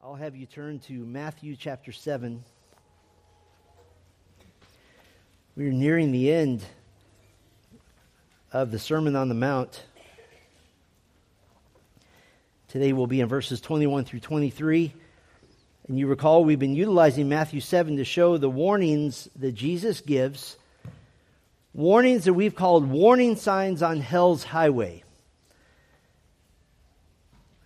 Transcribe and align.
I'll 0.00 0.14
have 0.14 0.36
you 0.36 0.46
turn 0.46 0.78
to 0.86 0.92
Matthew 0.92 1.56
chapter 1.56 1.90
7. 1.90 2.44
We're 5.56 5.72
nearing 5.72 6.12
the 6.12 6.32
end 6.32 6.62
of 8.52 8.70
the 8.70 8.78
Sermon 8.78 9.16
on 9.16 9.28
the 9.28 9.34
Mount. 9.34 9.82
Today 12.68 12.92
we'll 12.92 13.08
be 13.08 13.20
in 13.20 13.28
verses 13.28 13.60
21 13.60 14.04
through 14.04 14.20
23. 14.20 14.94
And 15.88 15.98
you 15.98 16.06
recall 16.06 16.44
we've 16.44 16.60
been 16.60 16.76
utilizing 16.76 17.28
Matthew 17.28 17.60
7 17.60 17.96
to 17.96 18.04
show 18.04 18.36
the 18.38 18.48
warnings 18.48 19.28
that 19.34 19.52
Jesus 19.52 20.00
gives, 20.00 20.56
warnings 21.74 22.26
that 22.26 22.34
we've 22.34 22.54
called 22.54 22.88
warning 22.88 23.34
signs 23.34 23.82
on 23.82 24.00
hell's 24.00 24.44
highway. 24.44 25.02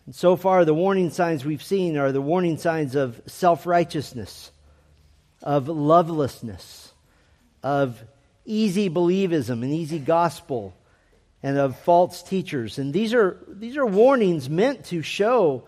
And 0.07 0.15
so 0.15 0.37
far, 0.37 0.65
the 0.65 0.75
warning 0.75 1.11
signs 1.11 1.45
we've 1.45 1.63
seen 1.63 1.97
are 1.97 2.11
the 2.11 2.21
warning 2.21 2.59
signs 2.59 2.95
of 2.95 3.21
self 3.27 3.67
righteousness, 3.67 4.51
of 5.43 5.69
lovelessness, 5.69 6.93
of 7.63 8.03
easy 8.45 8.91
believism 8.91 9.63
and 9.63 9.73
easy 9.73 10.01
gospel, 10.01 10.75
and 11.43 11.57
of 11.57 11.79
false 11.81 12.23
teachers. 12.23 12.79
And 12.79 12.93
these 12.93 13.15
are, 13.15 13.39
these 13.49 13.77
are 13.77 13.87
warnings 13.87 14.51
meant 14.51 14.87
to 14.87 15.03
show 15.03 15.65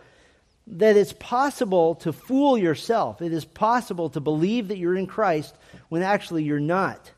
that 0.66 0.96
it's 0.96 1.12
possible 1.12 1.96
to 1.96 2.12
fool 2.12 2.58
yourself. 2.58 3.22
It 3.22 3.32
is 3.32 3.44
possible 3.44 4.10
to 4.10 4.20
believe 4.20 4.68
that 4.68 4.78
you're 4.78 4.96
in 4.96 5.06
Christ 5.06 5.54
when 5.90 6.02
actually 6.02 6.42
you're 6.42 6.58
not. 6.58 7.12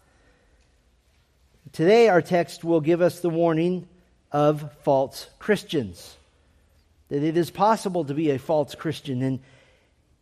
Today, 1.72 2.08
our 2.08 2.22
text 2.22 2.64
will 2.64 2.80
give 2.80 3.00
us 3.00 3.20
the 3.20 3.30
warning 3.30 3.88
of 4.32 4.72
false 4.82 5.28
Christians 5.38 6.16
that 7.08 7.22
it 7.22 7.36
is 7.36 7.50
possible 7.50 8.04
to 8.04 8.14
be 8.14 8.30
a 8.30 8.38
false 8.38 8.74
Christian. 8.74 9.22
And 9.22 9.40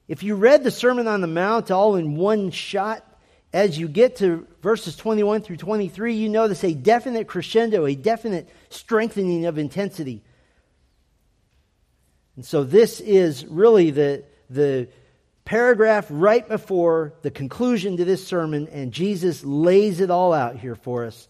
if 0.09 0.23
you 0.23 0.35
read 0.35 0.65
the 0.65 0.71
Sermon 0.71 1.09
on 1.09 1.21
the 1.21 1.27
Mount 1.27 1.71
all 1.71 1.97
in 1.97 2.17
one 2.17 2.51
shot, 2.51 3.05
as 3.53 3.79
you 3.79 3.89
get 3.89 4.17
to 4.17 4.47
verses 4.63 4.97
21 4.97 5.43
through 5.43 5.59
23, 5.59 6.15
you 6.15 6.29
notice 6.29 6.65
a 6.65 6.75
definite 6.75 7.29
crescendo, 7.29 7.87
a 7.87 7.95
definite 7.95 8.49
strengthening 8.69 9.47
of 9.47 9.59
intensity. 9.59 10.23
And 12.37 12.45
so 12.45 12.65
this 12.65 13.01
is 13.01 13.47
really 13.47 13.93
the, 13.93 14.25
the 14.51 14.89
paragraph 15.45 16.07
right 16.11 16.47
before 16.47 17.15
the 17.23 17.31
conclusion 17.31 17.97
to 17.97 18.05
this 18.05 18.27
sermon, 18.27 18.69
and 18.73 18.93
Jesus 18.93 19.45
lays 19.45 20.01
it 20.01 20.11
all 20.11 20.33
out 20.33 20.57
here 20.57 20.75
for 20.75 21.05
us. 21.05 21.29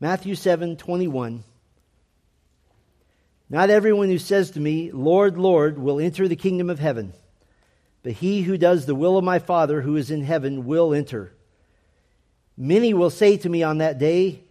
Matthew 0.00 0.34
7 0.34 0.76
21. 0.76 1.42
Not 3.48 3.70
everyone 3.70 4.08
who 4.08 4.18
says 4.18 4.50
to 4.52 4.60
me, 4.60 4.90
Lord, 4.90 5.38
Lord, 5.38 5.78
will 5.78 6.00
enter 6.00 6.26
the 6.26 6.36
kingdom 6.36 6.68
of 6.68 6.80
heaven, 6.80 7.12
but 8.02 8.12
he 8.12 8.42
who 8.42 8.58
does 8.58 8.86
the 8.86 8.94
will 8.94 9.16
of 9.16 9.24
my 9.24 9.38
Father 9.38 9.82
who 9.82 9.96
is 9.96 10.10
in 10.10 10.22
heaven 10.22 10.66
will 10.66 10.92
enter. 10.92 11.32
Many 12.56 12.94
will 12.94 13.10
say 13.10 13.36
to 13.36 13.48
me 13.48 13.62
on 13.62 13.78
that 13.78 13.98
day, 13.98 14.42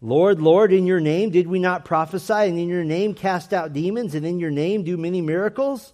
Lord, 0.00 0.40
Lord, 0.40 0.72
in 0.72 0.86
your 0.86 1.00
name 1.00 1.30
did 1.30 1.46
we 1.46 1.58
not 1.58 1.84
prophesy, 1.84 2.32
and 2.32 2.58
in 2.58 2.68
your 2.68 2.84
name 2.84 3.14
cast 3.14 3.54
out 3.54 3.72
demons, 3.72 4.14
and 4.14 4.26
in 4.26 4.38
your 4.38 4.50
name 4.50 4.82
do 4.82 4.96
many 4.96 5.20
miracles? 5.20 5.92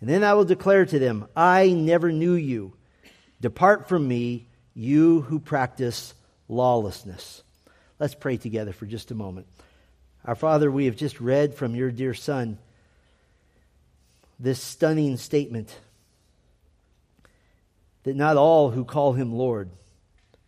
And 0.00 0.08
then 0.08 0.24
I 0.24 0.34
will 0.34 0.44
declare 0.44 0.86
to 0.86 0.98
them, 0.98 1.28
I 1.36 1.68
never 1.68 2.10
knew 2.10 2.32
you. 2.32 2.72
Depart 3.40 3.88
from 3.88 4.08
me, 4.08 4.48
you 4.74 5.20
who 5.20 5.38
practice 5.38 6.14
lawlessness. 6.48 7.42
Let's 8.00 8.14
pray 8.14 8.38
together 8.38 8.72
for 8.72 8.86
just 8.86 9.10
a 9.10 9.14
moment. 9.14 9.46
Our 10.24 10.36
Father, 10.36 10.70
we 10.70 10.84
have 10.86 10.94
just 10.94 11.20
read 11.20 11.54
from 11.54 11.74
your 11.74 11.90
dear 11.90 12.14
Son 12.14 12.58
this 14.38 14.62
stunning 14.62 15.16
statement 15.16 15.76
that 18.04 18.14
not 18.14 18.36
all 18.36 18.70
who 18.70 18.84
call 18.84 19.14
him 19.14 19.32
Lord 19.32 19.70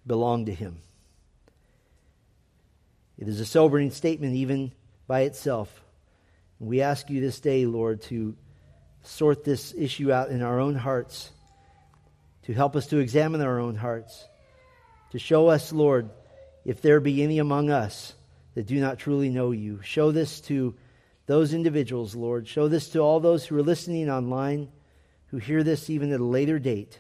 belong 0.06 0.46
to 0.46 0.54
him. 0.54 0.78
It 3.18 3.26
is 3.26 3.40
a 3.40 3.46
sobering 3.46 3.90
statement, 3.90 4.36
even 4.36 4.70
by 5.08 5.22
itself. 5.22 5.82
We 6.60 6.80
ask 6.80 7.10
you 7.10 7.20
this 7.20 7.40
day, 7.40 7.66
Lord, 7.66 8.02
to 8.02 8.36
sort 9.02 9.44
this 9.44 9.74
issue 9.76 10.12
out 10.12 10.30
in 10.30 10.40
our 10.40 10.60
own 10.60 10.76
hearts, 10.76 11.30
to 12.44 12.52
help 12.52 12.76
us 12.76 12.86
to 12.88 12.98
examine 12.98 13.40
our 13.40 13.58
own 13.58 13.74
hearts, 13.74 14.24
to 15.10 15.18
show 15.18 15.48
us, 15.48 15.72
Lord, 15.72 16.10
if 16.64 16.80
there 16.80 17.00
be 17.00 17.24
any 17.24 17.38
among 17.40 17.70
us 17.70 18.14
that 18.54 18.66
do 18.66 18.80
not 18.80 18.98
truly 18.98 19.28
know 19.28 19.50
you. 19.50 19.80
Show 19.82 20.12
this 20.12 20.40
to 20.42 20.74
those 21.26 21.54
individuals, 21.54 22.14
Lord. 22.14 22.46
Show 22.46 22.68
this 22.68 22.90
to 22.90 23.00
all 23.00 23.20
those 23.20 23.44
who 23.46 23.56
are 23.56 23.62
listening 23.62 24.10
online, 24.10 24.68
who 25.28 25.38
hear 25.38 25.62
this 25.62 25.90
even 25.90 26.12
at 26.12 26.20
a 26.20 26.24
later 26.24 26.58
date. 26.58 26.98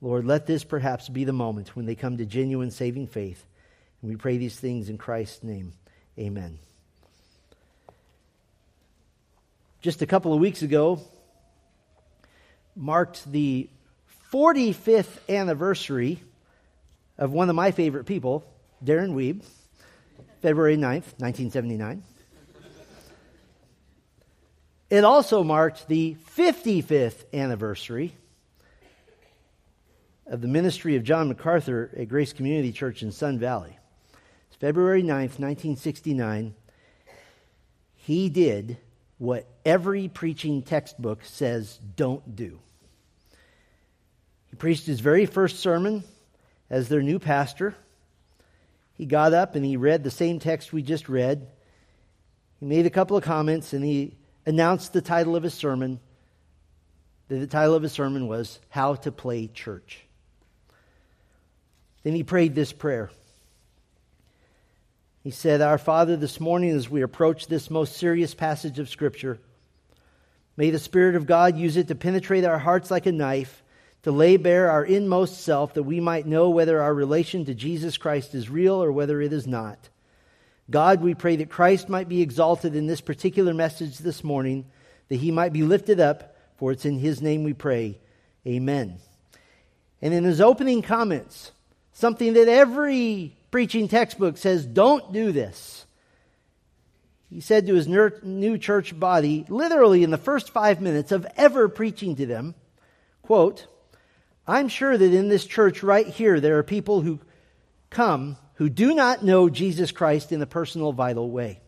Lord, 0.00 0.24
let 0.24 0.46
this 0.46 0.62
perhaps 0.62 1.08
be 1.08 1.24
the 1.24 1.32
moment 1.32 1.74
when 1.74 1.86
they 1.86 1.94
come 1.94 2.18
to 2.18 2.24
genuine 2.24 2.70
saving 2.70 3.08
faith. 3.08 3.44
And 4.00 4.10
we 4.10 4.16
pray 4.16 4.36
these 4.36 4.58
things 4.58 4.88
in 4.88 4.98
Christ's 4.98 5.42
name. 5.42 5.72
Amen. 6.18 6.58
Just 9.80 10.02
a 10.02 10.06
couple 10.06 10.32
of 10.32 10.40
weeks 10.40 10.62
ago, 10.62 11.00
marked 12.76 13.30
the 13.30 13.68
45th 14.32 15.18
anniversary 15.28 16.20
of 17.16 17.32
one 17.32 17.48
of 17.50 17.56
my 17.56 17.70
favorite 17.72 18.04
people, 18.04 18.44
Darren 18.84 19.14
Weeb. 19.14 19.42
February 20.40 20.76
9th, 20.76 21.18
1979. 21.18 22.02
It 24.88 25.04
also 25.04 25.42
marked 25.42 25.88
the 25.88 26.16
55th 26.36 27.24
anniversary 27.34 28.14
of 30.26 30.40
the 30.40 30.46
ministry 30.46 30.94
of 30.94 31.02
John 31.02 31.28
MacArthur 31.28 31.90
at 31.98 32.08
Grace 32.08 32.32
Community 32.32 32.70
Church 32.70 33.02
in 33.02 33.10
Sun 33.10 33.38
Valley. 33.38 33.76
It's 34.46 34.56
February 34.56 35.02
9th, 35.02 35.40
1969. 35.40 36.54
He 37.96 38.28
did 38.28 38.78
what 39.18 39.46
every 39.66 40.06
preaching 40.06 40.62
textbook 40.62 41.24
says 41.24 41.80
don't 41.96 42.36
do. 42.36 42.60
He 44.50 44.56
preached 44.56 44.86
his 44.86 45.00
very 45.00 45.26
first 45.26 45.58
sermon 45.58 46.04
as 46.70 46.88
their 46.88 47.02
new 47.02 47.18
pastor 47.18 47.74
he 48.98 49.06
got 49.06 49.32
up 49.32 49.54
and 49.54 49.64
he 49.64 49.76
read 49.76 50.02
the 50.02 50.10
same 50.10 50.40
text 50.40 50.72
we 50.72 50.82
just 50.82 51.08
read. 51.08 51.46
He 52.58 52.66
made 52.66 52.84
a 52.84 52.90
couple 52.90 53.16
of 53.16 53.22
comments 53.22 53.72
and 53.72 53.84
he 53.84 54.16
announced 54.44 54.92
the 54.92 55.00
title 55.00 55.36
of 55.36 55.44
his 55.44 55.54
sermon. 55.54 56.00
The 57.28 57.46
title 57.46 57.74
of 57.74 57.84
his 57.84 57.92
sermon 57.92 58.26
was 58.26 58.58
How 58.70 58.96
to 58.96 59.12
Play 59.12 59.46
Church. 59.46 60.04
Then 62.02 62.14
he 62.14 62.24
prayed 62.24 62.56
this 62.56 62.72
prayer. 62.72 63.10
He 65.22 65.30
said, 65.30 65.60
Our 65.60 65.78
Father, 65.78 66.16
this 66.16 66.40
morning 66.40 66.70
as 66.70 66.90
we 66.90 67.02
approach 67.02 67.46
this 67.46 67.70
most 67.70 67.96
serious 67.96 68.34
passage 68.34 68.80
of 68.80 68.88
Scripture, 68.88 69.38
may 70.56 70.70
the 70.70 70.78
Spirit 70.78 71.14
of 71.14 71.26
God 71.26 71.56
use 71.56 71.76
it 71.76 71.88
to 71.88 71.94
penetrate 71.94 72.44
our 72.44 72.58
hearts 72.58 72.90
like 72.90 73.06
a 73.06 73.12
knife 73.12 73.62
to 74.02 74.12
lay 74.12 74.36
bare 74.36 74.70
our 74.70 74.84
inmost 74.84 75.42
self 75.42 75.74
that 75.74 75.82
we 75.82 76.00
might 76.00 76.26
know 76.26 76.50
whether 76.50 76.80
our 76.80 76.94
relation 76.94 77.44
to 77.44 77.54
Jesus 77.54 77.96
Christ 77.96 78.34
is 78.34 78.48
real 78.48 78.82
or 78.82 78.92
whether 78.92 79.20
it 79.20 79.32
is 79.32 79.46
not. 79.46 79.88
God, 80.70 81.00
we 81.00 81.14
pray 81.14 81.36
that 81.36 81.50
Christ 81.50 81.88
might 81.88 82.08
be 82.08 82.22
exalted 82.22 82.74
in 82.76 82.86
this 82.86 83.00
particular 83.00 83.54
message 83.54 83.98
this 83.98 84.22
morning, 84.22 84.66
that 85.08 85.16
he 85.16 85.30
might 85.30 85.52
be 85.52 85.62
lifted 85.62 85.98
up, 85.98 86.36
for 86.56 86.72
it's 86.72 86.84
in 86.84 86.98
his 86.98 87.22
name 87.22 87.42
we 87.42 87.54
pray. 87.54 87.98
Amen. 88.46 88.98
And 90.02 90.14
in 90.14 90.24
his 90.24 90.40
opening 90.40 90.82
comments, 90.82 91.52
something 91.92 92.34
that 92.34 92.48
every 92.48 93.34
preaching 93.50 93.88
textbook 93.88 94.36
says 94.36 94.64
don't 94.64 95.12
do 95.12 95.32
this. 95.32 95.86
He 97.30 97.40
said 97.40 97.66
to 97.66 97.74
his 97.74 97.88
new 97.88 98.58
church 98.58 98.98
body, 98.98 99.44
literally 99.48 100.02
in 100.02 100.10
the 100.10 100.16
first 100.16 100.50
five 100.50 100.80
minutes 100.80 101.12
of 101.12 101.26
ever 101.36 101.68
preaching 101.68 102.16
to 102.16 102.26
them, 102.26 102.54
quote, 103.22 103.66
I'm 104.48 104.68
sure 104.68 104.96
that 104.96 105.12
in 105.12 105.28
this 105.28 105.44
church 105.44 105.82
right 105.82 106.06
here, 106.06 106.40
there 106.40 106.56
are 106.56 106.62
people 106.62 107.02
who 107.02 107.20
come 107.90 108.38
who 108.54 108.70
do 108.70 108.94
not 108.94 109.22
know 109.22 109.50
Jesus 109.50 109.92
Christ 109.92 110.32
in 110.32 110.40
a 110.40 110.46
personal, 110.46 110.92
vital 110.92 111.30
way. 111.30 111.60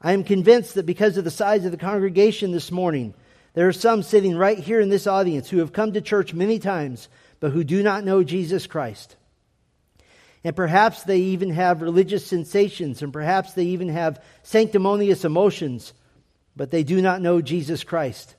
I 0.00 0.12
am 0.12 0.24
convinced 0.24 0.74
that 0.74 0.86
because 0.86 1.18
of 1.18 1.24
the 1.24 1.30
size 1.30 1.66
of 1.66 1.70
the 1.70 1.76
congregation 1.76 2.52
this 2.52 2.72
morning, 2.72 3.14
there 3.52 3.68
are 3.68 3.72
some 3.72 4.02
sitting 4.02 4.36
right 4.36 4.58
here 4.58 4.80
in 4.80 4.88
this 4.88 5.06
audience 5.06 5.50
who 5.50 5.58
have 5.58 5.72
come 5.72 5.92
to 5.92 6.00
church 6.00 6.32
many 6.32 6.58
times, 6.58 7.08
but 7.38 7.52
who 7.52 7.64
do 7.64 7.82
not 7.82 8.04
know 8.04 8.24
Jesus 8.24 8.66
Christ. 8.66 9.16
And 10.44 10.56
perhaps 10.56 11.02
they 11.02 11.18
even 11.18 11.50
have 11.50 11.82
religious 11.82 12.24
sensations, 12.24 13.02
and 13.02 13.12
perhaps 13.12 13.52
they 13.52 13.64
even 13.66 13.88
have 13.90 14.22
sanctimonious 14.42 15.24
emotions, 15.24 15.92
but 16.56 16.70
they 16.70 16.82
do 16.82 17.02
not 17.02 17.20
know 17.20 17.42
Jesus 17.42 17.84
Christ. 17.84 18.36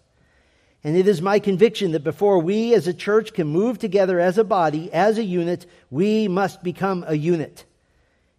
And 0.83 0.95
it 0.95 1.07
is 1.07 1.21
my 1.21 1.39
conviction 1.39 1.91
that 1.91 2.03
before 2.03 2.39
we 2.39 2.73
as 2.73 2.87
a 2.87 2.93
church 2.93 3.33
can 3.33 3.47
move 3.47 3.79
together 3.79 4.19
as 4.19 4.37
a 4.37 4.43
body, 4.43 4.91
as 4.93 5.17
a 5.17 5.23
unit, 5.23 5.65
we 5.91 6.27
must 6.27 6.63
become 6.63 7.03
a 7.05 7.15
unit. 7.15 7.65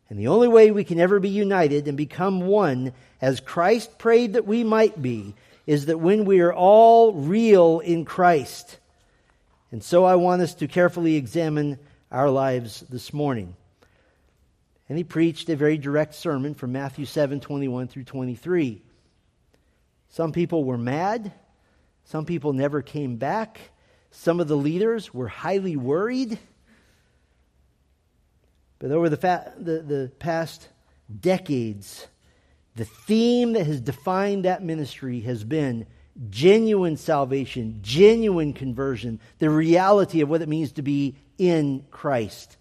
And 0.08 0.18
the 0.18 0.28
only 0.28 0.48
way 0.48 0.70
we 0.70 0.84
can 0.84 0.98
ever 0.98 1.20
be 1.20 1.28
united 1.28 1.86
and 1.86 1.96
become 1.96 2.40
one, 2.40 2.92
as 3.20 3.40
Christ 3.40 3.98
prayed 3.98 4.32
that 4.32 4.46
we 4.46 4.64
might 4.64 5.00
be, 5.00 5.34
is 5.66 5.86
that 5.86 6.00
when 6.00 6.24
we 6.24 6.40
are 6.40 6.52
all 6.52 7.12
real 7.12 7.80
in 7.80 8.04
Christ, 8.04 8.78
and 9.70 9.84
so 9.84 10.04
I 10.04 10.16
want 10.16 10.42
us 10.42 10.54
to 10.54 10.66
carefully 10.66 11.14
examine 11.16 11.78
our 12.10 12.28
lives 12.28 12.80
this 12.88 13.12
morning. 13.12 13.54
And 14.88 14.98
he 14.98 15.04
preached 15.04 15.48
a 15.48 15.54
very 15.54 15.78
direct 15.78 16.14
sermon 16.14 16.54
from 16.54 16.72
Matthew 16.72 17.04
7 17.04 17.38
21 17.38 17.86
through 17.86 18.04
23. 18.04 18.82
Some 20.08 20.32
people 20.32 20.64
were 20.64 20.78
mad. 20.78 21.32
Some 22.10 22.24
people 22.24 22.52
never 22.52 22.82
came 22.82 23.18
back. 23.18 23.60
Some 24.10 24.40
of 24.40 24.48
the 24.48 24.56
leaders 24.56 25.14
were 25.14 25.28
highly 25.28 25.76
worried. 25.76 26.40
But 28.80 28.90
over 28.90 29.08
the, 29.08 29.16
fa- 29.16 29.52
the, 29.56 29.80
the 29.80 30.12
past 30.18 30.66
decades, 31.20 32.08
the 32.74 32.84
theme 32.84 33.52
that 33.52 33.64
has 33.64 33.80
defined 33.80 34.44
that 34.44 34.60
ministry 34.60 35.20
has 35.20 35.44
been 35.44 35.86
genuine 36.30 36.96
salvation, 36.96 37.78
genuine 37.80 38.54
conversion, 38.54 39.20
the 39.38 39.48
reality 39.48 40.20
of 40.20 40.28
what 40.28 40.42
it 40.42 40.48
means 40.48 40.72
to 40.72 40.82
be 40.82 41.14
in 41.38 41.84
Christ. 41.92 42.56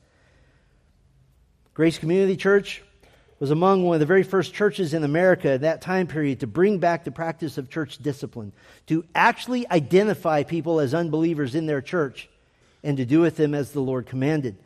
Grace 1.74 1.98
Community 1.98 2.38
Church 2.38 2.84
was 3.40 3.52
among 3.52 3.84
one 3.84 3.96
of 3.96 4.00
the 4.00 4.06
very 4.06 4.24
first 4.24 4.54
churches 4.54 4.94
in 4.94 5.04
America 5.04 5.50
at 5.52 5.62
that 5.62 5.82
time 5.82 6.08
period 6.08 6.42
to 6.42 6.48
bring 6.48 6.78
back 6.80 7.04
the 7.04 7.12
practice 7.12 7.58
of 7.58 7.70
church 7.70 7.98
discipline, 7.98 8.52
to 8.88 9.06
actually 9.16 9.70
identify 9.70 10.44
people 10.44 10.80
as 10.80 10.94
unbelievers 10.94 11.56
in 11.56 11.66
their 11.66 11.82
church, 11.82 12.30
and 12.84 12.98
to 12.98 13.06
do 13.06 13.22
with 13.22 13.38
them 13.38 13.54
as 13.54 13.72
the 13.72 13.80
Lord 13.80 14.06
commanded. 14.06 14.58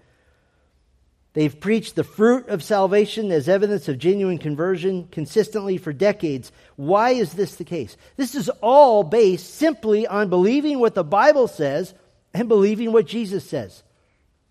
They've 1.34 1.60
preached 1.60 1.96
the 1.96 2.04
fruit 2.04 2.48
of 2.48 2.64
salvation 2.64 3.32
as 3.32 3.50
evidence 3.50 3.88
of 3.88 3.98
genuine 3.98 4.38
conversion 4.38 5.08
consistently 5.12 5.78
for 5.78 5.92
decades. 5.92 6.52
Why 6.76 7.12
is 7.12 7.34
this 7.34 7.56
the 7.56 7.64
case? 7.64 7.98
This 8.18 8.36
is 8.36 8.50
all 8.62 9.04
based 9.04 9.56
simply 9.56 10.06
on 10.06 10.30
believing 10.30 10.80
what 10.80 10.94
the 10.94 11.04
Bible 11.04 11.48
says 11.48 11.96
and 12.36 12.48
believing 12.48 12.92
what 12.92 13.08
Jesus 13.08 13.48
says, 13.48 13.82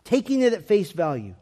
taking 0.05 0.41
it 0.41 0.53
at 0.53 0.67
face 0.67 0.91
value. 0.91 1.35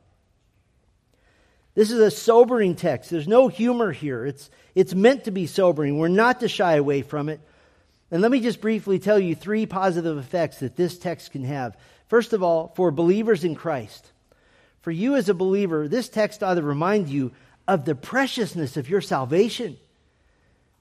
This 1.81 1.93
is 1.93 2.01
a 2.01 2.11
sobering 2.11 2.75
text. 2.75 3.09
There's 3.09 3.27
no 3.27 3.49
humor 3.49 3.91
here. 3.91 4.27
It's, 4.27 4.51
it's 4.75 4.95
meant 4.95 5.25
to 5.25 5.31
be 5.31 5.47
sobering. 5.47 5.97
We're 5.97 6.09
not 6.09 6.41
to 6.41 6.47
shy 6.47 6.75
away 6.75 7.01
from 7.01 7.31
it. 7.31 7.41
And 8.11 8.21
let 8.21 8.31
me 8.31 8.41
just 8.41 8.61
briefly 8.61 8.99
tell 8.99 9.19
you 9.19 9.35
three 9.35 9.65
positive 9.65 10.19
effects 10.19 10.59
that 10.59 10.77
this 10.77 10.99
text 10.99 11.33
can 11.33 11.43
have. 11.45 11.75
First 12.09 12.35
of 12.35 12.43
all, 12.43 12.71
for 12.77 12.91
believers 12.91 13.45
in 13.45 13.55
Christ. 13.55 14.13
For 14.83 14.91
you 14.91 15.17
as 15.17 15.31
a 15.31 15.35
believer, 15.35 15.89
this 15.89 16.11
text 16.11 16.43
ought 16.43 16.57
to 16.57 16.63
remind 16.63 17.09
you 17.09 17.33
of 17.67 17.87
the 17.87 17.95
preciousness 17.95 18.77
of 18.77 18.91
your 18.91 19.01
salvation. 19.01 19.79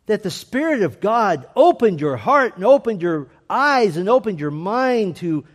That 0.07 0.21
the 0.21 0.29
Spirit 0.29 0.81
of 0.81 0.99
God 0.99 1.47
opened 1.55 2.01
your 2.01 2.17
heart 2.17 2.57
and 2.57 2.65
opened 2.65 3.01
your 3.01 3.29
eyes 3.49 3.95
and 3.95 4.09
opened 4.09 4.41
your 4.41 4.51
mind 4.51 5.15
to 5.15 5.45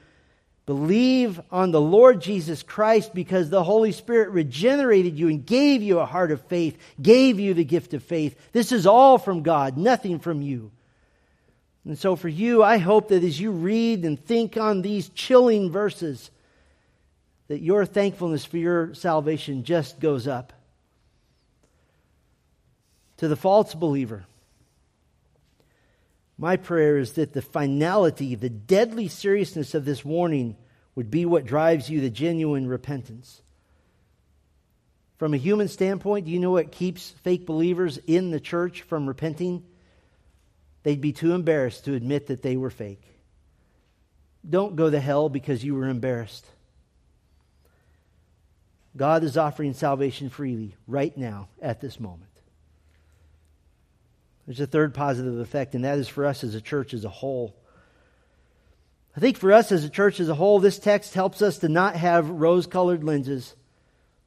believe 0.66 1.40
on 1.50 1.70
the 1.70 1.80
Lord 1.80 2.20
Jesus 2.20 2.62
Christ 2.62 3.14
because 3.14 3.50
the 3.50 3.64
Holy 3.64 3.92
Spirit 3.92 4.30
regenerated 4.30 5.18
you 5.18 5.28
and 5.28 5.44
gave 5.44 5.82
you 5.82 5.98
a 5.98 6.06
heart 6.06 6.30
of 6.30 6.40
faith, 6.42 6.78
gave 7.00 7.38
you 7.38 7.54
the 7.54 7.64
gift 7.64 7.92
of 7.94 8.02
faith. 8.02 8.36
This 8.52 8.72
is 8.72 8.86
all 8.86 9.18
from 9.18 9.42
God, 9.42 9.76
nothing 9.76 10.18
from 10.18 10.40
you. 10.40 10.70
And 11.84 11.98
so 11.98 12.16
for 12.16 12.28
you, 12.28 12.62
I 12.62 12.78
hope 12.78 13.08
that 13.08 13.24
as 13.24 13.38
you 13.38 13.50
read 13.50 14.04
and 14.04 14.18
think 14.18 14.56
on 14.56 14.80
these 14.80 15.10
chilling 15.10 15.70
verses, 15.70 16.30
that 17.48 17.60
your 17.60 17.84
thankfulness 17.84 18.44
for 18.44 18.56
your 18.56 18.94
salvation 18.94 19.64
just 19.64 20.00
goes 20.00 20.26
up. 20.26 20.52
To 23.18 23.28
the 23.28 23.36
false 23.36 23.74
believer, 23.74 24.24
my 26.36 26.56
prayer 26.56 26.98
is 26.98 27.12
that 27.12 27.32
the 27.32 27.42
finality, 27.42 28.34
the 28.34 28.50
deadly 28.50 29.08
seriousness 29.08 29.74
of 29.74 29.84
this 29.84 30.04
warning 30.04 30.56
would 30.94 31.10
be 31.10 31.24
what 31.24 31.46
drives 31.46 31.88
you 31.88 32.00
to 32.00 32.10
genuine 32.10 32.66
repentance. 32.66 33.42
From 35.18 35.32
a 35.32 35.38
human 35.38 35.68
standpoint, 35.68 36.26
do 36.26 36.32
you 36.32 36.40
know 36.40 36.50
what 36.50 36.72
keeps 36.72 37.10
fake 37.22 37.46
believers 37.46 37.98
in 38.06 38.30
the 38.30 38.40
church 38.40 38.82
from 38.82 39.06
repenting? 39.06 39.64
They'd 40.82 41.00
be 41.00 41.12
too 41.12 41.32
embarrassed 41.32 41.84
to 41.84 41.94
admit 41.94 42.26
that 42.26 42.42
they 42.42 42.56
were 42.56 42.70
fake. 42.70 43.02
Don't 44.48 44.76
go 44.76 44.90
to 44.90 45.00
hell 45.00 45.28
because 45.28 45.64
you 45.64 45.74
were 45.74 45.88
embarrassed. 45.88 46.46
God 48.96 49.24
is 49.24 49.36
offering 49.36 49.72
salvation 49.72 50.30
freely 50.30 50.76
right 50.86 51.16
now 51.16 51.48
at 51.62 51.80
this 51.80 51.98
moment. 51.98 52.33
There's 54.46 54.60
a 54.60 54.66
third 54.66 54.94
positive 54.94 55.38
effect, 55.38 55.74
and 55.74 55.84
that 55.84 55.98
is 55.98 56.08
for 56.08 56.26
us 56.26 56.44
as 56.44 56.54
a 56.54 56.60
church 56.60 56.92
as 56.92 57.04
a 57.04 57.08
whole. 57.08 57.54
I 59.16 59.20
think 59.20 59.38
for 59.38 59.52
us 59.52 59.72
as 59.72 59.84
a 59.84 59.88
church 59.88 60.20
as 60.20 60.28
a 60.28 60.34
whole, 60.34 60.58
this 60.58 60.78
text 60.78 61.14
helps 61.14 61.40
us 61.40 61.58
to 61.58 61.68
not 61.68 61.96
have 61.96 62.28
rose 62.28 62.66
colored 62.66 63.04
lenses, 63.04 63.54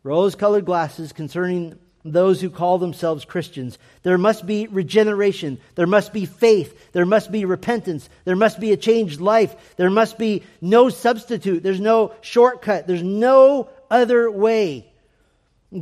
rose 0.04 0.36
colored 0.36 0.66
glasses 0.66 1.12
concerning 1.12 1.78
those 2.06 2.40
who 2.40 2.50
call 2.50 2.78
themselves 2.78 3.26
Christians. 3.26 3.78
There 4.04 4.18
must 4.18 4.46
be 4.46 4.68
regeneration. 4.68 5.60
There 5.76 5.88
must 5.88 6.14
be 6.14 6.26
faith. 6.26 6.94
There 6.94 7.06
must 7.06 7.32
be 7.32 7.46
repentance. 7.46 8.10
There 8.24 8.36
must 8.36 8.60
be 8.60 8.72
a 8.72 8.78
changed 8.78 9.20
life. 9.20 9.76
There 9.76 9.90
must 9.90 10.18
be 10.18 10.44
no 10.62 10.90
substitute. 10.90 11.64
There's 11.64 11.82
no 11.82 12.14
shortcut. 12.22 12.88
There's 12.88 13.04
no 13.04 13.70
other 13.92 14.32
way. 14.32 14.90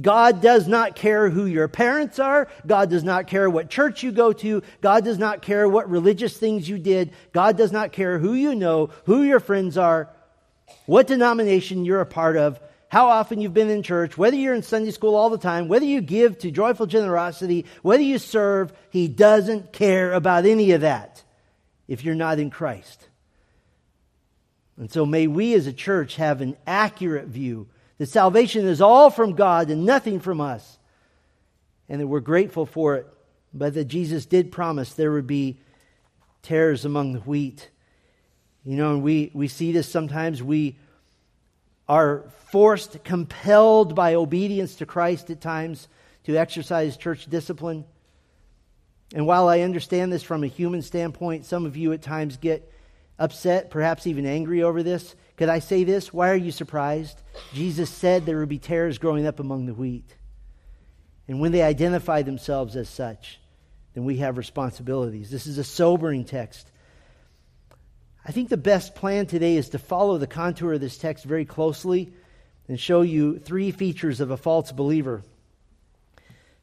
God 0.02 0.42
does 0.42 0.68
not 0.68 0.96
care 0.96 1.30
who 1.30 1.46
your 1.46 1.68
parents 1.68 2.18
are. 2.18 2.48
God 2.66 2.90
does 2.90 3.04
not 3.04 3.28
care 3.28 3.50
what 3.50 3.70
church 3.70 4.02
you 4.02 4.12
go 4.12 4.34
to. 4.34 4.64
God 4.82 5.04
does 5.04 5.20
not 5.20 5.44
care 5.44 5.70
what 5.70 5.90
religious 5.90 6.36
things 6.36 6.68
you 6.68 6.80
did. 6.80 7.12
God 7.34 7.56
does 7.56 7.72
not 7.72 7.92
care 7.92 8.18
who 8.18 8.34
you 8.34 8.56
know, 8.56 8.90
who 9.06 9.22
your 9.22 9.40
friends 9.40 9.78
are, 9.78 10.10
what 10.88 11.06
denomination 11.06 11.86
you're 11.86 12.02
a 12.02 12.06
part 12.06 12.36
of, 12.36 12.60
how 12.88 13.10
often 13.10 13.40
you've 13.40 13.54
been 13.54 13.70
in 13.70 13.84
church, 13.84 14.18
whether 14.18 14.36
you're 14.36 14.56
in 14.56 14.64
Sunday 14.64 14.90
school 14.90 15.16
all 15.16 15.30
the 15.30 15.38
time, 15.38 15.68
whether 15.68 15.86
you 15.86 16.02
give 16.02 16.40
to 16.40 16.50
joyful 16.50 16.88
generosity, 16.88 17.66
whether 17.84 18.04
you 18.04 18.18
serve. 18.18 18.74
He 18.90 19.08
doesn't 19.08 19.72
care 19.72 20.14
about 20.14 20.46
any 20.46 20.72
of 20.72 20.82
that 20.82 21.24
if 21.88 22.04
you're 22.04 22.16
not 22.16 22.40
in 22.40 22.50
Christ. 22.50 23.08
And 24.78 24.92
so 24.92 25.06
may 25.06 25.28
we 25.28 25.54
as 25.54 25.68
a 25.68 25.74
church 25.74 26.16
have 26.16 26.42
an 26.42 26.58
accurate 26.66 27.28
view 27.28 27.68
that 27.98 28.08
salvation 28.08 28.68
is 28.68 28.82
all 28.82 29.10
from 29.10 29.34
God 29.34 29.70
and 29.70 29.86
nothing 29.86 30.20
from 30.20 30.42
us. 30.42 30.78
And 31.88 32.02
that 32.02 32.08
we're 32.08 32.20
grateful 32.20 32.66
for 32.66 32.96
it, 32.96 33.08
but 33.54 33.76
that 33.76 33.86
Jesus 33.86 34.26
did 34.26 34.52
promise 34.52 34.94
there 34.94 35.12
would 35.12 35.28
be 35.28 35.60
tares 36.42 36.84
among 36.84 37.14
the 37.14 37.20
wheat. 37.20 37.70
You 38.64 38.76
know, 38.76 38.94
and 38.94 39.04
we, 39.04 39.32
we 39.34 39.48
see 39.48 39.72
this 39.72 39.88
sometimes. 39.88 40.42
We 40.42 40.78
are 41.88 42.26
forced, 42.48 43.04
compelled 43.04 43.94
by 43.94 44.16
obedience 44.16 44.76
to 44.76 44.86
Christ 44.86 45.30
at 45.30 45.42
times 45.42 45.88
to 46.24 46.36
exercise 46.36 46.98
church 46.98 47.28
discipline. 47.28 47.86
And 49.14 49.28
while 49.28 49.48
I 49.48 49.60
understand 49.60 50.12
this 50.12 50.24
from 50.24 50.44
a 50.44 50.48
human 50.48 50.82
standpoint, 50.82 51.46
some 51.46 51.66
of 51.66 51.78
you 51.78 51.94
at 51.94 52.02
times 52.02 52.38
get 52.38 52.72
upset, 53.20 53.70
perhaps 53.70 54.08
even 54.08 54.26
angry 54.26 54.64
over 54.64 54.82
this. 54.82 55.16
Could 55.38 55.50
I 55.50 55.60
say 55.60 55.84
this? 55.84 56.14
Why 56.14 56.30
are 56.30 56.36
you 56.36 56.52
surprised? 56.52 57.22
Jesus 57.54 57.90
said 57.90 58.26
there 58.26 58.38
would 58.38 58.50
be 58.50 58.60
tares 58.60 58.98
growing 58.98 59.28
up 59.28 59.40
among 59.40 59.66
the 59.66 59.74
wheat. 59.74 60.16
And 61.28 61.40
when 61.42 61.52
they 61.52 61.62
identify 61.62 62.22
themselves 62.22 62.76
as 62.76 62.88
such, 62.88 63.40
then 63.94 64.06
we 64.06 64.18
have 64.18 64.38
responsibilities. 64.38 65.30
This 65.30 65.48
is 65.48 65.58
a 65.58 65.64
sobering 65.64 66.26
text. 66.26 66.72
I 68.26 68.32
think 68.32 68.50
the 68.50 68.58
best 68.58 68.96
plan 68.96 69.26
today 69.26 69.56
is 69.56 69.70
to 69.70 69.80
follow 69.80 70.18
the 70.18 70.28
contour 70.28 70.74
of 70.74 70.82
this 70.82 70.98
text 70.98 71.26
very 71.26 71.46
closely 71.46 72.14
and 72.68 72.80
show 72.80 73.02
you 73.02 73.38
three 73.40 73.72
features 73.72 74.22
of 74.22 74.32
a 74.32 74.38
false 74.38 74.72
believer. 74.72 75.24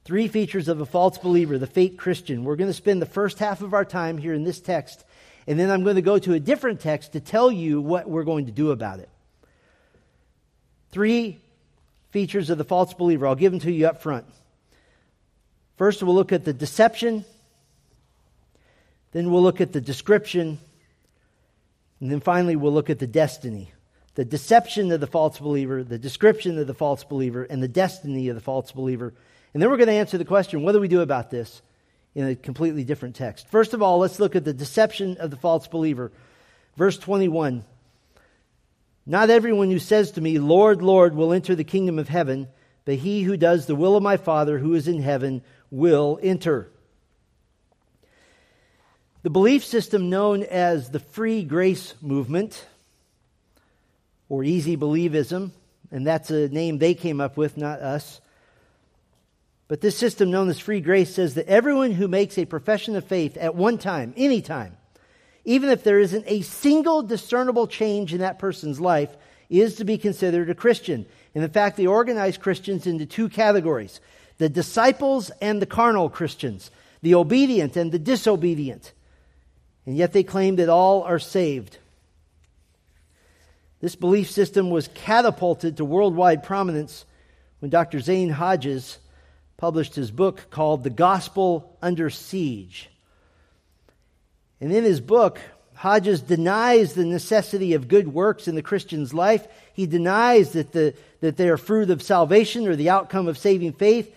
Three 0.04 0.26
features 0.26 0.66
of 0.66 0.80
a 0.80 0.86
false 0.86 1.18
believer, 1.18 1.58
the 1.58 1.66
fake 1.66 1.98
Christian. 1.98 2.42
We're 2.42 2.56
going 2.56 2.70
to 2.70 2.74
spend 2.74 3.00
the 3.00 3.06
first 3.06 3.38
half 3.38 3.62
of 3.62 3.74
our 3.74 3.84
time 3.84 4.18
here 4.18 4.34
in 4.34 4.42
this 4.42 4.60
text 4.60 5.04
and 5.46 5.58
then 5.58 5.70
I'm 5.70 5.82
going 5.82 5.96
to 5.96 6.02
go 6.02 6.18
to 6.18 6.34
a 6.34 6.40
different 6.40 6.80
text 6.80 7.12
to 7.12 7.20
tell 7.20 7.50
you 7.50 7.80
what 7.80 8.08
we're 8.08 8.24
going 8.24 8.46
to 8.46 8.52
do 8.52 8.70
about 8.70 9.00
it. 9.00 9.08
Three 10.90 11.40
features 12.10 12.50
of 12.50 12.58
the 12.58 12.64
false 12.64 12.94
believer. 12.94 13.26
I'll 13.26 13.34
give 13.34 13.52
them 13.52 13.60
to 13.60 13.72
you 13.72 13.86
up 13.86 14.02
front. 14.02 14.26
First, 15.76 16.02
we'll 16.02 16.14
look 16.14 16.32
at 16.32 16.44
the 16.44 16.52
deception. 16.52 17.24
Then 19.12 19.30
we'll 19.30 19.42
look 19.42 19.60
at 19.60 19.72
the 19.72 19.80
description. 19.80 20.58
And 22.00 22.10
then 22.10 22.20
finally, 22.20 22.56
we'll 22.56 22.72
look 22.72 22.90
at 22.90 22.98
the 22.98 23.06
destiny. 23.06 23.72
The 24.14 24.24
deception 24.24 24.92
of 24.92 25.00
the 25.00 25.06
false 25.06 25.38
believer, 25.38 25.82
the 25.82 25.98
description 25.98 26.58
of 26.58 26.66
the 26.66 26.74
false 26.74 27.02
believer, 27.02 27.44
and 27.44 27.62
the 27.62 27.68
destiny 27.68 28.28
of 28.28 28.34
the 28.34 28.42
false 28.42 28.70
believer. 28.70 29.14
And 29.54 29.62
then 29.62 29.70
we're 29.70 29.78
going 29.78 29.88
to 29.88 29.94
answer 29.94 30.18
the 30.18 30.24
question 30.24 30.62
what 30.62 30.72
do 30.72 30.80
we 30.80 30.88
do 30.88 31.00
about 31.00 31.30
this? 31.30 31.62
In 32.14 32.26
a 32.26 32.34
completely 32.36 32.84
different 32.84 33.16
text. 33.16 33.48
First 33.48 33.74
of 33.74 33.82
all, 33.82 33.98
let's 33.98 34.20
look 34.20 34.36
at 34.36 34.44
the 34.44 34.52
deception 34.52 35.16
of 35.18 35.30
the 35.30 35.36
false 35.36 35.66
believer. 35.66 36.12
Verse 36.76 36.98
21 36.98 37.64
Not 39.06 39.30
everyone 39.30 39.70
who 39.70 39.78
says 39.78 40.12
to 40.12 40.20
me, 40.20 40.38
Lord, 40.38 40.82
Lord, 40.82 41.14
will 41.14 41.32
enter 41.32 41.54
the 41.54 41.64
kingdom 41.64 41.98
of 41.98 42.08
heaven, 42.08 42.48
but 42.84 42.96
he 42.96 43.22
who 43.22 43.36
does 43.36 43.66
the 43.66 43.76
will 43.76 43.96
of 43.96 44.02
my 44.02 44.16
Father 44.16 44.58
who 44.58 44.74
is 44.74 44.88
in 44.88 45.00
heaven 45.00 45.42
will 45.70 46.18
enter. 46.22 46.70
The 49.22 49.30
belief 49.30 49.64
system 49.64 50.10
known 50.10 50.42
as 50.42 50.90
the 50.90 50.98
free 50.98 51.44
grace 51.44 51.94
movement 52.02 52.66
or 54.28 54.42
easy 54.42 54.76
believism, 54.76 55.52
and 55.92 56.06
that's 56.06 56.30
a 56.30 56.48
name 56.48 56.78
they 56.78 56.94
came 56.94 57.20
up 57.20 57.36
with, 57.36 57.56
not 57.56 57.80
us. 57.80 58.20
But 59.68 59.80
this 59.80 59.96
system 59.96 60.30
known 60.30 60.48
as 60.48 60.58
free 60.58 60.80
grace 60.80 61.14
says 61.14 61.34
that 61.34 61.48
everyone 61.48 61.92
who 61.92 62.08
makes 62.08 62.36
a 62.36 62.44
profession 62.44 62.96
of 62.96 63.04
faith 63.04 63.36
at 63.36 63.54
one 63.54 63.78
time, 63.78 64.12
any 64.16 64.42
time, 64.42 64.76
even 65.44 65.70
if 65.70 65.82
there 65.82 65.98
isn't 65.98 66.24
a 66.26 66.42
single 66.42 67.02
discernible 67.02 67.66
change 67.66 68.12
in 68.12 68.20
that 68.20 68.38
person's 68.38 68.80
life, 68.80 69.10
is 69.48 69.76
to 69.76 69.84
be 69.84 69.98
considered 69.98 70.50
a 70.50 70.54
Christian. 70.54 71.06
And 71.34 71.44
in 71.44 71.50
fact, 71.50 71.76
they 71.76 71.86
organize 71.86 72.38
Christians 72.38 72.86
into 72.86 73.06
two 73.06 73.28
categories 73.28 74.00
the 74.38 74.48
disciples 74.48 75.30
and 75.40 75.62
the 75.62 75.66
carnal 75.66 76.08
Christians, 76.08 76.70
the 77.00 77.14
obedient 77.14 77.76
and 77.76 77.92
the 77.92 77.98
disobedient. 77.98 78.92
And 79.86 79.96
yet 79.96 80.12
they 80.12 80.22
claim 80.22 80.56
that 80.56 80.68
all 80.68 81.02
are 81.02 81.18
saved. 81.18 81.78
This 83.80 83.94
belief 83.96 84.30
system 84.30 84.70
was 84.70 84.88
catapulted 84.94 85.76
to 85.76 85.84
worldwide 85.84 86.44
prominence 86.44 87.04
when 87.58 87.70
Dr. 87.70 88.00
Zane 88.00 88.30
Hodges 88.30 88.98
published 89.62 89.94
his 89.94 90.10
book 90.10 90.50
called 90.50 90.82
The 90.82 90.90
Gospel 90.90 91.78
Under 91.80 92.10
Siege. 92.10 92.90
And 94.60 94.72
in 94.72 94.82
his 94.82 95.00
book, 95.00 95.38
Hodges 95.74 96.20
denies 96.20 96.94
the 96.94 97.04
necessity 97.04 97.74
of 97.74 97.86
good 97.86 98.08
works 98.08 98.48
in 98.48 98.56
the 98.56 98.62
Christian's 98.62 99.14
life. 99.14 99.46
He 99.72 99.86
denies 99.86 100.50
that, 100.54 100.72
the, 100.72 100.94
that 101.20 101.36
they 101.36 101.48
are 101.48 101.56
fruit 101.56 101.90
of 101.90 102.02
salvation 102.02 102.66
or 102.66 102.74
the 102.74 102.90
outcome 102.90 103.28
of 103.28 103.38
saving 103.38 103.74
faith. 103.74 104.12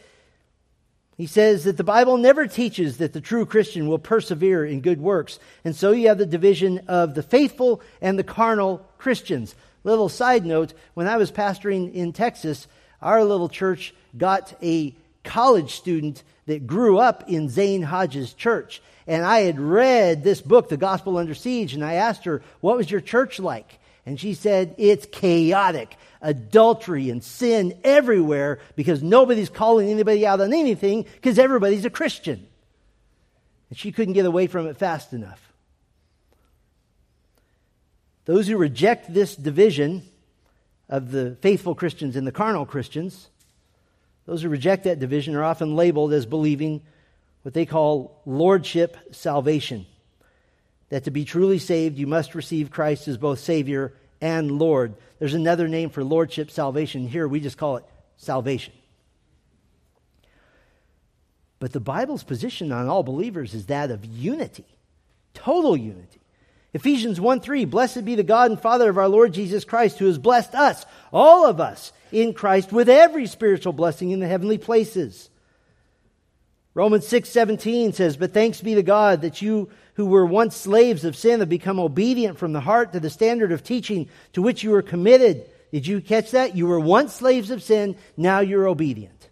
He 1.16 1.28
says 1.28 1.66
that 1.66 1.78
the 1.78 1.84
Bible 1.84 2.18
never 2.18 2.48
teaches 2.48 2.98
that 2.98 3.14
the 3.14 3.22
true 3.22 3.46
Christian 3.46 3.88
will 3.88 4.00
persevere 4.00 4.66
in 4.66 4.82
good 4.82 5.00
works. 5.00 5.38
And 5.64 5.76
so 5.76 5.92
you 5.92 6.08
have 6.08 6.18
the 6.18 6.26
division 6.26 6.86
of 6.88 7.14
the 7.14 7.22
faithful 7.22 7.84
and 8.02 8.18
the 8.18 8.24
carnal 8.24 8.84
Christians. 8.98 9.54
Little 9.84 10.10
side 10.10 10.44
note 10.44 10.74
when 10.96 11.08
I 11.08 11.18
was 11.18 11.32
pastoring 11.32 11.94
in 11.94 12.14
Texas, 12.14 12.66
our 13.00 13.24
little 13.24 13.48
church 13.48 13.94
got 14.18 14.52
a 14.64 14.96
college 15.26 15.76
student 15.76 16.24
that 16.46 16.68
grew 16.68 17.00
up 17.00 17.30
in 17.30 17.50
Zane 17.50 17.82
Hodges' 17.82 18.34
church. 18.34 18.82
And 19.08 19.26
I 19.26 19.42
had 19.42 19.60
read 19.60 20.24
this 20.24 20.42
book, 20.42 20.70
The 20.70 20.78
Gospel 20.78 21.18
Under 21.18 21.36
Siege, 21.36 21.74
and 21.74 21.84
I 21.84 21.94
asked 21.94 22.26
her, 22.26 22.42
What 22.62 22.78
was 22.78 22.90
your 22.90 23.02
church 23.02 23.40
like? 23.40 23.80
And 24.06 24.20
she 24.20 24.34
said, 24.34 24.76
It's 24.78 25.06
chaotic 25.12 25.98
adultery 26.22 27.10
and 27.10 27.24
sin 27.24 27.78
everywhere 27.84 28.60
because 28.76 29.04
nobody's 29.04 29.50
calling 29.50 29.90
anybody 29.90 30.26
out 30.26 30.42
on 30.42 30.54
anything 30.54 31.04
because 31.16 31.38
everybody's 31.38 31.86
a 31.86 31.90
Christian. 31.90 32.48
And 33.70 33.78
she 33.78 33.92
couldn't 33.92 34.14
get 34.14 34.26
away 34.26 34.48
from 34.48 34.68
it 34.68 34.78
fast 34.78 35.14
enough. 35.14 35.42
Those 38.26 38.48
who 38.48 38.58
reject 38.58 39.14
this 39.14 39.36
division 39.36 40.02
of 40.90 41.12
the 41.12 41.38
faithful 41.42 41.76
Christians 41.76 42.16
and 42.16 42.26
the 42.26 42.32
carnal 42.32 42.66
Christians, 42.66 43.30
those 44.26 44.42
who 44.42 44.50
reject 44.50 44.86
that 44.86 45.00
division 45.00 45.36
are 45.36 45.44
often 45.44 45.76
labeled 45.76 46.14
as 46.14 46.26
believing 46.26 46.82
what 47.44 47.54
they 47.54 47.66
call 47.66 48.22
lordship 48.26 48.98
salvation. 49.12 49.86
That 50.90 51.04
to 51.04 51.12
be 51.12 51.26
truly 51.26 51.60
saved, 51.60 51.98
you 51.98 52.08
must 52.08 52.36
receive 52.36 52.72
Christ 52.72 53.08
as 53.08 53.18
both 53.18 53.40
Savior 53.40 53.94
and 54.22 54.52
Lord. 54.60 54.96
There's 55.20 55.34
another 55.34 55.68
name 55.68 55.90
for 55.90 56.04
lordship 56.04 56.50
salvation. 56.50 57.08
Here 57.08 57.28
we 57.28 57.40
just 57.40 57.58
call 57.58 57.78
it 57.78 57.86
salvation. 58.18 58.74
But 61.60 61.74
the 61.74 61.80
Bible's 61.80 62.24
position 62.24 62.72
on 62.72 62.88
all 62.88 63.04
believers 63.04 63.54
is 63.54 63.68
that 63.68 63.92
of 63.92 64.06
unity, 64.06 64.66
total 65.34 65.78
unity. 65.78 66.20
Ephesians 66.74 67.22
1 67.22 67.40
3, 67.40 67.66
blessed 67.66 68.04
be 68.04 68.16
the 68.16 68.24
God 68.24 68.52
and 68.52 68.60
Father 68.60 68.90
of 68.90 68.98
our 68.98 69.08
Lord 69.08 69.34
Jesus 69.34 69.64
Christ, 69.64 69.98
who 69.98 70.08
has 70.08 70.18
blessed 70.18 70.54
us, 70.54 70.86
all 71.14 71.46
of 71.46 71.62
us, 71.62 71.94
in 72.16 72.34
Christ 72.34 72.72
with 72.72 72.90
every 72.90 73.28
spiritual 73.28 73.74
blessing 73.74 74.12
in 74.12 74.20
the 74.20 74.28
heavenly 74.28 74.58
places. 74.58 75.30
Romans 76.74 77.08
6 77.08 77.30
17 77.30 77.94
says, 77.94 78.18
But 78.18 78.34
thanks 78.34 78.62
be 78.62 78.76
to 78.76 78.84
God 78.84 79.22
that 79.22 79.42
you 79.42 79.70
who 79.96 80.06
were 80.06 80.26
once 80.26 80.56
slaves 80.56 81.06
of 81.06 81.16
sin 81.16 81.40
have 81.42 81.50
become 81.50 81.80
obedient 81.80 82.38
from 82.38 82.54
the 82.54 82.60
heart 82.60 82.94
to 82.94 83.00
the 83.00 83.10
standard 83.10 83.52
of 83.52 83.64
teaching 83.64 84.10
to 84.34 84.42
which 84.42 84.64
you 84.64 84.72
were 84.72 84.82
committed. 84.82 85.50
Did 85.72 85.88
you 85.88 86.02
catch 86.02 86.32
that? 86.32 86.56
You 86.56 86.68
were 86.68 86.80
once 86.80 87.14
slaves 87.14 87.52
of 87.52 87.62
sin, 87.62 87.98
now 88.16 88.40
you're 88.40 88.68
obedient. 88.68 89.30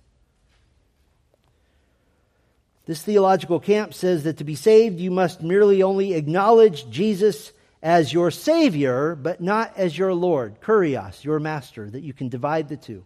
This 2.85 3.01
theological 3.01 3.61
camp 3.61 3.93
says 3.93 4.23
that 4.23 4.37
to 4.37 4.43
be 4.43 4.55
saved, 4.55 4.99
you 4.99 5.09
must 5.09 5.41
merely 5.41 5.83
only 5.83 6.15
acknowledge 6.15 6.89
Jesus 6.89 7.53
as 7.83 8.13
your 8.13 8.31
Savior, 8.31 9.13
but 9.13 9.41
not 9.41 9.73
as 9.75 9.95
your 9.95 10.13
Lord, 10.13 10.61
Kurios, 10.61 11.21
your 11.21 11.39
Master, 11.39 11.89
that 11.89 12.01
you 12.01 12.13
can 12.13 12.29
divide 12.29 12.69
the 12.69 12.77
two. 12.77 13.03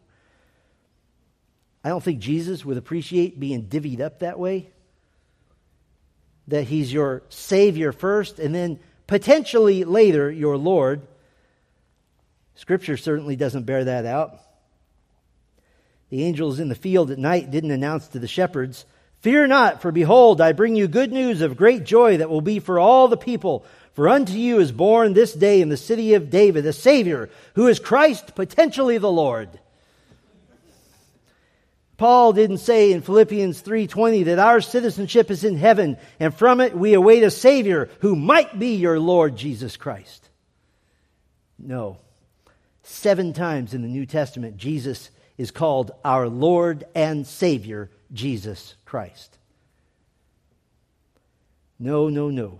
I 1.83 1.89
don't 1.89 2.03
think 2.03 2.19
Jesus 2.19 2.63
would 2.63 2.77
appreciate 2.77 3.39
being 3.39 3.65
divvied 3.65 4.01
up 4.01 4.19
that 4.19 4.37
way 4.37 4.69
that 6.47 6.63
he's 6.63 6.93
your 6.93 7.23
Savior 7.29 7.91
first, 7.91 8.39
and 8.39 8.53
then 8.53 8.79
potentially 9.07 9.83
later 9.83 10.31
your 10.31 10.57
Lord. 10.57 11.01
Scripture 12.55 12.97
certainly 12.97 13.35
doesn't 13.35 13.65
bear 13.65 13.83
that 13.83 14.05
out. 14.05 14.39
The 16.09 16.23
angels 16.23 16.59
in 16.59 16.69
the 16.69 16.75
field 16.75 17.11
at 17.11 17.17
night 17.17 17.51
didn't 17.51 17.71
announce 17.71 18.07
to 18.09 18.19
the 18.19 18.27
shepherds, 18.27 18.85
Fear 19.21 19.47
not, 19.47 19.81
for 19.81 19.91
behold, 19.91 20.41
I 20.41 20.51
bring 20.51 20.75
you 20.75 20.87
good 20.87 21.11
news 21.11 21.41
of 21.41 21.57
great 21.57 21.83
joy 21.83 22.17
that 22.17 22.29
will 22.29 22.41
be 22.41 22.59
for 22.59 22.79
all 22.79 23.07
the 23.07 23.17
people. 23.17 23.65
For 23.97 24.09
unto 24.09 24.33
you 24.33 24.59
is 24.59 24.71
born 24.71 25.13
this 25.13 25.33
day 25.33 25.59
in 25.59 25.69
the 25.69 25.75
city 25.75 26.13
of 26.13 26.29
David 26.29 26.67
a 26.67 26.71
Savior, 26.71 27.31
who 27.55 27.65
is 27.65 27.79
Christ, 27.79 28.35
potentially 28.35 28.99
the 28.99 29.11
Lord. 29.11 29.49
Paul 31.97 32.31
didn't 32.31 32.59
say 32.59 32.91
in 32.91 33.01
Philippians 33.01 33.59
3:20 33.59 34.21
that 34.25 34.37
our 34.37 34.61
citizenship 34.61 35.31
is 35.31 35.43
in 35.43 35.57
heaven 35.57 35.97
and 36.19 36.31
from 36.31 36.61
it 36.61 36.77
we 36.77 36.93
await 36.93 37.23
a 37.23 37.31
savior 37.31 37.89
who 38.01 38.15
might 38.15 38.59
be 38.59 38.75
your 38.75 38.99
Lord 38.99 39.35
Jesus 39.35 39.77
Christ. 39.77 40.29
No. 41.57 41.97
7 42.83 43.33
times 43.33 43.73
in 43.73 43.81
the 43.81 43.87
New 43.87 44.05
Testament 44.05 44.57
Jesus 44.57 45.09
is 45.39 45.49
called 45.49 45.89
our 46.05 46.29
Lord 46.29 46.83
and 46.93 47.25
Savior 47.25 47.89
Jesus 48.13 48.75
Christ. 48.85 49.39
No, 51.79 52.09
no, 52.09 52.29
no. 52.29 52.59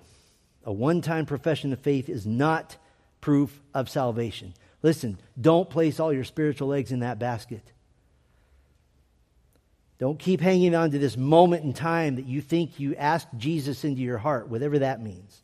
A 0.68 0.72
one-time 0.72 1.26
profession 1.26 1.72
of 1.72 1.80
faith 1.80 2.10
is 2.10 2.28
not 2.28 2.76
proof 3.22 3.62
of 3.74 3.90
salvation. 3.90 4.54
Listen, 4.84 5.18
don't 5.40 5.70
place 5.70 5.98
all 5.98 6.12
your 6.12 6.26
spiritual 6.26 6.74
eggs 6.74 6.92
in 6.92 7.00
that 7.00 7.20
basket. 7.20 7.64
Don't 9.98 10.20
keep 10.20 10.42
hanging 10.42 10.76
on 10.76 10.92
to 10.92 11.00
this 11.00 11.16
moment 11.16 11.64
in 11.64 11.74
time 11.74 12.18
that 12.18 12.26
you 12.26 12.42
think 12.42 12.82
you 12.82 12.96
asked 12.96 13.30
Jesus 13.38 13.86
into 13.86 14.02
your 14.02 14.18
heart, 14.18 14.50
whatever 14.50 14.80
that 14.80 15.02
means. 15.02 15.42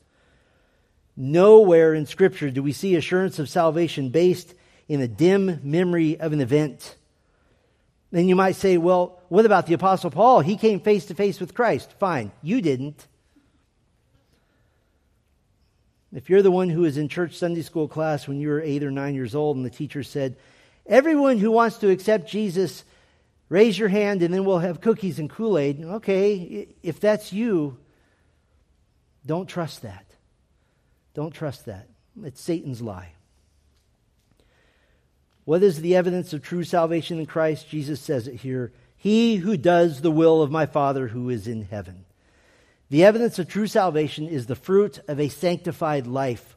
Nowhere 1.16 1.94
in 1.94 2.06
Scripture 2.06 2.52
do 2.52 2.62
we 2.62 2.74
see 2.74 2.96
assurance 2.96 3.40
of 3.40 3.50
salvation 3.50 4.10
based 4.10 4.54
in 4.90 5.00
a 5.00 5.08
dim 5.08 5.62
memory 5.64 6.20
of 6.20 6.34
an 6.34 6.42
event. 6.42 6.98
Then 8.12 8.28
you 8.28 8.36
might 8.36 8.58
say, 8.58 8.78
well, 8.78 9.22
what 9.30 9.46
about 9.46 9.68
the 9.68 9.74
Apostle 9.74 10.12
Paul? 10.12 10.42
He 10.42 10.58
came 10.58 10.82
face 10.82 11.06
to 11.06 11.16
face 11.16 11.40
with 11.40 11.54
Christ. 11.54 11.94
Fine, 11.98 12.34
you 12.42 12.62
didn't. 12.62 13.08
If 16.16 16.30
you're 16.30 16.42
the 16.42 16.52
one 16.52 16.70
who 16.70 16.82
was 16.82 16.98
in 16.98 17.10
church 17.10 17.38
Sunday 17.38 17.64
school 17.64 17.88
class 17.88 18.28
when 18.28 18.40
you 18.40 18.50
were 18.50 18.62
eight 18.62 18.84
or 18.84 18.92
nine 18.92 19.16
years 19.16 19.34
old 19.34 19.58
and 19.58 19.66
the 19.66 19.70
teacher 19.70 20.04
said, 20.04 20.36
Everyone 20.86 21.38
who 21.38 21.52
wants 21.52 21.78
to 21.78 21.90
accept 21.90 22.30
Jesus 22.30 22.84
Raise 23.54 23.78
your 23.78 23.90
hand 23.90 24.24
and 24.24 24.34
then 24.34 24.46
we'll 24.46 24.58
have 24.58 24.82
cookies 24.82 25.20
and 25.20 25.30
Kool 25.30 25.60
Aid. 25.60 25.84
Okay, 25.84 26.70
if 26.82 27.00
that's 27.00 27.32
you, 27.32 27.78
don't 29.28 29.48
trust 29.48 29.84
that. 29.84 30.08
Don't 31.14 31.36
trust 31.36 31.66
that. 31.66 31.88
It's 32.24 32.42
Satan's 32.42 32.82
lie. 32.82 33.12
What 35.46 35.62
is 35.62 35.82
the 35.82 35.96
evidence 35.96 36.34
of 36.34 36.42
true 36.42 36.64
salvation 36.64 37.20
in 37.20 37.28
Christ? 37.28 37.70
Jesus 37.70 38.02
says 38.02 38.28
it 38.28 38.38
here 38.38 38.72
He 38.98 39.36
who 39.36 39.56
does 39.56 40.02
the 40.02 40.10
will 40.10 40.42
of 40.42 40.50
my 40.50 40.66
Father 40.66 41.10
who 41.10 41.30
is 41.30 41.48
in 41.48 41.66
heaven. 41.66 42.06
The 42.90 43.04
evidence 43.04 43.40
of 43.40 43.48
true 43.48 43.68
salvation 43.68 44.28
is 44.28 44.46
the 44.46 44.56
fruit 44.56 45.00
of 45.08 45.20
a 45.20 45.30
sanctified 45.30 46.08
life. 46.08 46.56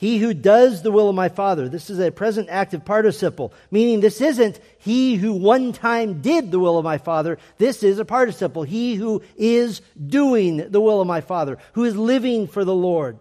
He 0.00 0.16
who 0.16 0.32
does 0.32 0.80
the 0.80 0.90
will 0.90 1.10
of 1.10 1.14
my 1.14 1.28
Father. 1.28 1.68
This 1.68 1.90
is 1.90 1.98
a 1.98 2.10
present 2.10 2.48
active 2.50 2.86
participle, 2.86 3.52
meaning 3.70 4.00
this 4.00 4.22
isn't 4.22 4.58
he 4.78 5.16
who 5.16 5.34
one 5.34 5.72
time 5.72 6.22
did 6.22 6.50
the 6.50 6.58
will 6.58 6.78
of 6.78 6.84
my 6.84 6.96
Father. 6.96 7.36
This 7.58 7.82
is 7.82 7.98
a 7.98 8.04
participle. 8.06 8.62
He 8.62 8.94
who 8.94 9.22
is 9.36 9.82
doing 10.06 10.70
the 10.70 10.80
will 10.80 11.02
of 11.02 11.06
my 11.06 11.20
Father, 11.20 11.58
who 11.74 11.84
is 11.84 11.96
living 11.96 12.46
for 12.46 12.64
the 12.64 12.74
Lord. 12.74 13.18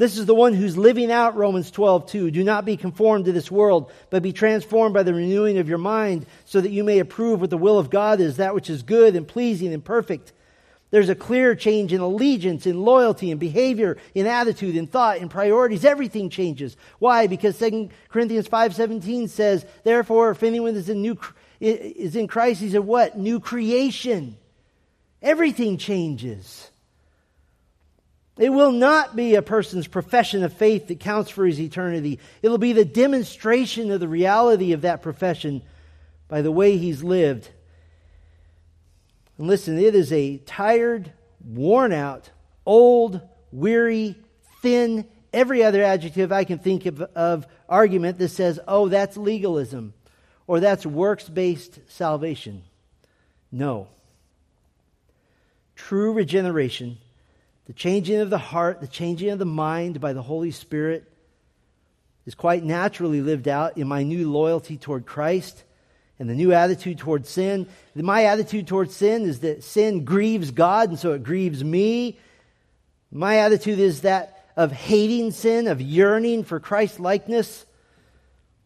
This 0.00 0.16
is 0.16 0.24
the 0.24 0.34
one 0.34 0.54
who's 0.54 0.78
living 0.78 1.12
out 1.12 1.36
Romans 1.36 1.70
12, 1.70 2.06
2. 2.06 2.30
Do 2.30 2.42
not 2.42 2.64
be 2.64 2.78
conformed 2.78 3.26
to 3.26 3.32
this 3.32 3.50
world, 3.50 3.92
but 4.08 4.22
be 4.22 4.32
transformed 4.32 4.94
by 4.94 5.02
the 5.02 5.12
renewing 5.12 5.58
of 5.58 5.68
your 5.68 5.76
mind, 5.76 6.24
so 6.46 6.58
that 6.58 6.70
you 6.70 6.82
may 6.82 7.00
approve 7.00 7.42
what 7.42 7.50
the 7.50 7.58
will 7.58 7.78
of 7.78 7.90
God 7.90 8.18
is, 8.18 8.38
that 8.38 8.54
which 8.54 8.70
is 8.70 8.82
good 8.82 9.14
and 9.14 9.28
pleasing 9.28 9.74
and 9.74 9.84
perfect. 9.84 10.32
There's 10.90 11.10
a 11.10 11.14
clear 11.14 11.54
change 11.54 11.92
in 11.92 12.00
allegiance, 12.00 12.66
in 12.66 12.80
loyalty, 12.80 13.30
in 13.30 13.36
behavior, 13.36 13.98
in 14.14 14.26
attitude, 14.26 14.74
in 14.74 14.86
thought, 14.86 15.18
in 15.18 15.28
priorities. 15.28 15.84
Everything 15.84 16.30
changes. 16.30 16.78
Why? 16.98 17.26
Because 17.26 17.58
2 17.58 17.90
Corinthians 18.08 18.48
5.17 18.48 19.28
says, 19.28 19.66
Therefore, 19.84 20.30
if 20.30 20.42
anyone 20.42 20.76
is 20.76 20.88
in, 20.88 21.02
new, 21.02 21.18
is 21.60 22.16
in 22.16 22.26
Christ, 22.26 22.62
he's 22.62 22.74
what? 22.78 23.18
New 23.18 23.38
creation. 23.38 24.38
Everything 25.20 25.76
changes. 25.76 26.69
It 28.40 28.50
will 28.50 28.72
not 28.72 29.14
be 29.14 29.36
a 29.36 29.42
person's 29.42 29.86
profession 29.86 30.42
of 30.42 30.52
faith 30.52 30.88
that 30.88 30.98
counts 30.98 31.30
for 31.30 31.46
his 31.46 31.60
eternity. 31.60 32.18
It'll 32.42 32.58
be 32.58 32.72
the 32.72 32.84
demonstration 32.84 33.92
of 33.92 34.00
the 34.00 34.08
reality 34.08 34.72
of 34.72 34.80
that 34.80 35.02
profession 35.02 35.62
by 36.26 36.42
the 36.42 36.50
way 36.50 36.76
he's 36.76 37.04
lived 37.04 37.50
and 39.40 39.48
listen, 39.48 39.78
it 39.78 39.94
is 39.94 40.12
a 40.12 40.36
tired, 40.36 41.10
worn 41.42 41.94
out, 41.94 42.28
old, 42.66 43.22
weary, 43.50 44.14
thin, 44.60 45.08
every 45.32 45.64
other 45.64 45.82
adjective 45.82 46.30
I 46.30 46.44
can 46.44 46.58
think 46.58 46.84
of, 46.84 47.00
of 47.00 47.46
argument 47.66 48.18
that 48.18 48.28
says, 48.28 48.60
oh, 48.68 48.90
that's 48.90 49.16
legalism 49.16 49.94
or 50.46 50.60
that's 50.60 50.84
works 50.84 51.26
based 51.26 51.78
salvation. 51.88 52.64
No. 53.50 53.88
True 55.74 56.12
regeneration, 56.12 56.98
the 57.70 57.74
changing 57.74 58.16
of 58.16 58.30
the 58.30 58.36
heart, 58.36 58.80
the 58.80 58.88
changing 58.88 59.30
of 59.30 59.38
the 59.38 59.44
mind 59.44 60.00
by 60.00 60.12
the 60.12 60.22
Holy 60.22 60.50
Spirit, 60.50 61.04
is 62.26 62.34
quite 62.34 62.64
naturally 62.64 63.20
lived 63.20 63.46
out 63.46 63.78
in 63.78 63.86
my 63.86 64.02
new 64.02 64.28
loyalty 64.28 64.76
toward 64.76 65.06
Christ 65.06 65.62
and 66.18 66.28
the 66.28 66.34
new 66.34 66.52
attitude 66.52 66.98
towards 66.98 67.28
sin. 67.28 67.68
My 67.94 68.24
attitude 68.24 68.66
towards 68.66 68.96
sin 68.96 69.22
is 69.22 69.38
that 69.40 69.62
sin 69.62 70.04
grieves 70.04 70.50
God, 70.50 70.88
and 70.88 70.98
so 70.98 71.12
it 71.12 71.22
grieves 71.22 71.62
me. 71.62 72.18
My 73.12 73.36
attitude 73.36 73.78
is 73.78 74.00
that 74.00 74.50
of 74.56 74.72
hating 74.72 75.30
sin, 75.30 75.68
of 75.68 75.80
yearning 75.80 76.42
for 76.42 76.58
Christ 76.58 76.98
likeness, 76.98 77.66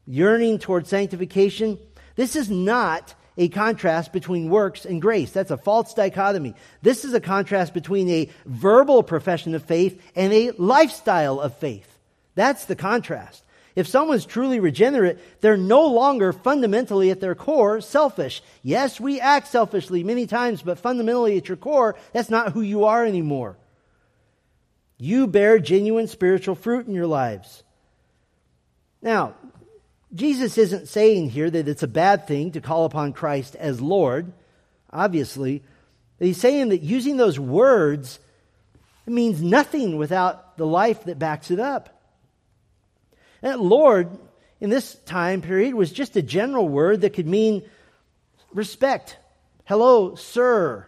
yearning 0.07 0.61
towards 0.61 0.89
sanctification. 0.89 1.79
This 2.17 2.37
is 2.37 2.49
not 2.49 3.15
a 3.37 3.49
contrast 3.49 4.13
between 4.13 4.49
works 4.49 4.85
and 4.85 5.03
grace. 5.03 5.31
That's 5.31 5.51
a 5.51 5.57
false 5.57 5.95
dichotomy. 5.95 6.55
This 6.83 7.05
is 7.05 7.15
a 7.15 7.21
contrast 7.21 7.75
between 7.75 8.09
a 8.09 8.31
verbal 8.47 9.03
profession 9.03 9.55
of 9.55 9.65
faith 9.65 10.01
and 10.15 10.33
a 10.33 10.53
lifestyle 10.53 11.41
of 11.41 11.57
faith. 11.57 11.89
That's 12.35 12.65
the 12.67 12.77
contrast. 12.77 13.43
If 13.77 13.89
someone's 13.89 14.25
truly 14.25 14.61
regenerate, 14.61 15.19
they're 15.41 15.57
no 15.57 15.87
longer 15.87 16.33
fundamentally 16.33 17.11
at 17.11 17.21
their 17.21 17.35
core 17.35 17.81
selfish. 17.81 18.41
Yes, 18.63 19.01
we 19.01 19.21
act 19.21 19.49
selfishly 19.49 20.05
many 20.05 20.27
times, 20.27 20.63
but 20.63 20.79
fundamentally 20.79 21.37
at 21.37 21.49
your 21.49 21.57
core, 21.57 21.97
that's 22.13 22.31
not 22.31 22.53
who 22.53 22.61
you 22.61 22.85
are 22.85 23.05
anymore. 23.05 23.57
You 24.97 25.27
bear 25.27 25.59
genuine 25.59 26.07
spiritual 26.07 26.55
fruit 26.55 26.87
in 26.87 26.95
your 26.95 27.09
lives. 27.09 27.65
Now, 29.03 29.35
Jesus 30.15 30.59
isn't 30.59 30.89
saying 30.89 31.31
here 31.31 31.51
that 31.51 31.67
it's 31.67 31.83
a 31.83 31.89
bad 31.89 32.27
thing 32.27 32.53
to 32.53 32.61
call 32.61 32.85
upon 32.85 33.13
Christ 33.13 33.57
as 33.57 33.81
Lord, 33.81 34.33
obviously. 34.93 35.63
He's 36.21 36.41
saying 36.41 36.69
that 36.69 36.83
using 36.83 37.17
those 37.17 37.39
words 37.39 38.21
means 39.07 39.43
nothing 39.43 39.97
without 39.97 40.57
the 40.57 40.67
life 40.67 41.05
that 41.05 41.19
backs 41.19 41.51
it 41.51 41.59
up. 41.59 41.91
That 43.41 43.61
Lord 43.61 44.09
in 44.61 44.71
this 44.71 44.95
time 45.05 45.43
period 45.43 45.75
was 45.75 45.93
just 45.93 46.17
a 46.17 46.23
general 46.23 46.69
word 46.69 47.01
that 47.03 47.13
could 47.15 47.27
mean 47.27 47.63
respect. 48.53 49.19
Hello, 49.65 50.15
sir. 50.15 50.87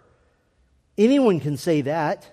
Anyone 0.97 1.41
can 1.41 1.57
say 1.57 1.83
that. 1.83 2.33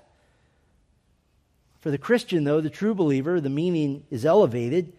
For 1.81 1.91
the 1.91 1.97
Christian, 1.97 2.45
though, 2.45 2.62
the 2.62 2.69
true 2.69 2.95
believer, 2.95 3.41
the 3.41 3.50
meaning 3.50 4.05
is 4.09 4.25
elevated. 4.25 4.94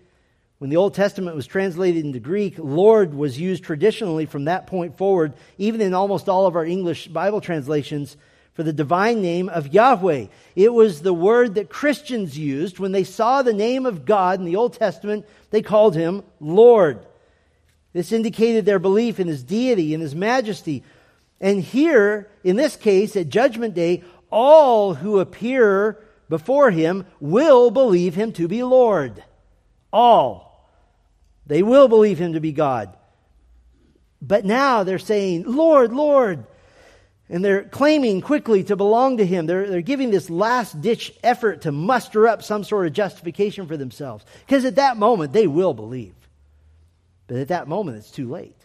When 0.64 0.70
the 0.70 0.79
Old 0.79 0.94
Testament 0.94 1.37
was 1.37 1.46
translated 1.46 2.07
into 2.07 2.20
Greek, 2.20 2.55
Lord 2.57 3.12
was 3.12 3.38
used 3.38 3.64
traditionally 3.64 4.24
from 4.24 4.46
that 4.46 4.66
point 4.66 4.96
forward, 4.96 5.35
even 5.59 5.83
in 5.83 5.92
almost 5.92 6.27
all 6.27 6.46
of 6.46 6.57
our 6.57 6.64
English 6.64 7.09
Bible 7.09 7.42
translations 7.42 8.16
for 8.55 8.62
the 8.62 8.72
divine 8.72 9.20
name 9.20 9.50
of 9.50 9.74
Yahweh. 9.74 10.29
It 10.57 10.72
was 10.72 11.03
the 11.03 11.12
word 11.12 11.57
that 11.57 11.68
Christians 11.68 12.38
used 12.38 12.79
when 12.79 12.92
they 12.92 13.05
saw 13.05 13.42
the 13.42 13.53
name 13.53 13.85
of 13.85 14.07
God 14.07 14.38
in 14.38 14.46
the 14.46 14.57
Old 14.57 14.72
Testament, 14.72 15.27
they 15.50 15.61
called 15.61 15.94
him 15.96 16.22
Lord. 16.40 17.05
This 17.92 18.11
indicated 18.11 18.64
their 18.64 18.79
belief 18.79 19.20
in 19.20 19.29
his 19.29 19.42
deity 19.42 19.92
and 19.92 20.03
his 20.03 20.14
majesty. 20.14 20.83
And 21.42 21.62
here, 21.62 22.31
in 22.42 22.57
this 22.57 22.74
case, 22.74 23.16
at 23.16 23.29
Judgment 23.29 23.74
Day, 23.74 24.03
all 24.31 24.94
who 24.94 25.18
appear 25.18 26.03
before 26.31 26.70
him 26.70 27.05
will 27.20 27.70
believe 27.70 28.14
him 28.14 28.33
to 28.33 28.48
be 28.48 28.62
Lord. 28.62 29.22
All. 29.92 30.44
They 31.47 31.63
will 31.63 31.89
believe 31.89 32.19
him 32.19 32.35
to 32.35 32.41
be 32.41 32.53
God. 32.53 32.97
But 34.21 34.45
now 34.45 34.85
they're 34.85 34.99
saying, 34.99 35.45
Lord, 35.47 35.93
Lord, 35.93 36.47
and 37.29 37.45
they're 37.45 37.65
claiming 37.65 38.21
quickly 38.21 38.65
to 38.65 38.77
belong 38.77 39.17
to 39.19 39.27
him. 39.27 39.47
They're, 39.47 39.69
they're 39.69 39.81
giving 39.81 40.11
this 40.11 40.31
last 40.31 40.81
ditch 40.81 41.13
effort 41.23 41.63
to 41.63 41.73
muster 41.73 42.29
up 42.29 42.43
some 42.43 42.65
sort 42.65 42.87
of 42.87 42.93
justification 42.93 43.67
for 43.67 43.77
themselves. 43.77 44.25
Because 44.47 44.65
at 44.65 44.77
that 44.77 44.97
moment, 44.97 45.33
they 45.33 45.47
will 45.47 45.75
believe. 45.75 46.15
But 47.27 47.39
at 47.39 47.49
that 47.49 47.69
moment, 47.69 47.99
it's 47.99 48.11
too 48.11 48.29
late. 48.29 48.57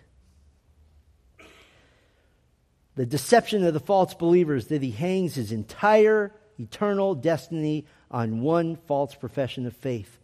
The 2.95 3.05
deception 3.05 3.63
of 3.63 3.73
the 3.73 3.79
false 3.79 4.13
believers 4.13 4.67
that 4.67 4.81
he 4.81 4.91
hangs 4.91 5.35
his 5.35 5.53
entire 5.53 6.33
eternal 6.59 7.15
destiny 7.15 7.85
on 8.11 8.41
one 8.41 8.75
false 8.75 9.15
profession 9.15 9.65
of 9.65 9.75
faith, 9.75 10.18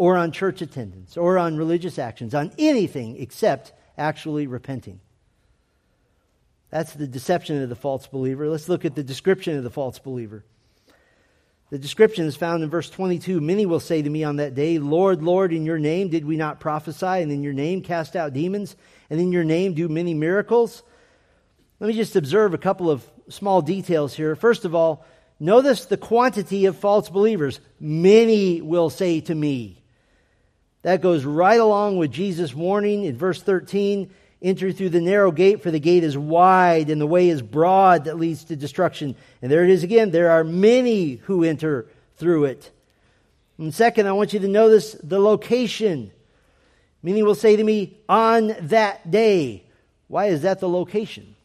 or 0.00 0.16
on 0.16 0.32
church 0.32 0.62
attendance, 0.62 1.18
or 1.18 1.36
on 1.36 1.58
religious 1.58 1.98
actions, 1.98 2.34
on 2.34 2.50
anything 2.56 3.20
except 3.20 3.70
actually 3.98 4.46
repenting. 4.46 4.98
That's 6.70 6.94
the 6.94 7.06
deception 7.06 7.62
of 7.62 7.68
the 7.68 7.76
false 7.76 8.06
believer. 8.06 8.48
Let's 8.48 8.66
look 8.66 8.86
at 8.86 8.94
the 8.94 9.02
description 9.02 9.58
of 9.58 9.62
the 9.62 9.68
false 9.68 9.98
believer. 9.98 10.42
The 11.68 11.78
description 11.78 12.24
is 12.24 12.34
found 12.34 12.62
in 12.62 12.70
verse 12.70 12.88
22. 12.88 13.42
Many 13.42 13.66
will 13.66 13.78
say 13.78 14.00
to 14.00 14.08
me 14.08 14.24
on 14.24 14.36
that 14.36 14.54
day, 14.54 14.78
Lord, 14.78 15.22
Lord, 15.22 15.52
in 15.52 15.66
your 15.66 15.78
name 15.78 16.08
did 16.08 16.24
we 16.24 16.38
not 16.38 16.60
prophesy, 16.60 17.04
and 17.04 17.30
in 17.30 17.42
your 17.42 17.52
name 17.52 17.82
cast 17.82 18.16
out 18.16 18.32
demons, 18.32 18.76
and 19.10 19.20
in 19.20 19.32
your 19.32 19.44
name 19.44 19.74
do 19.74 19.86
many 19.86 20.14
miracles? 20.14 20.82
Let 21.78 21.88
me 21.88 21.92
just 21.92 22.16
observe 22.16 22.54
a 22.54 22.58
couple 22.58 22.90
of 22.90 23.04
small 23.28 23.60
details 23.60 24.14
here. 24.14 24.34
First 24.34 24.64
of 24.64 24.74
all, 24.74 25.04
notice 25.38 25.84
the 25.84 25.98
quantity 25.98 26.64
of 26.64 26.78
false 26.78 27.10
believers. 27.10 27.60
Many 27.78 28.62
will 28.62 28.88
say 28.88 29.20
to 29.20 29.34
me. 29.34 29.79
That 30.82 31.02
goes 31.02 31.24
right 31.24 31.60
along 31.60 31.98
with 31.98 32.10
Jesus' 32.10 32.54
warning 32.54 33.04
in 33.04 33.16
verse 33.16 33.42
13 33.42 34.10
Enter 34.42 34.72
through 34.72 34.88
the 34.88 35.02
narrow 35.02 35.30
gate, 35.32 35.62
for 35.62 35.70
the 35.70 35.78
gate 35.78 36.02
is 36.02 36.16
wide 36.16 36.88
and 36.88 36.98
the 36.98 37.06
way 37.06 37.28
is 37.28 37.42
broad 37.42 38.04
that 38.04 38.18
leads 38.18 38.44
to 38.44 38.56
destruction. 38.56 39.14
And 39.42 39.52
there 39.52 39.64
it 39.64 39.70
is 39.70 39.84
again. 39.84 40.10
There 40.10 40.30
are 40.30 40.44
many 40.44 41.16
who 41.16 41.44
enter 41.44 41.88
through 42.16 42.46
it. 42.46 42.70
And 43.58 43.74
second, 43.74 44.06
I 44.06 44.12
want 44.12 44.32
you 44.32 44.40
to 44.40 44.48
notice 44.48 44.92
the 45.02 45.20
location. 45.20 46.10
Many 47.02 47.22
will 47.22 47.34
say 47.34 47.56
to 47.56 47.62
me, 47.62 47.98
on 48.08 48.56
that 48.62 49.10
day. 49.10 49.64
Why 50.08 50.26
is 50.26 50.42
that 50.42 50.58
the 50.58 50.68
location? 50.68 51.36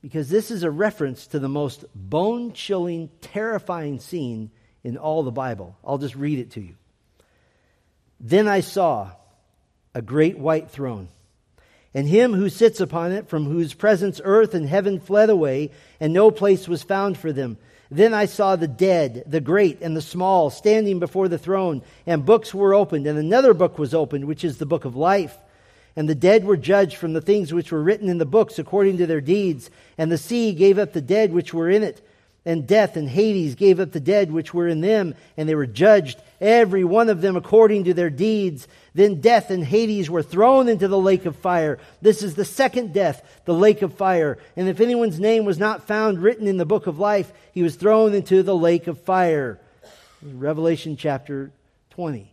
Because 0.00 0.30
this 0.30 0.52
is 0.52 0.62
a 0.62 0.70
reference 0.70 1.26
to 1.28 1.40
the 1.40 1.48
most 1.48 1.84
bone 1.94 2.52
chilling, 2.52 3.10
terrifying 3.20 3.98
scene 3.98 4.52
in 4.84 4.96
all 4.96 5.24
the 5.24 5.32
Bible. 5.32 5.76
I'll 5.84 5.98
just 5.98 6.14
read 6.14 6.38
it 6.38 6.52
to 6.52 6.60
you. 6.60 6.76
Then 8.20 8.46
I 8.46 8.60
saw 8.60 9.10
a 9.94 10.02
great 10.02 10.38
white 10.38 10.70
throne 10.70 11.08
and 11.92 12.06
him 12.06 12.34
who 12.34 12.48
sits 12.48 12.80
upon 12.80 13.12
it, 13.12 13.28
from 13.28 13.46
whose 13.46 13.74
presence 13.74 14.20
earth 14.22 14.54
and 14.54 14.68
heaven 14.68 15.00
fled 15.00 15.28
away, 15.28 15.70
and 15.98 16.12
no 16.12 16.30
place 16.30 16.68
was 16.68 16.82
found 16.82 17.18
for 17.18 17.32
them. 17.32 17.58
Then 17.90 18.14
I 18.14 18.26
saw 18.26 18.54
the 18.54 18.68
dead, 18.68 19.24
the 19.26 19.40
great 19.40 19.80
and 19.80 19.96
the 19.96 20.02
small, 20.02 20.50
standing 20.50 21.00
before 21.00 21.26
the 21.26 21.38
throne, 21.38 21.82
and 22.06 22.24
books 22.24 22.54
were 22.54 22.74
opened, 22.74 23.08
and 23.08 23.18
another 23.18 23.54
book 23.54 23.78
was 23.78 23.92
opened, 23.92 24.26
which 24.26 24.44
is 24.44 24.58
the 24.58 24.66
book 24.66 24.84
of 24.84 24.94
life. 24.94 25.36
And 25.96 26.08
the 26.08 26.14
dead 26.14 26.44
were 26.44 26.56
judged 26.56 26.96
from 26.96 27.14
the 27.14 27.20
things 27.20 27.52
which 27.52 27.72
were 27.72 27.82
written 27.82 28.08
in 28.08 28.18
the 28.18 28.24
books 28.24 28.60
according 28.60 28.98
to 28.98 29.06
their 29.08 29.20
deeds. 29.20 29.70
And 29.98 30.10
the 30.10 30.18
sea 30.18 30.52
gave 30.52 30.78
up 30.78 30.92
the 30.92 31.00
dead 31.00 31.32
which 31.32 31.52
were 31.52 31.68
in 31.68 31.82
it. 31.82 32.00
And 32.46 32.66
death 32.66 32.96
and 32.96 33.08
Hades 33.08 33.54
gave 33.54 33.80
up 33.80 33.92
the 33.92 34.00
dead 34.00 34.32
which 34.32 34.54
were 34.54 34.66
in 34.66 34.80
them, 34.80 35.14
and 35.36 35.46
they 35.46 35.54
were 35.54 35.66
judged, 35.66 36.22
every 36.40 36.84
one 36.84 37.10
of 37.10 37.20
them 37.20 37.36
according 37.36 37.84
to 37.84 37.94
their 37.94 38.08
deeds. 38.08 38.66
Then 38.94 39.20
death 39.20 39.50
and 39.50 39.62
Hades 39.62 40.08
were 40.08 40.22
thrown 40.22 40.68
into 40.68 40.88
the 40.88 40.98
lake 40.98 41.26
of 41.26 41.36
fire. 41.36 41.78
This 42.00 42.22
is 42.22 42.34
the 42.34 42.46
second 42.46 42.94
death, 42.94 43.22
the 43.44 43.52
lake 43.52 43.82
of 43.82 43.92
fire. 43.92 44.38
And 44.56 44.68
if 44.68 44.80
anyone's 44.80 45.20
name 45.20 45.44
was 45.44 45.58
not 45.58 45.86
found 45.86 46.22
written 46.22 46.46
in 46.46 46.56
the 46.56 46.64
book 46.64 46.86
of 46.86 46.98
life, 46.98 47.30
he 47.52 47.62
was 47.62 47.76
thrown 47.76 48.14
into 48.14 48.42
the 48.42 48.56
lake 48.56 48.86
of 48.86 48.98
fire. 49.02 49.60
Revelation 50.22 50.96
chapter 50.96 51.52
20. 51.90 52.32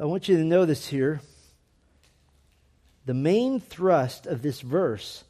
I 0.00 0.04
want 0.04 0.28
you 0.28 0.38
to 0.38 0.44
notice 0.44 0.86
here 0.86 1.20
the 3.04 3.14
main 3.14 3.60
thrust 3.60 4.26
of 4.26 4.40
this 4.42 4.60
verse 4.62 5.24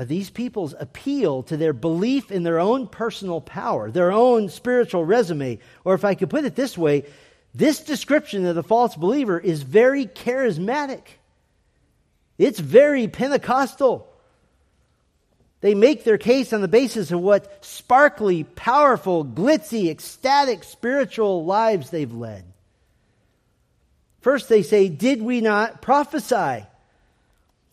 Uh, 0.00 0.04
these 0.04 0.30
people's 0.30 0.74
appeal 0.80 1.42
to 1.42 1.58
their 1.58 1.74
belief 1.74 2.32
in 2.32 2.42
their 2.42 2.58
own 2.58 2.86
personal 2.86 3.38
power, 3.38 3.90
their 3.90 4.10
own 4.10 4.48
spiritual 4.48 5.04
resume. 5.04 5.58
Or 5.84 5.92
if 5.92 6.06
I 6.06 6.14
could 6.14 6.30
put 6.30 6.46
it 6.46 6.56
this 6.56 6.78
way, 6.78 7.04
this 7.54 7.80
description 7.80 8.46
of 8.46 8.54
the 8.54 8.62
false 8.62 8.96
believer 8.96 9.38
is 9.38 9.62
very 9.62 10.06
charismatic. 10.06 11.02
It's 12.38 12.58
very 12.58 13.08
Pentecostal. 13.08 14.10
They 15.60 15.74
make 15.74 16.04
their 16.04 16.16
case 16.16 16.54
on 16.54 16.62
the 16.62 16.68
basis 16.68 17.10
of 17.10 17.20
what 17.20 17.62
sparkly, 17.62 18.44
powerful, 18.44 19.22
glitzy, 19.22 19.90
ecstatic 19.90 20.64
spiritual 20.64 21.44
lives 21.44 21.90
they've 21.90 22.10
led. 22.10 22.44
First, 24.22 24.48
they 24.48 24.62
say, 24.62 24.88
Did 24.88 25.20
we 25.20 25.42
not 25.42 25.82
prophesy? 25.82 26.64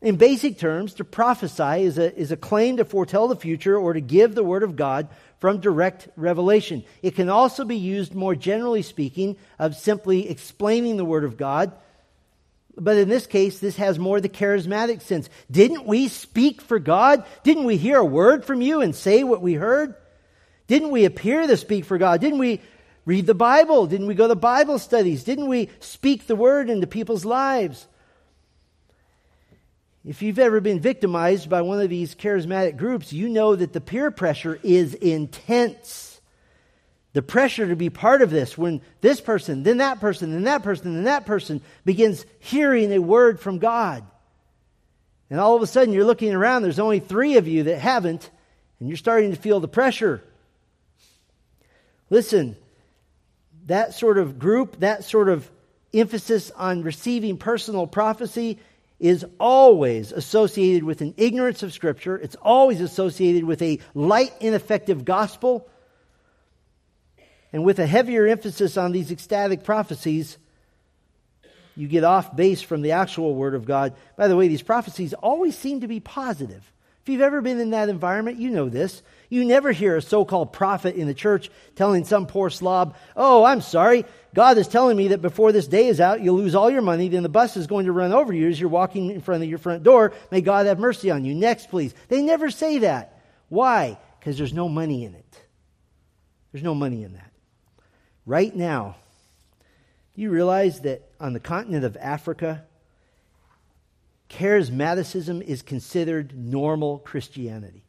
In 0.01 0.15
basic 0.17 0.59
terms, 0.59 0.93
to 0.95 1.03
prophesy 1.03 1.83
is 1.83 1.97
a, 1.97 2.15
is 2.15 2.31
a 2.31 2.37
claim 2.37 2.77
to 2.77 2.85
foretell 2.85 3.27
the 3.27 3.35
future 3.35 3.75
or 3.75 3.93
to 3.93 4.01
give 4.01 4.35
the 4.35 4.43
Word 4.43 4.61
of 4.61 4.75
God 4.75 5.07
from 5.39 5.59
direct 5.59 6.07
revelation. 6.15 6.83
It 7.01 7.15
can 7.15 7.29
also 7.29 7.65
be 7.65 7.77
used, 7.77 8.13
more 8.13 8.35
generally 8.35 8.83
speaking, 8.83 9.37
of 9.57 9.75
simply 9.75 10.29
explaining 10.29 10.97
the 10.97 11.05
Word 11.05 11.23
of 11.23 11.35
God. 11.35 11.71
But 12.75 12.97
in 12.97 13.09
this 13.09 13.25
case, 13.25 13.57
this 13.57 13.77
has 13.77 13.97
more 13.97 14.21
the 14.21 14.29
charismatic 14.29 15.01
sense. 15.01 15.29
Didn't 15.49 15.87
we 15.87 16.09
speak 16.09 16.61
for 16.61 16.77
God? 16.77 17.25
Didn't 17.41 17.65
we 17.65 17.77
hear 17.77 17.97
a 17.97 18.05
word 18.05 18.45
from 18.45 18.61
you 18.61 18.81
and 18.81 18.95
say 18.95 19.23
what 19.23 19.41
we 19.41 19.55
heard? 19.55 19.95
Didn't 20.67 20.91
we 20.91 21.05
appear 21.05 21.47
to 21.47 21.57
speak 21.57 21.85
for 21.85 21.97
God? 21.97 22.21
Didn't 22.21 22.37
we 22.37 22.61
read 23.05 23.25
the 23.25 23.33
Bible? 23.33 23.87
Didn't 23.87 24.05
we 24.05 24.13
go 24.13 24.27
to 24.27 24.35
Bible 24.35 24.77
studies? 24.77 25.23
Didn't 25.23 25.47
we 25.47 25.69
speak 25.79 26.27
the 26.27 26.35
word 26.35 26.69
into 26.69 26.85
people's 26.85 27.25
lives? 27.25 27.87
If 30.07 30.21
you've 30.21 30.39
ever 30.39 30.61
been 30.61 30.79
victimized 30.79 31.49
by 31.49 31.63
one 31.63 31.81
of 31.81 31.89
these 31.89 32.15
charismatic 32.15 32.77
groups, 32.77 33.11
you 33.11 33.27
know 33.27 33.53
that 33.53 33.73
the 33.73 33.81
peer 33.81 34.09
pressure 34.09 34.57
is 34.63 34.93
intense. 34.93 36.21
The 37.11 37.21
pressure 37.21 37.67
to 37.67 37.75
be 37.75 37.89
part 37.89 38.21
of 38.21 38.29
this, 38.29 38.57
when 38.57 38.79
this 39.01 39.19
person, 39.19 39.63
then 39.63 39.79
that 39.79 39.99
person, 39.99 40.31
then 40.31 40.45
that 40.45 40.63
person, 40.63 40.93
then 40.93 41.03
that 41.03 41.25
person 41.25 41.59
begins 41.83 42.25
hearing 42.39 42.93
a 42.93 42.99
word 42.99 43.41
from 43.41 43.59
God. 43.59 44.05
And 45.29 45.41
all 45.41 45.57
of 45.57 45.61
a 45.61 45.67
sudden, 45.67 45.93
you're 45.93 46.05
looking 46.05 46.33
around, 46.33 46.61
there's 46.61 46.79
only 46.79 47.01
three 47.01 47.35
of 47.35 47.49
you 47.49 47.63
that 47.63 47.79
haven't, 47.79 48.29
and 48.79 48.87
you're 48.87 48.95
starting 48.95 49.31
to 49.31 49.37
feel 49.37 49.59
the 49.59 49.67
pressure. 49.67 50.23
Listen, 52.09 52.55
that 53.65 53.93
sort 53.93 54.19
of 54.19 54.39
group, 54.39 54.79
that 54.79 55.03
sort 55.03 55.27
of 55.27 55.51
emphasis 55.93 56.49
on 56.51 56.83
receiving 56.83 57.35
personal 57.37 57.87
prophecy 57.87 58.57
is 58.99 59.25
always 59.39 60.11
associated 60.11 60.83
with 60.83 61.01
an 61.01 61.13
ignorance 61.17 61.61
of 61.63 61.73
Scripture. 61.73 62.17
It's 62.17 62.35
always 62.41 62.81
associated 62.81 63.43
with 63.43 63.61
a 63.61 63.79
light, 63.93 64.33
ineffective 64.39 65.05
gospel. 65.05 65.69
And 67.53 67.63
with 67.63 67.79
a 67.79 67.85
heavier 67.85 68.27
emphasis 68.27 68.75
on 68.75 68.91
these 68.91 69.11
ecstatic 69.11 69.63
prophecies, 69.63 70.37
you 71.75 71.87
get 71.87 72.03
off 72.03 72.35
base 72.35 72.61
from 72.61 72.81
the 72.81 72.93
actual 72.93 73.35
Word 73.35 73.53
of 73.53 73.65
God. 73.65 73.95
By 74.17 74.27
the 74.27 74.35
way, 74.35 74.47
these 74.47 74.63
prophecies 74.63 75.13
always 75.13 75.55
seem 75.55 75.81
to 75.81 75.87
be 75.87 75.99
positive. 75.99 76.71
If 77.03 77.09
you've 77.09 77.21
ever 77.21 77.41
been 77.41 77.59
in 77.59 77.69
that 77.69 77.89
environment, 77.89 78.39
you 78.39 78.49
know 78.49 78.67
this. 78.67 79.03
You 79.29 79.43
never 79.43 79.71
hear 79.71 79.97
a 79.97 80.01
so 80.01 80.23
called 80.23 80.53
prophet 80.53 80.95
in 80.95 81.07
the 81.07 81.13
church 81.13 81.49
telling 81.75 82.05
some 82.05 82.27
poor 82.27 82.49
slob, 82.49 82.95
Oh, 83.15 83.43
I'm 83.43 83.61
sorry. 83.61 84.05
God 84.33 84.57
is 84.57 84.67
telling 84.67 84.95
me 84.95 85.09
that 85.09 85.21
before 85.21 85.51
this 85.51 85.67
day 85.67 85.87
is 85.87 85.99
out, 85.99 86.21
you'll 86.21 86.37
lose 86.37 86.55
all 86.55 86.69
your 86.69 86.81
money, 86.81 87.09
then 87.09 87.23
the 87.23 87.29
bus 87.29 87.57
is 87.57 87.67
going 87.67 87.87
to 87.87 87.91
run 87.91 88.13
over 88.13 88.31
you 88.31 88.47
as 88.47 88.59
you're 88.59 88.69
walking 88.69 89.11
in 89.11 89.21
front 89.21 89.43
of 89.43 89.49
your 89.49 89.57
front 89.57 89.83
door. 89.83 90.13
May 90.31 90.41
God 90.41 90.65
have 90.67 90.79
mercy 90.79 91.11
on 91.11 91.25
you. 91.25 91.33
Next, 91.33 91.69
please. 91.69 91.93
They 92.07 92.21
never 92.21 92.49
say 92.49 92.79
that. 92.79 93.21
Why? 93.49 93.97
Because 94.19 94.37
there's 94.37 94.53
no 94.53 94.69
money 94.69 95.03
in 95.03 95.15
it. 95.15 95.41
There's 96.51 96.63
no 96.63 96.75
money 96.75 97.03
in 97.03 97.13
that. 97.13 97.31
Right 98.25 98.55
now, 98.55 98.95
you 100.15 100.29
realize 100.29 100.81
that 100.81 101.09
on 101.19 101.33
the 101.33 101.39
continent 101.39 101.85
of 101.85 101.97
Africa, 101.97 102.63
charismaticism 104.29 105.41
is 105.41 105.61
considered 105.61 106.37
normal 106.37 106.99
Christianity? 106.99 107.86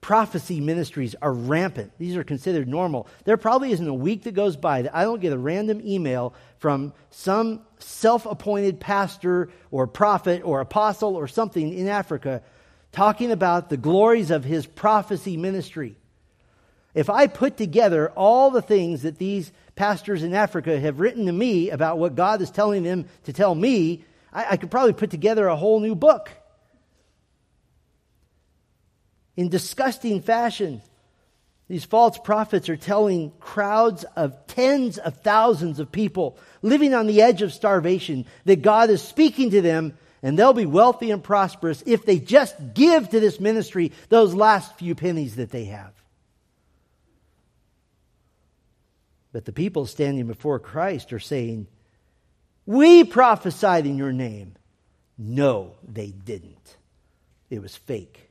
Prophecy 0.00 0.60
ministries 0.60 1.14
are 1.20 1.32
rampant. 1.32 1.92
These 1.98 2.16
are 2.16 2.24
considered 2.24 2.68
normal. 2.68 3.06
There 3.24 3.36
probably 3.36 3.72
isn't 3.72 3.86
a 3.86 3.94
week 3.94 4.24
that 4.24 4.32
goes 4.32 4.56
by 4.56 4.82
that 4.82 4.96
I 4.96 5.04
don't 5.04 5.20
get 5.20 5.32
a 5.32 5.38
random 5.38 5.80
email 5.84 6.34
from 6.58 6.94
some 7.10 7.62
self 7.78 8.26
appointed 8.26 8.80
pastor 8.80 9.50
or 9.70 9.86
prophet 9.86 10.42
or 10.44 10.60
apostle 10.60 11.16
or 11.16 11.28
something 11.28 11.72
in 11.72 11.88
Africa 11.88 12.42
talking 12.92 13.30
about 13.30 13.68
the 13.68 13.76
glories 13.76 14.30
of 14.30 14.44
his 14.44 14.66
prophecy 14.66 15.36
ministry. 15.36 15.96
If 16.94 17.08
I 17.08 17.28
put 17.28 17.56
together 17.56 18.10
all 18.16 18.50
the 18.50 18.62
things 18.62 19.02
that 19.02 19.18
these 19.18 19.52
pastors 19.76 20.22
in 20.22 20.34
Africa 20.34 20.78
have 20.80 20.98
written 20.98 21.26
to 21.26 21.32
me 21.32 21.70
about 21.70 21.98
what 21.98 22.16
God 22.16 22.42
is 22.42 22.50
telling 22.50 22.82
them 22.82 23.06
to 23.24 23.32
tell 23.32 23.54
me, 23.54 24.04
I, 24.32 24.52
I 24.52 24.56
could 24.56 24.70
probably 24.70 24.92
put 24.92 25.10
together 25.10 25.46
a 25.46 25.56
whole 25.56 25.78
new 25.78 25.94
book 25.94 26.30
in 29.40 29.48
disgusting 29.48 30.20
fashion. 30.20 30.82
These 31.66 31.86
false 31.86 32.18
prophets 32.18 32.68
are 32.68 32.76
telling 32.76 33.32
crowds 33.40 34.04
of 34.14 34.46
tens 34.48 34.98
of 34.98 35.22
thousands 35.22 35.80
of 35.80 35.90
people 35.90 36.36
living 36.60 36.92
on 36.92 37.06
the 37.06 37.22
edge 37.22 37.40
of 37.40 37.54
starvation 37.54 38.26
that 38.44 38.60
God 38.60 38.90
is 38.90 39.00
speaking 39.00 39.52
to 39.52 39.62
them 39.62 39.96
and 40.22 40.38
they'll 40.38 40.52
be 40.52 40.66
wealthy 40.66 41.10
and 41.10 41.24
prosperous 41.24 41.82
if 41.86 42.04
they 42.04 42.18
just 42.18 42.54
give 42.74 43.08
to 43.08 43.18
this 43.18 43.40
ministry 43.40 43.92
those 44.10 44.34
last 44.34 44.76
few 44.76 44.94
pennies 44.94 45.36
that 45.36 45.50
they 45.50 45.64
have. 45.64 45.94
But 49.32 49.46
the 49.46 49.52
people 49.52 49.86
standing 49.86 50.26
before 50.26 50.58
Christ 50.58 51.14
are 51.14 51.18
saying, 51.18 51.66
We 52.66 53.04
prophesied 53.04 53.86
in 53.86 53.96
your 53.96 54.12
name. 54.12 54.54
No, 55.16 55.76
they 55.88 56.10
didn't. 56.10 56.76
It 57.48 57.62
was 57.62 57.74
fake. 57.74 58.29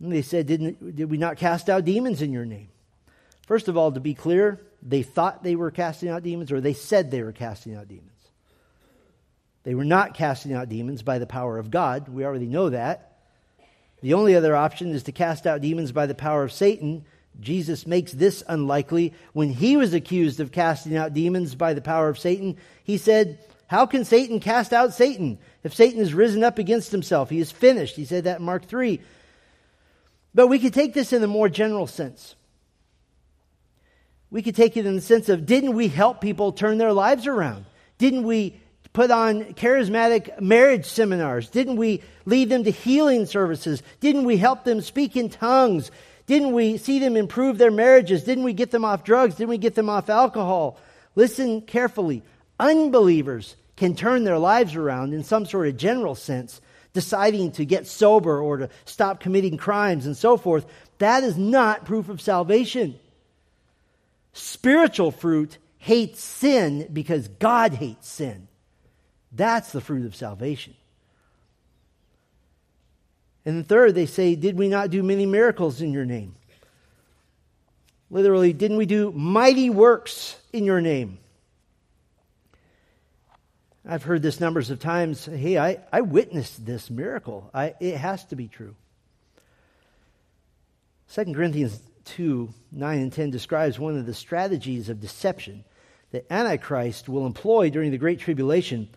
And 0.00 0.12
they 0.12 0.22
said, 0.22 0.46
Didn't, 0.46 0.96
Did 0.96 1.10
we 1.10 1.18
not 1.18 1.36
cast 1.36 1.68
out 1.68 1.84
demons 1.84 2.22
in 2.22 2.32
your 2.32 2.44
name? 2.44 2.68
First 3.46 3.68
of 3.68 3.76
all, 3.76 3.92
to 3.92 4.00
be 4.00 4.14
clear, 4.14 4.60
they 4.82 5.02
thought 5.02 5.42
they 5.42 5.56
were 5.56 5.70
casting 5.70 6.08
out 6.08 6.22
demons, 6.22 6.50
or 6.52 6.60
they 6.60 6.72
said 6.72 7.10
they 7.10 7.22
were 7.22 7.32
casting 7.32 7.74
out 7.74 7.88
demons. 7.88 8.10
They 9.64 9.74
were 9.74 9.84
not 9.84 10.14
casting 10.14 10.52
out 10.52 10.68
demons 10.68 11.02
by 11.02 11.18
the 11.18 11.26
power 11.26 11.58
of 11.58 11.70
God. 11.70 12.08
We 12.08 12.24
already 12.24 12.46
know 12.46 12.70
that. 12.70 13.18
The 14.02 14.14
only 14.14 14.34
other 14.34 14.54
option 14.54 14.90
is 14.90 15.04
to 15.04 15.12
cast 15.12 15.46
out 15.46 15.62
demons 15.62 15.90
by 15.90 16.04
the 16.04 16.14
power 16.14 16.42
of 16.44 16.52
Satan. 16.52 17.06
Jesus 17.40 17.86
makes 17.86 18.12
this 18.12 18.42
unlikely. 18.46 19.14
When 19.32 19.48
he 19.48 19.78
was 19.78 19.94
accused 19.94 20.40
of 20.40 20.52
casting 20.52 20.96
out 20.96 21.14
demons 21.14 21.54
by 21.54 21.72
the 21.72 21.80
power 21.80 22.10
of 22.10 22.18
Satan, 22.18 22.58
he 22.84 22.98
said, 22.98 23.38
How 23.66 23.86
can 23.86 24.04
Satan 24.04 24.40
cast 24.40 24.74
out 24.74 24.92
Satan? 24.92 25.38
If 25.62 25.74
Satan 25.74 26.00
is 26.00 26.12
risen 26.12 26.44
up 26.44 26.58
against 26.58 26.92
himself, 26.92 27.30
he 27.30 27.40
is 27.40 27.50
finished. 27.50 27.96
He 27.96 28.04
said 28.04 28.24
that 28.24 28.40
in 28.40 28.44
Mark 28.44 28.66
3. 28.66 29.00
But 30.34 30.48
we 30.48 30.58
could 30.58 30.74
take 30.74 30.94
this 30.94 31.12
in 31.12 31.22
a 31.22 31.28
more 31.28 31.48
general 31.48 31.86
sense. 31.86 32.34
We 34.30 34.42
could 34.42 34.56
take 34.56 34.76
it 34.76 34.84
in 34.84 34.96
the 34.96 35.00
sense 35.00 35.28
of 35.28 35.46
didn't 35.46 35.74
we 35.74 35.86
help 35.86 36.20
people 36.20 36.52
turn 36.52 36.78
their 36.78 36.92
lives 36.92 37.26
around? 37.26 37.66
Didn't 37.98 38.24
we 38.24 38.60
put 38.92 39.12
on 39.12 39.54
charismatic 39.54 40.40
marriage 40.40 40.86
seminars? 40.86 41.50
Didn't 41.50 41.76
we 41.76 42.02
lead 42.24 42.48
them 42.48 42.64
to 42.64 42.70
healing 42.70 43.26
services? 43.26 43.82
Didn't 44.00 44.24
we 44.24 44.36
help 44.36 44.64
them 44.64 44.80
speak 44.80 45.16
in 45.16 45.28
tongues? 45.28 45.92
Didn't 46.26 46.52
we 46.52 46.78
see 46.78 46.98
them 46.98 47.16
improve 47.16 47.58
their 47.58 47.70
marriages? 47.70 48.24
Didn't 48.24 48.44
we 48.44 48.54
get 48.54 48.72
them 48.72 48.84
off 48.84 49.04
drugs? 49.04 49.36
Didn't 49.36 49.50
we 49.50 49.58
get 49.58 49.76
them 49.76 49.88
off 49.88 50.10
alcohol? 50.10 50.78
Listen 51.14 51.60
carefully. 51.60 52.22
Unbelievers 52.58 53.54
can 53.76 53.94
turn 53.94 54.24
their 54.24 54.38
lives 54.38 54.74
around 54.74 55.12
in 55.12 55.22
some 55.22 55.46
sort 55.46 55.68
of 55.68 55.76
general 55.76 56.14
sense 56.14 56.60
deciding 56.94 57.52
to 57.52 57.66
get 57.66 57.86
sober 57.86 58.40
or 58.40 58.56
to 58.56 58.70
stop 58.86 59.20
committing 59.20 59.58
crimes 59.58 60.06
and 60.06 60.16
so 60.16 60.38
forth, 60.38 60.64
that 60.98 61.22
is 61.22 61.36
not 61.36 61.84
proof 61.84 62.08
of 62.08 62.20
salvation. 62.20 62.98
Spiritual 64.32 65.10
fruit 65.10 65.58
hates 65.78 66.22
sin 66.22 66.88
because 66.92 67.28
God 67.28 67.74
hates 67.74 68.08
sin. 68.08 68.48
That's 69.30 69.72
the 69.72 69.80
fruit 69.80 70.06
of 70.06 70.16
salvation. 70.16 70.74
And 73.44 73.58
the 73.58 73.64
third, 73.64 73.94
they 73.94 74.06
say, 74.06 74.36
Did 74.36 74.56
we 74.56 74.68
not 74.68 74.90
do 74.90 75.02
many 75.02 75.26
miracles 75.26 75.82
in 75.82 75.92
your 75.92 76.06
name? 76.06 76.34
Literally, 78.10 78.52
didn't 78.52 78.76
we 78.76 78.86
do 78.86 79.12
mighty 79.12 79.68
works 79.68 80.36
in 80.52 80.64
your 80.64 80.80
name? 80.80 81.18
I've 83.86 84.02
heard 84.02 84.22
this 84.22 84.40
numbers 84.40 84.70
of 84.70 84.78
times. 84.78 85.26
Hey, 85.26 85.58
I, 85.58 85.78
I 85.92 86.00
witnessed 86.00 86.64
this 86.64 86.88
miracle. 86.90 87.50
I, 87.52 87.74
it 87.80 87.98
has 87.98 88.24
to 88.26 88.36
be 88.36 88.48
true. 88.48 88.74
2 91.12 91.34
Corinthians 91.34 91.78
2 92.06 92.48
9 92.72 92.98
and 92.98 93.12
10 93.12 93.30
describes 93.30 93.78
one 93.78 93.98
of 93.98 94.06
the 94.06 94.14
strategies 94.14 94.88
of 94.88 95.00
deception 95.00 95.64
that 96.12 96.26
Antichrist 96.30 97.08
will 97.08 97.26
employ 97.26 97.68
during 97.70 97.90
the 97.90 97.98
Great 97.98 98.20
Tribulation. 98.20 98.88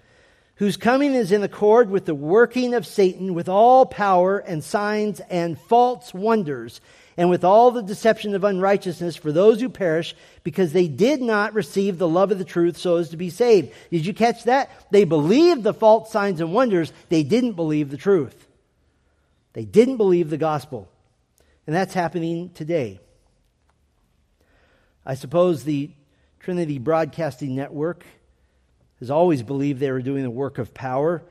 whose 0.56 0.78
coming 0.78 1.14
is 1.14 1.32
in 1.32 1.44
accord 1.44 1.90
with 1.90 2.06
the 2.06 2.16
working 2.16 2.74
of 2.74 2.88
Satan 2.88 3.34
with 3.34 3.50
all 3.50 3.86
power 3.86 4.40
and 4.40 4.64
signs 4.64 5.20
and 5.30 5.60
false 5.60 6.14
wonders, 6.14 6.80
and 7.18 7.32
with 7.32 7.44
all 7.44 7.72
the 7.72 7.82
deception 7.82 8.36
of 8.36 8.44
unrighteousness 8.44 9.16
for 9.16 9.32
those 9.32 9.60
who 9.60 9.70
perish, 9.70 10.16
because 10.44 10.72
they 10.72 10.88
did 10.88 11.20
not 11.20 11.56
receive 11.56 11.98
the 11.98 12.08
love 12.08 12.32
of 12.32 12.38
the 12.38 12.46
truth 12.46 12.78
so 12.78 12.98
as 12.98 13.10
to 13.10 13.18
be 13.18 13.32
saved. 13.32 13.74
Did 13.90 14.06
you 14.06 14.14
catch 14.14 14.44
that? 14.44 14.70
They 14.92 15.04
believed 15.04 15.64
the 15.64 15.74
false 15.74 16.12
signs 16.12 16.40
and 16.40 16.54
wonders, 16.54 16.94
they 17.10 17.24
didn't 17.24 17.54
believe 17.54 17.90
the 17.90 17.98
truth. 17.98 18.48
They 19.54 19.66
didn't 19.66 19.98
believe 19.98 20.30
the 20.30 20.38
gospel. 20.38 20.88
And 21.66 21.76
that's 21.76 21.96
happening 21.96 22.52
today. 22.52 23.00
I 25.04 25.16
suppose 25.16 25.64
the 25.64 25.90
Trinity 26.40 26.78
Broadcasting 26.78 27.56
Network 27.56 28.06
has 29.00 29.10
always 29.10 29.42
believed 29.42 29.80
they 29.80 29.92
were 29.92 30.02
doing 30.02 30.24
the 30.24 30.30
work 30.30 30.60
of 30.60 30.74
power, 30.74 31.24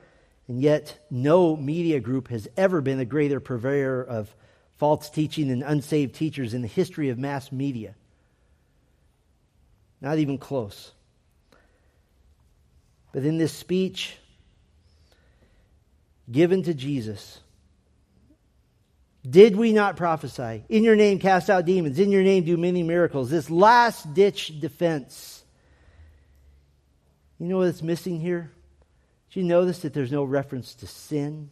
and 0.49 0.61
yet 0.61 0.99
no 1.11 1.57
media 1.57 2.01
group 2.01 2.29
has 2.29 2.49
ever 2.57 2.81
been 2.81 3.01
a 3.01 3.05
greater 3.05 3.39
purveyor 3.39 4.03
of 4.03 4.35
false 4.77 5.11
teaching 5.11 5.51
and 5.51 5.63
unsaved 5.63 6.15
teachers 6.15 6.55
in 6.55 6.63
the 6.63 6.69
history 6.69 7.09
of 7.09 7.19
mass 7.19 7.51
media. 7.51 7.95
Not 10.01 10.19
even 10.19 10.39
close. 10.39 10.93
But 13.13 13.25
in 13.25 13.39
this 13.39 13.53
speech 13.53 14.17
given 16.31 16.63
to 16.65 16.75
Jesus, 16.75 17.41
did 19.29 19.57
we 19.57 19.73
not 19.73 19.97
prophesy? 19.97 20.65
In 20.69 20.85
your 20.85 20.97
name 20.97 21.19
cast 21.19 21.49
out 21.49 21.65
demons, 21.65 21.99
in 21.99 22.13
your 22.13 22.23
name 22.23 22.45
do 22.45 22.57
many 22.57 22.83
miracles. 22.83 23.31
This 23.31 23.51
last 23.51 24.13
ditch 24.15 24.61
defense. 24.61 25.43
You 27.39 27.47
know 27.47 27.59
what's 27.59 27.83
missing 27.83 28.21
here? 28.21 28.51
Do 29.31 29.41
you 29.41 29.47
notice 29.47 29.81
that 29.81 29.95
there's 29.95 30.13
no 30.13 30.25
reference 30.25 30.75
to 30.77 30.87
sin? 30.87 31.51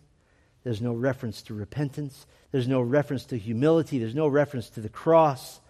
There's 0.65 0.81
no 0.81 0.93
reference 0.93 1.43
to 1.43 1.55
repentance. 1.55 2.27
There's 2.51 2.69
no 2.69 2.81
reference 2.81 3.27
to 3.27 3.39
humility. 3.39 3.99
There's 3.99 4.15
no 4.15 4.27
reference 4.29 4.71
to 4.71 4.81
the 4.81 4.89
cross. 4.89 5.61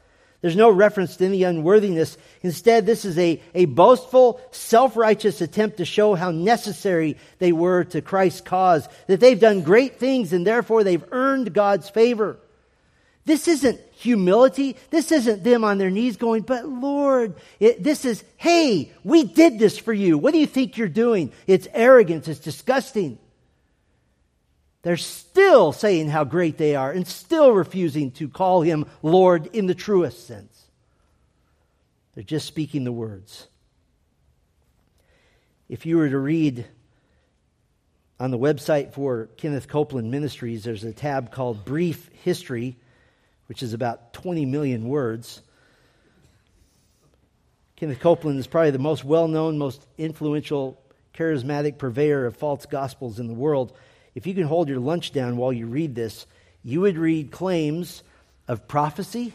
There's 0.41 0.57
no 0.57 0.71
reference 0.71 1.17
to 1.17 1.25
any 1.25 1.43
unworthiness. 1.43 2.19
Instead, 2.43 2.85
this 2.85 3.07
is 3.07 3.19
a, 3.19 3.41
a 3.55 3.65
boastful, 3.65 4.41
self 4.51 4.97
righteous 4.97 5.41
attempt 5.41 5.79
to 5.79 5.87
show 5.87 6.15
how 6.15 6.31
necessary 6.31 7.17
they 7.39 7.51
were 7.51 7.85
to 7.85 8.03
Christ's 8.03 8.43
cause, 8.43 8.87
that 9.07 9.21
they've 9.21 9.41
done 9.41 9.63
great 9.63 9.99
things 9.99 10.33
and 10.33 10.47
therefore 10.47 10.85
they've 10.85 11.05
earned 11.13 11.55
God's 11.55 11.89
favor. 11.89 12.37
This 13.25 13.49
isn't 13.49 13.81
humility. 13.93 14.77
This 14.91 15.11
isn't 15.13 15.45
them 15.45 15.65
on 15.65 15.79
their 15.79 15.91
knees 15.91 16.19
going, 16.19 16.43
but 16.43 16.69
Lord, 16.69 17.37
it, 17.59 17.83
this 17.83 18.05
is, 18.05 18.23
hey, 18.37 18.93
we 19.03 19.25
did 19.25 19.59
this 19.59 19.79
for 19.79 19.95
you. 19.95 20.19
What 20.19 20.35
do 20.35 20.39
you 20.39 20.47
think 20.47 20.77
you're 20.77 20.89
doing? 20.89 21.33
It's 21.47 21.67
arrogance. 21.73 22.29
It's 22.29 22.41
disgusting. 22.41 23.19
They're 24.85 24.99
still 24.99 25.73
saying 25.73 26.11
how 26.11 26.25
great 26.25 26.59
they 26.59 26.77
are 26.77 26.93
and 26.93 27.09
still 27.09 27.53
refusing 27.53 28.11
to 28.13 28.29
call 28.29 28.61
him 28.61 28.85
Lord 29.03 29.49
in 29.55 29.67
the 29.67 29.75
truest 29.75 30.27
sense. 30.27 30.63
They're 32.15 32.23
just 32.23 32.47
speaking 32.47 32.85
the 32.85 32.93
words. 32.93 33.49
If 35.71 35.87
you 35.87 35.97
were 35.97 36.11
to 36.11 36.19
read 36.19 36.67
on 38.21 38.31
the 38.31 38.39
website 38.39 38.93
for 38.93 39.31
Kenneth 39.39 39.69
Copeland 39.69 40.11
Ministries, 40.11 40.65
there's 40.65 40.85
a 40.85 40.93
tab 40.93 41.33
called 41.33 41.65
Brief 41.65 42.11
History, 42.23 42.77
which 43.47 43.63
is 43.63 43.73
about 43.73 44.13
20 44.13 44.45
million 44.45 44.87
words. 44.87 45.41
Kenneth 47.77 48.01
Copeland 48.01 48.39
is 48.39 48.47
probably 48.47 48.71
the 48.71 48.79
most 48.79 49.03
well 49.03 49.29
known, 49.29 49.57
most 49.57 49.83
influential, 49.97 50.79
charismatic 51.15 51.79
purveyor 51.79 52.27
of 52.27 52.37
false 52.37 52.67
gospels 52.67 53.19
in 53.19 53.29
the 53.29 53.35
world 53.35 53.73
if 54.15 54.27
you 54.27 54.35
can 54.35 54.45
hold 54.45 54.69
your 54.69 54.79
lunch 54.79 55.13
down 55.13 55.37
while 55.37 55.53
you 55.53 55.67
read 55.67 55.95
this, 55.95 56.27
you 56.63 56.81
would 56.83 56.97
read 56.97 57.31
claims 57.31 58.03
of 58.49 58.69
prophecy, 58.69 59.33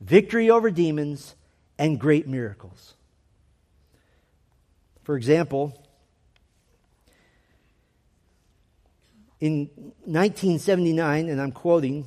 victory 0.00 0.50
over 0.50 0.70
demons, 0.70 1.34
and 1.78 1.98
great 1.98 2.28
miracles. 2.28 2.94
For 5.02 5.16
example, 5.16 5.82
in 9.40 9.70
1979, 10.04 11.28
and 11.28 11.40
I'm 11.40 11.52
quoting, 11.52 12.06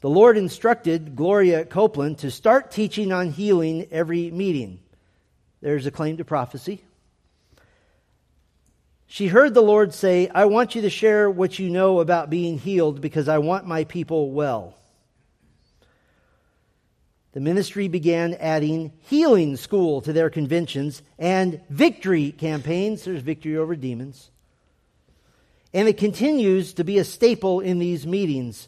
the 0.00 0.10
Lord 0.10 0.36
instructed 0.36 1.14
Gloria 1.14 1.64
Copeland 1.64 2.18
to 2.18 2.30
start 2.30 2.72
teaching 2.72 3.12
on 3.12 3.30
healing 3.30 3.86
every 3.92 4.30
meeting. 4.30 4.80
There's 5.60 5.86
a 5.86 5.92
claim 5.92 6.16
to 6.16 6.24
prophecy. 6.24 6.82
She 9.12 9.26
heard 9.26 9.52
the 9.52 9.60
Lord 9.60 9.92
say, 9.92 10.30
I 10.34 10.46
want 10.46 10.74
you 10.74 10.80
to 10.80 10.88
share 10.88 11.28
what 11.28 11.58
you 11.58 11.68
know 11.68 12.00
about 12.00 12.30
being 12.30 12.58
healed 12.58 13.02
because 13.02 13.28
I 13.28 13.36
want 13.36 13.66
my 13.66 13.84
people 13.84 14.30
well. 14.30 14.74
The 17.32 17.40
ministry 17.40 17.88
began 17.88 18.32
adding 18.32 18.90
healing 19.02 19.58
school 19.58 20.00
to 20.00 20.14
their 20.14 20.30
conventions 20.30 21.02
and 21.18 21.60
victory 21.68 22.32
campaigns. 22.32 23.04
There's 23.04 23.20
victory 23.20 23.54
over 23.54 23.76
demons. 23.76 24.30
And 25.74 25.88
it 25.88 25.98
continues 25.98 26.72
to 26.72 26.82
be 26.82 26.96
a 26.96 27.04
staple 27.04 27.60
in 27.60 27.80
these 27.80 28.06
meetings. 28.06 28.66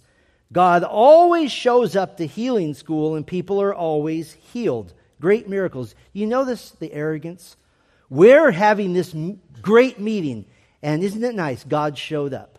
God 0.53 0.85
always 0.85 1.53
shows 1.53 1.97
up 1.97 2.19
to 2.19 2.27
healing 2.27 2.75
school 2.75 3.15
and 3.15 3.27
people 3.27 3.63
are 3.63 3.75
always 3.75 4.35
healed. 4.35 4.93
Great 5.23 5.49
miracles. 5.49 5.95
You 6.13 6.27
notice 6.27 6.73
the 6.73 6.93
arrogance? 6.93 7.57
We're 8.11 8.51
having 8.51 8.93
this 8.93 9.15
great 9.63 9.99
meeting, 9.99 10.47
and 10.83 11.03
isn't 11.03 11.25
it 11.25 11.35
nice? 11.35 11.65
God 11.65 11.97
showed 11.99 12.35
up. 12.35 12.59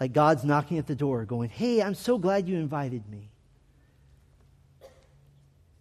Like 0.00 0.12
God's 0.12 0.44
knocking 0.44 0.78
at 0.78 0.86
the 0.86 0.94
door, 0.94 1.24
going, 1.24 1.50
Hey, 1.50 1.82
I'm 1.82 1.94
so 1.94 2.18
glad 2.18 2.48
you 2.48 2.56
invited 2.56 3.08
me. 3.08 3.30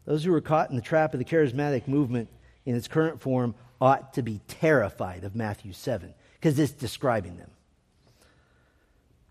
Those 0.05 0.23
who 0.23 0.31
were 0.31 0.41
caught 0.41 0.69
in 0.69 0.75
the 0.75 0.81
trap 0.81 1.13
of 1.13 1.19
the 1.19 1.25
charismatic 1.25 1.87
movement 1.87 2.29
in 2.65 2.75
its 2.75 2.87
current 2.87 3.21
form 3.21 3.55
ought 3.79 4.13
to 4.13 4.21
be 4.21 4.39
terrified 4.47 5.23
of 5.23 5.35
Matthew 5.35 5.73
7 5.73 6.13
because 6.35 6.57
it's 6.57 6.71
describing 6.71 7.37
them. 7.37 7.51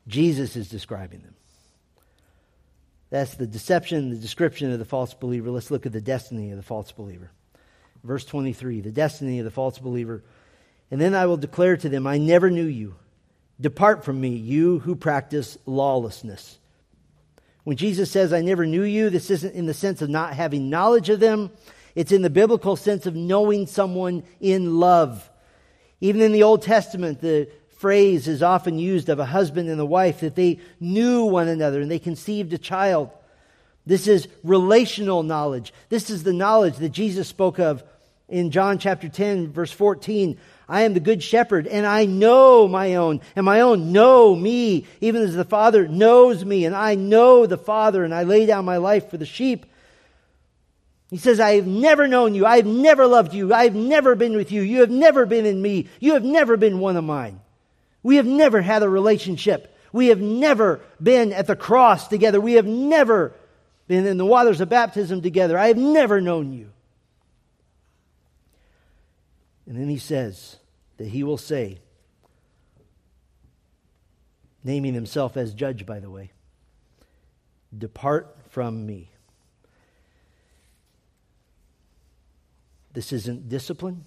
Jesus 0.06 0.54
is 0.54 0.68
describing 0.68 1.20
them. 1.22 1.34
That's 3.10 3.34
the 3.36 3.46
deception, 3.46 4.10
the 4.10 4.16
description 4.16 4.70
of 4.72 4.78
the 4.78 4.84
false 4.84 5.14
believer. 5.14 5.50
Let's 5.50 5.70
look 5.70 5.86
at 5.86 5.92
the 5.92 6.00
destiny 6.00 6.50
of 6.50 6.56
the 6.56 6.62
false 6.62 6.92
believer. 6.92 7.30
Verse 8.04 8.24
23 8.24 8.80
the 8.80 8.90
destiny 8.90 9.38
of 9.38 9.44
the 9.44 9.50
false 9.50 9.78
believer. 9.78 10.22
And 10.90 11.00
then 11.00 11.14
I 11.14 11.26
will 11.26 11.36
declare 11.36 11.76
to 11.76 11.88
them, 11.88 12.06
I 12.06 12.18
never 12.18 12.50
knew 12.50 12.66
you. 12.66 12.94
Depart 13.60 14.04
from 14.04 14.20
me, 14.20 14.30
you 14.30 14.78
who 14.80 14.94
practice 14.94 15.58
lawlessness. 15.66 16.58
When 17.64 17.76
Jesus 17.76 18.10
says, 18.10 18.32
I 18.32 18.42
never 18.42 18.66
knew 18.66 18.82
you, 18.82 19.10
this 19.10 19.30
isn't 19.30 19.54
in 19.54 19.66
the 19.66 19.74
sense 19.74 20.00
of 20.00 20.08
not 20.08 20.34
having 20.34 20.70
knowledge 20.70 21.08
of 21.08 21.18
them, 21.18 21.50
it's 21.96 22.12
in 22.12 22.22
the 22.22 22.30
biblical 22.30 22.76
sense 22.76 23.06
of 23.06 23.16
knowing 23.16 23.66
someone 23.66 24.22
in 24.38 24.78
love. 24.78 25.28
Even 26.00 26.20
in 26.20 26.32
the 26.32 26.42
Old 26.42 26.62
Testament, 26.62 27.20
the 27.20 27.48
phrase 27.78 28.28
is 28.28 28.42
often 28.42 28.78
used 28.78 29.08
of 29.08 29.18
a 29.18 29.24
husband 29.24 29.68
and 29.68 29.80
a 29.80 29.86
wife 29.86 30.20
that 30.20 30.34
they 30.34 30.60
knew 30.78 31.24
one 31.24 31.48
another 31.48 31.80
and 31.80 31.90
they 31.90 31.98
conceived 31.98 32.52
a 32.52 32.58
child. 32.58 33.10
This 33.86 34.08
is 34.08 34.28
relational 34.42 35.22
knowledge. 35.22 35.72
This 35.88 36.10
is 36.10 36.24
the 36.24 36.32
knowledge 36.32 36.76
that 36.76 36.88
Jesus 36.90 37.28
spoke 37.28 37.58
of 37.60 37.84
in 38.28 38.50
John 38.50 38.78
chapter 38.78 39.08
10, 39.08 39.52
verse 39.52 39.70
14. 39.70 40.36
I 40.68 40.82
am 40.82 40.94
the 40.94 41.00
good 41.00 41.22
shepherd, 41.22 41.68
and 41.68 41.86
I 41.86 42.06
know 42.06 42.66
my 42.66 42.96
own, 42.96 43.20
and 43.36 43.46
my 43.46 43.60
own 43.60 43.92
know 43.92 44.34
me, 44.34 44.86
even 45.00 45.22
as 45.22 45.34
the 45.34 45.44
Father 45.44 45.86
knows 45.86 46.44
me, 46.44 46.64
and 46.64 46.74
I 46.74 46.96
know 46.96 47.46
the 47.46 47.56
Father, 47.56 48.02
and 48.02 48.12
I 48.12 48.24
lay 48.24 48.46
down 48.46 48.64
my 48.64 48.78
life 48.78 49.08
for 49.08 49.16
the 49.16 49.26
sheep. 49.26 49.66
He 51.08 51.18
says, 51.18 51.38
I 51.38 51.54
have 51.54 51.68
never 51.68 52.08
known 52.08 52.34
you. 52.34 52.44
I 52.44 52.56
have 52.56 52.66
never 52.66 53.06
loved 53.06 53.32
you. 53.32 53.54
I 53.54 53.62
have 53.62 53.76
never 53.76 54.16
been 54.16 54.34
with 54.34 54.50
you. 54.50 54.62
You 54.62 54.80
have 54.80 54.90
never 54.90 55.24
been 55.24 55.46
in 55.46 55.62
me. 55.62 55.88
You 56.00 56.14
have 56.14 56.24
never 56.24 56.56
been 56.56 56.80
one 56.80 56.96
of 56.96 57.04
mine. 57.04 57.40
We 58.02 58.16
have 58.16 58.26
never 58.26 58.60
had 58.60 58.82
a 58.82 58.88
relationship. 58.88 59.72
We 59.92 60.08
have 60.08 60.20
never 60.20 60.80
been 61.00 61.32
at 61.32 61.46
the 61.46 61.54
cross 61.54 62.08
together. 62.08 62.40
We 62.40 62.54
have 62.54 62.66
never 62.66 63.34
been 63.88 64.06
in 64.06 64.16
the 64.16 64.24
waters 64.24 64.60
of 64.60 64.68
baptism 64.68 65.22
together. 65.22 65.58
I 65.58 65.68
have 65.68 65.76
never 65.76 66.20
known 66.20 66.52
you. 66.52 66.70
And 69.66 69.78
then 69.78 69.88
he 69.88 69.98
says 69.98 70.56
that 70.96 71.08
he 71.08 71.22
will 71.22 71.38
say, 71.38 71.78
naming 74.62 74.94
himself 74.94 75.36
as 75.36 75.54
judge, 75.54 75.86
by 75.86 76.00
the 76.00 76.10
way, 76.10 76.30
Depart 77.76 78.36
from 78.50 78.86
me. 78.86 79.10
This 82.92 83.12
isn't 83.12 83.48
discipline. 83.48 84.06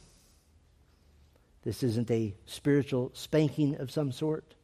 This 1.63 1.83
isn't 1.83 2.09
a 2.09 2.33
spiritual 2.45 3.11
spanking 3.13 3.75
of 3.75 3.91
some 3.91 4.11
sort. 4.11 4.55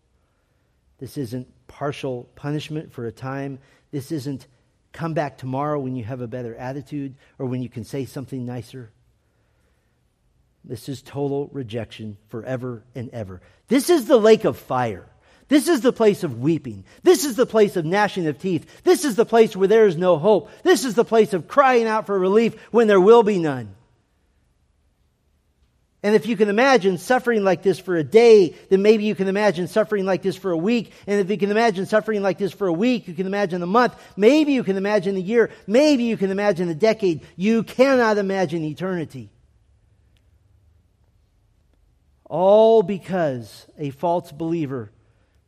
This 0.98 1.18
isn't 1.18 1.48
partial 1.68 2.30
punishment 2.36 2.92
for 2.92 3.06
a 3.06 3.12
time. 3.12 3.60
This 3.92 4.12
isn't 4.12 4.48
come 4.96 5.14
back 5.14 5.38
tomorrow 5.38 5.80
when 5.80 5.96
you 5.96 6.04
have 6.04 6.22
a 6.22 6.28
better 6.28 6.56
attitude 6.56 7.16
or 7.38 7.46
when 7.46 7.62
you 7.62 7.70
can 7.70 7.84
say 7.84 8.06
something 8.06 8.46
nicer. 8.46 8.92
This 10.64 10.90
is 10.90 11.02
total 11.04 11.50
rejection 11.54 12.18
forever 12.30 12.84
and 12.96 13.10
ever. 13.12 13.42
This 13.68 13.90
is 13.90 14.08
the 14.08 14.18
lake 14.18 14.46
of 14.46 14.58
fire. 14.58 15.06
This 15.48 15.68
is 15.68 15.82
the 15.82 15.94
place 15.94 16.24
of 16.24 16.40
weeping. 16.40 16.86
This 17.04 17.24
is 17.24 17.36
the 17.36 17.46
place 17.46 17.76
of 17.76 17.86
gnashing 17.86 18.26
of 18.26 18.40
teeth. 18.40 18.84
This 18.84 19.06
is 19.06 19.16
the 19.16 19.26
place 19.26 19.56
where 19.56 19.68
there 19.68 19.86
is 19.86 19.96
no 19.96 20.18
hope. 20.18 20.50
This 20.64 20.86
is 20.86 20.96
the 20.96 21.06
place 21.06 21.34
of 21.34 21.48
crying 21.48 21.86
out 21.86 22.08
for 22.08 22.18
relief 22.18 22.60
when 22.72 22.88
there 22.88 23.02
will 23.02 23.22
be 23.22 23.38
none. 23.38 23.76
And 26.06 26.14
if 26.14 26.28
you 26.28 26.38
can 26.38 26.50
imagine 26.50 27.00
suffering 27.00 27.44
like 27.44 27.64
this 27.64 27.80
for 27.80 27.96
a 27.96 28.04
day, 28.04 28.54
then 28.70 28.84
maybe 28.84 29.06
you 29.06 29.16
can 29.16 29.28
imagine 29.28 29.68
suffering 29.68 30.06
like 30.06 30.22
this 30.22 30.36
for 30.36 30.52
a 30.52 30.58
week. 30.58 30.92
And 31.08 31.20
if 31.20 31.32
you 31.32 31.38
can 31.40 31.50
imagine 31.50 31.88
suffering 31.88 32.22
like 32.22 32.38
this 32.38 32.52
for 32.52 32.68
a 32.68 32.72
week, 32.72 33.08
you 33.08 33.16
can 33.16 33.26
imagine 33.26 33.64
a 33.64 33.66
month. 33.66 33.96
Maybe 34.16 34.52
you 34.52 34.64
can 34.64 34.78
imagine 34.78 35.16
a 35.16 35.20
year. 35.20 35.50
Maybe 35.66 36.04
you 36.04 36.16
can 36.16 36.30
imagine 36.30 36.70
a 36.70 36.76
decade. 36.76 37.22
You 37.36 37.64
cannot 37.64 38.20
imagine 38.20 38.64
eternity. 38.64 39.32
All 42.26 42.84
because 42.84 43.66
a 43.80 43.90
false 43.90 44.32
believer 44.32 44.92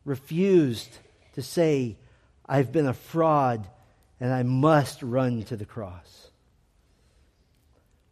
refused 0.06 0.90
to 1.36 1.44
say, 1.44 1.98
I've 2.48 2.72
been 2.72 2.88
a 2.88 2.96
fraud 2.96 3.68
and 4.20 4.34
I 4.34 4.42
must 4.42 5.04
run 5.04 5.44
to 5.44 5.56
the 5.56 5.66
cross. 5.66 6.32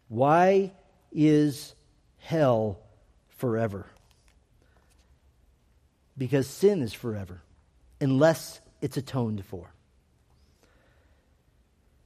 Why 0.09 0.73
is 1.11 1.73
hell 2.25 2.79
forever. 3.37 3.85
Because 6.17 6.47
sin 6.47 6.81
is 6.81 6.93
forever, 6.93 7.41
unless 8.01 8.61
it's 8.81 8.97
atoned 8.97 9.45
for. 9.45 9.71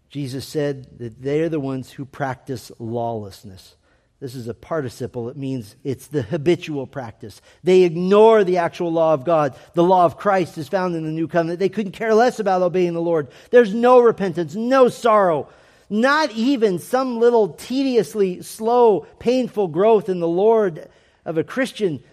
Jesus 0.10 0.46
said 0.46 0.98
that 1.00 1.22
they're 1.22 1.50
the 1.50 1.60
ones 1.60 1.92
who 1.92 2.04
practice 2.04 2.72
lawlessness. 2.80 3.76
This 4.20 4.36
is 4.36 4.48
a 4.50 4.54
participle. 4.54 5.30
It 5.30 5.38
means 5.38 5.76
it's 5.84 6.08
the 6.08 6.24
habitual 6.24 6.88
practice. 6.88 7.42
They 7.64 7.84
ignore 7.84 8.44
the 8.44 8.58
actual 8.58 8.92
law 8.92 9.14
of 9.14 9.24
God. 9.24 9.56
The 9.76 9.84
law 9.84 10.04
of 10.04 10.18
Christ 10.18 10.58
is 10.58 10.68
found 10.68 10.96
in 10.96 11.06
the 11.06 11.12
new 11.12 11.28
covenant. 11.28 11.60
They 11.60 11.70
couldn't 11.70 11.94
care 11.94 12.14
less 12.14 12.40
about 12.40 12.62
obeying 12.62 12.94
the 12.94 13.02
Lord. 13.02 13.30
There's 13.52 13.74
no 13.74 14.02
repentance, 14.02 14.56
no 14.56 14.90
sorrow, 14.90 15.48
not 15.90 16.32
even 16.32 16.80
some 16.80 17.20
little 17.20 17.50
tediously 17.50 18.42
slow, 18.42 19.02
painful 19.20 19.70
growth 19.70 20.10
in 20.10 20.20
the 20.20 20.28
Lord 20.28 20.88
of 21.26 21.38
a 21.38 21.44
Christian, 21.44 22.04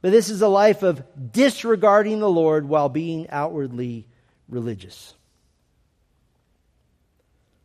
but 0.00 0.12
this 0.12 0.30
is 0.30 0.42
a 0.42 0.48
life 0.48 0.82
of 0.82 1.02
disregarding 1.32 2.20
the 2.20 2.30
Lord 2.30 2.68
while 2.68 2.88
being 2.88 3.28
outwardly 3.30 4.06
religious. 4.48 5.14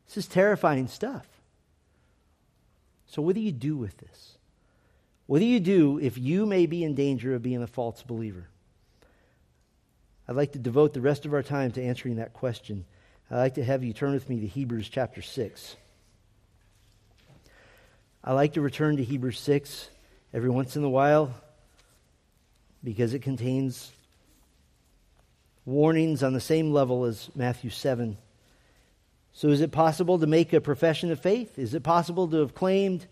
This 0.08 0.18
is 0.18 0.28
terrifying 0.28 0.88
stuff. 0.88 1.28
So, 3.08 3.22
what 3.22 3.36
do 3.36 3.42
you 3.42 3.52
do 3.52 3.78
with 3.78 3.98
this? 3.98 4.38
What 5.28 5.40
do 5.40 5.46
you 5.46 5.60
do 5.60 6.00
if 6.00 6.18
you 6.18 6.46
may 6.46 6.66
be 6.66 6.84
in 6.84 6.96
danger 6.96 7.34
of 7.34 7.44
being 7.44 7.62
a 7.62 7.68
false 7.68 8.02
believer? 8.04 8.50
I'd 10.28 10.36
like 10.36 10.54
to 10.54 10.60
devote 10.60 10.94
the 10.94 11.02
rest 11.02 11.26
of 11.26 11.34
our 11.34 11.44
time 11.44 11.72
to 11.72 11.84
answering 11.84 12.18
that 12.18 12.34
question. 12.34 12.86
I'd 13.32 13.38
like 13.38 13.54
to 13.56 13.64
have 13.64 13.84
you 13.84 13.94
turn 13.94 14.14
with 14.14 14.30
me 14.30 14.42
to 14.42 14.48
Hebrews 14.48 14.90
chapter 14.90 15.22
6. 15.22 15.76
I 18.24 18.34
like 18.34 18.54
to 18.54 18.62
return 18.62 18.98
to 18.98 19.04
Hebrews 19.04 19.40
6 19.40 19.90
every 20.34 20.50
once 20.50 20.76
in 20.76 20.84
a 20.84 20.90
while 20.90 21.34
because 22.84 23.14
it 23.14 23.22
contains 23.22 23.92
warnings 25.66 26.22
on 26.22 26.34
the 26.34 26.42
same 26.42 26.74
level 26.74 27.06
as 27.06 27.30
Matthew 27.34 27.70
7. 27.70 28.18
So, 29.32 29.48
is 29.48 29.62
it 29.62 29.72
possible 29.72 30.20
to 30.20 30.28
make 30.28 30.54
a 30.54 30.62
profession 30.62 31.12
of 31.12 31.20
faith? 31.20 31.58
Is 31.58 31.74
it 31.74 31.82
possible 31.82 32.28
to 32.28 32.38
have 32.38 32.54
claimed 32.54 33.08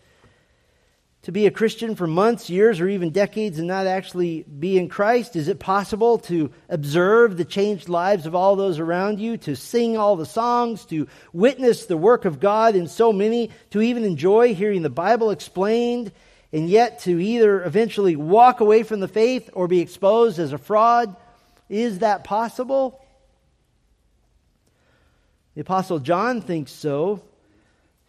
to 1.24 1.32
be 1.32 1.46
a 1.46 1.52
Christian 1.52 1.96
for 1.96 2.08
months, 2.08 2.50
years, 2.50 2.80
or 2.80 2.88
even 2.88 3.12
decades 3.12 3.60
and 3.60 3.68
not 3.68 3.86
actually 3.86 4.44
be 4.44 4.78
in 4.78 4.90
Christ? 4.90 5.36
Is 5.36 5.48
it 5.48 5.60
possible 5.60 6.18
to 6.20 6.52
observe 6.68 7.38
the 7.38 7.46
changed 7.46 7.90
lives 7.90 8.26
of 8.26 8.34
all 8.34 8.56
those 8.56 8.80
around 8.80 9.20
you, 9.20 9.38
to 9.38 9.56
sing 9.56 9.98
all 9.98 10.16
the 10.16 10.26
songs, 10.26 10.86
to 10.86 11.08
witness 11.32 11.86
the 11.86 11.98
work 11.98 12.26
of 12.26 12.40
God 12.40 12.76
in 12.76 12.88
so 12.88 13.14
many, 13.14 13.52
to 13.70 13.82
even 13.82 14.04
enjoy 14.04 14.56
hearing 14.56 14.82
the 14.82 14.90
Bible 14.90 15.30
explained, 15.30 16.12
and 16.52 16.68
yet 16.68 17.00
to 17.02 17.22
either 17.22 17.64
eventually 17.64 18.16
walk 18.16 18.60
away 18.60 18.82
from 18.82 19.00
the 19.00 19.08
faith 19.08 19.50
or 19.54 19.68
be 19.68 19.80
exposed 19.80 20.40
as 20.40 20.54
a 20.54 20.58
fraud? 20.58 21.16
Is 21.70 22.00
that 22.00 22.24
possible? 22.24 23.00
The 25.54 25.62
Apostle 25.62 26.00
John 26.00 26.42
thinks 26.42 26.72
so. 26.72 27.22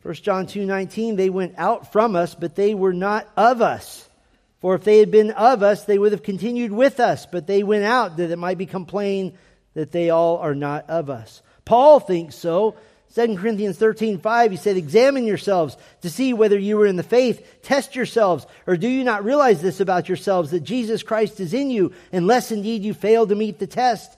1 0.02 0.14
John 0.14 0.46
2:19 0.46 1.16
they 1.16 1.30
went 1.30 1.54
out 1.56 1.92
from 1.92 2.16
us 2.16 2.34
but 2.34 2.56
they 2.56 2.74
were 2.74 2.92
not 2.92 3.28
of 3.36 3.62
us 3.62 4.08
for 4.60 4.74
if 4.74 4.84
they 4.84 4.98
had 4.98 5.10
been 5.10 5.30
of 5.30 5.62
us 5.62 5.84
they 5.84 5.98
would 5.98 6.12
have 6.12 6.22
continued 6.22 6.72
with 6.72 7.00
us 7.00 7.26
but 7.26 7.46
they 7.46 7.62
went 7.62 7.84
out 7.84 8.16
that 8.16 8.30
it 8.30 8.38
might 8.38 8.58
become 8.58 8.84
plain 8.84 9.36
that 9.74 9.92
they 9.92 10.10
all 10.10 10.38
are 10.38 10.54
not 10.54 10.88
of 10.90 11.08
us 11.10 11.42
Paul 11.64 12.00
thinks 12.00 12.34
so 12.34 12.76
2 13.14 13.36
Corinthians 13.36 13.76
13, 13.76 14.20
5, 14.20 14.50
he 14.50 14.56
said, 14.56 14.78
Examine 14.78 15.26
yourselves 15.26 15.76
to 16.00 16.08
see 16.08 16.32
whether 16.32 16.58
you 16.58 16.80
are 16.80 16.86
in 16.86 16.96
the 16.96 17.02
faith. 17.02 17.60
Test 17.60 17.94
yourselves. 17.94 18.46
Or 18.66 18.78
do 18.78 18.88
you 18.88 19.04
not 19.04 19.24
realize 19.24 19.60
this 19.60 19.80
about 19.80 20.08
yourselves, 20.08 20.50
that 20.50 20.60
Jesus 20.60 21.02
Christ 21.02 21.38
is 21.38 21.52
in 21.52 21.70
you, 21.70 21.92
unless 22.10 22.50
indeed 22.50 22.82
you 22.82 22.94
fail 22.94 23.26
to 23.26 23.34
meet 23.34 23.58
the 23.58 23.66
test? 23.66 24.16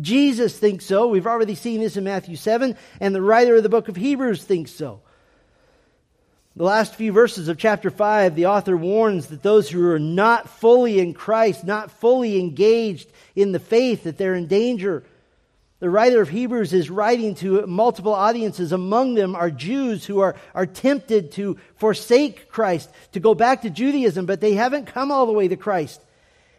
Jesus 0.00 0.58
thinks 0.58 0.86
so. 0.86 1.08
We've 1.08 1.26
already 1.26 1.54
seen 1.54 1.80
this 1.80 1.98
in 1.98 2.04
Matthew 2.04 2.36
7, 2.36 2.74
and 3.00 3.14
the 3.14 3.20
writer 3.20 3.56
of 3.56 3.62
the 3.62 3.68
book 3.68 3.88
of 3.88 3.96
Hebrews 3.96 4.42
thinks 4.42 4.70
so. 4.70 5.02
The 6.54 6.64
last 6.64 6.96
few 6.96 7.12
verses 7.12 7.48
of 7.48 7.56
chapter 7.56 7.90
5, 7.90 8.34
the 8.34 8.46
author 8.46 8.76
warns 8.76 9.28
that 9.28 9.42
those 9.42 9.70
who 9.70 9.88
are 9.90 9.98
not 9.98 10.50
fully 10.50 10.98
in 10.98 11.14
Christ, 11.14 11.64
not 11.64 11.90
fully 11.90 12.38
engaged 12.38 13.10
in 13.34 13.52
the 13.52 13.58
faith, 13.58 14.04
that 14.04 14.18
they're 14.18 14.34
in 14.34 14.48
danger. 14.48 15.02
The 15.78 15.88
writer 15.88 16.20
of 16.20 16.28
Hebrews 16.28 16.74
is 16.74 16.90
writing 16.90 17.34
to 17.36 17.66
multiple 17.66 18.12
audiences. 18.12 18.70
Among 18.70 19.14
them 19.14 19.34
are 19.34 19.50
Jews 19.50 20.04
who 20.04 20.20
are, 20.20 20.36
are 20.54 20.66
tempted 20.66 21.32
to 21.32 21.56
forsake 21.76 22.50
Christ, 22.50 22.90
to 23.12 23.20
go 23.20 23.34
back 23.34 23.62
to 23.62 23.70
Judaism, 23.70 24.26
but 24.26 24.42
they 24.42 24.52
haven't 24.52 24.86
come 24.86 25.10
all 25.10 25.24
the 25.24 25.32
way 25.32 25.48
to 25.48 25.56
Christ. 25.56 26.02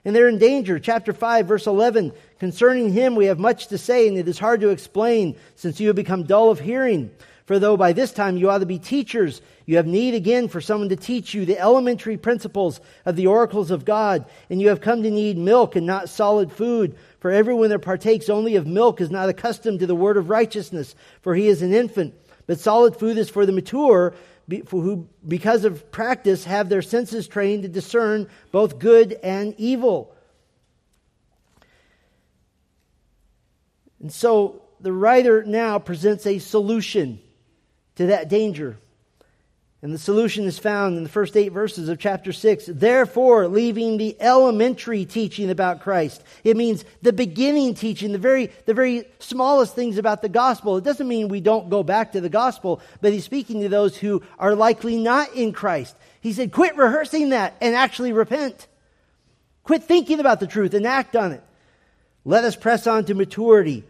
And 0.03 0.15
they're 0.15 0.27
in 0.27 0.39
danger. 0.39 0.79
Chapter 0.79 1.13
5, 1.13 1.47
verse 1.47 1.67
11. 1.67 2.13
Concerning 2.39 2.91
him, 2.91 3.15
we 3.15 3.27
have 3.27 3.37
much 3.37 3.67
to 3.67 3.77
say, 3.77 4.07
and 4.07 4.17
it 4.17 4.27
is 4.27 4.39
hard 4.39 4.61
to 4.61 4.69
explain, 4.69 5.37
since 5.55 5.79
you 5.79 5.87
have 5.87 5.95
become 5.95 6.23
dull 6.23 6.49
of 6.49 6.59
hearing. 6.59 7.11
For 7.45 7.59
though 7.59 7.77
by 7.77 7.93
this 7.93 8.11
time 8.11 8.37
you 8.37 8.49
ought 8.49 8.59
to 8.59 8.65
be 8.65 8.79
teachers, 8.79 9.41
you 9.65 9.77
have 9.77 9.87
need 9.87 10.13
again 10.13 10.47
for 10.47 10.61
someone 10.61 10.89
to 10.89 10.95
teach 10.95 11.33
you 11.33 11.45
the 11.45 11.59
elementary 11.59 12.17
principles 12.17 12.81
of 13.05 13.15
the 13.15 13.27
oracles 13.27 13.71
of 13.71 13.85
God, 13.85 14.25
and 14.49 14.61
you 14.61 14.69
have 14.69 14.81
come 14.81 15.03
to 15.03 15.11
need 15.11 15.37
milk 15.37 15.75
and 15.75 15.85
not 15.85 16.09
solid 16.09 16.51
food. 16.51 16.97
For 17.19 17.31
everyone 17.31 17.69
that 17.69 17.79
partakes 17.79 18.29
only 18.29 18.55
of 18.55 18.67
milk 18.67 18.99
is 18.99 19.09
not 19.09 19.29
accustomed 19.29 19.79
to 19.79 19.87
the 19.87 19.95
word 19.95 20.17
of 20.17 20.29
righteousness, 20.29 20.95
for 21.21 21.35
he 21.35 21.47
is 21.47 21.61
an 21.61 21.73
infant. 21.73 22.13
But 22.45 22.59
solid 22.59 22.97
food 22.97 23.17
is 23.17 23.29
for 23.29 23.45
the 23.45 23.53
mature, 23.53 24.13
who, 24.69 25.07
because 25.25 25.63
of 25.63 25.89
practice, 25.91 26.43
have 26.43 26.67
their 26.67 26.81
senses 26.81 27.27
trained 27.27 27.63
to 27.63 27.69
discern 27.69 28.27
both 28.51 28.79
good 28.79 29.13
and 29.23 29.55
evil. 29.57 30.13
And 34.01 34.11
so 34.11 34.63
the 34.81 34.91
writer 34.91 35.45
now 35.45 35.79
presents 35.79 36.27
a 36.27 36.39
solution 36.39 37.21
to 37.95 38.07
that 38.07 38.27
danger. 38.27 38.77
And 39.83 39.93
the 39.93 39.99
solution 39.99 40.45
is 40.45 40.57
found 40.57 40.95
in 40.95 41.03
the 41.03 41.09
first 41.09 41.35
eight 41.35 41.49
verses 41.49 41.89
of 41.89 41.99
chapter 41.99 42.31
6. 42.31 42.67
Therefore, 42.67 43.49
leaving 43.49 43.97
the 43.97 44.15
elementary 44.21 45.03
teaching 45.03 45.49
about 45.49 45.81
Christ. 45.81 46.23
It 46.45 46.55
means 46.55 46.85
the 47.01 47.11
beginning 47.11 47.73
teaching, 47.73 48.13
the 48.13 48.17
very, 48.17 48.49
the 48.65 48.73
very 48.73 49.03
smallest 49.19 49.75
things 49.75 49.97
about 49.97 50.21
the 50.21 50.29
gospel. 50.29 50.77
It 50.77 50.85
doesn't 50.85 51.05
mean 51.05 51.27
we 51.27 51.41
don't 51.41 51.69
go 51.69 51.83
back 51.83 52.13
to 52.13 52.21
the 52.21 52.29
gospel, 52.29 52.79
but 53.01 53.11
he's 53.11 53.25
speaking 53.25 53.59
to 53.59 53.67
those 53.67 53.97
who 53.97 54.23
are 54.39 54.55
likely 54.55 54.95
not 54.95 55.35
in 55.35 55.51
Christ. 55.51 55.97
He 56.21 56.31
said, 56.31 56.53
quit 56.53 56.77
rehearsing 56.77 57.31
that 57.31 57.57
and 57.59 57.75
actually 57.75 58.13
repent. 58.13 58.67
Quit 59.63 59.83
thinking 59.83 60.21
about 60.21 60.39
the 60.39 60.47
truth 60.47 60.73
and 60.75 60.87
act 60.87 61.13
on 61.17 61.33
it. 61.33 61.43
Let 62.23 62.45
us 62.45 62.55
press 62.55 62.87
on 62.87 63.03
to 63.05 63.15
maturity 63.15 63.83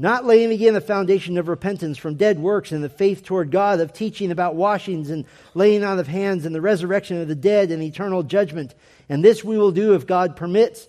not 0.00 0.24
laying 0.24 0.50
again 0.50 0.72
the 0.72 0.80
foundation 0.80 1.36
of 1.36 1.46
repentance 1.46 1.98
from 1.98 2.14
dead 2.14 2.38
works 2.38 2.72
and 2.72 2.82
the 2.82 2.88
faith 2.88 3.22
toward 3.22 3.50
God, 3.50 3.80
of 3.80 3.92
teaching 3.92 4.30
about 4.30 4.54
washings 4.54 5.10
and 5.10 5.26
laying 5.52 5.84
on 5.84 5.98
of 5.98 6.06
hands 6.06 6.46
and 6.46 6.54
the 6.54 6.60
resurrection 6.62 7.20
of 7.20 7.28
the 7.28 7.34
dead 7.34 7.70
and 7.70 7.82
eternal 7.82 8.22
judgment. 8.22 8.74
And 9.10 9.22
this 9.22 9.44
we 9.44 9.58
will 9.58 9.72
do 9.72 9.94
if 9.94 10.06
God 10.06 10.36
permits. 10.36 10.88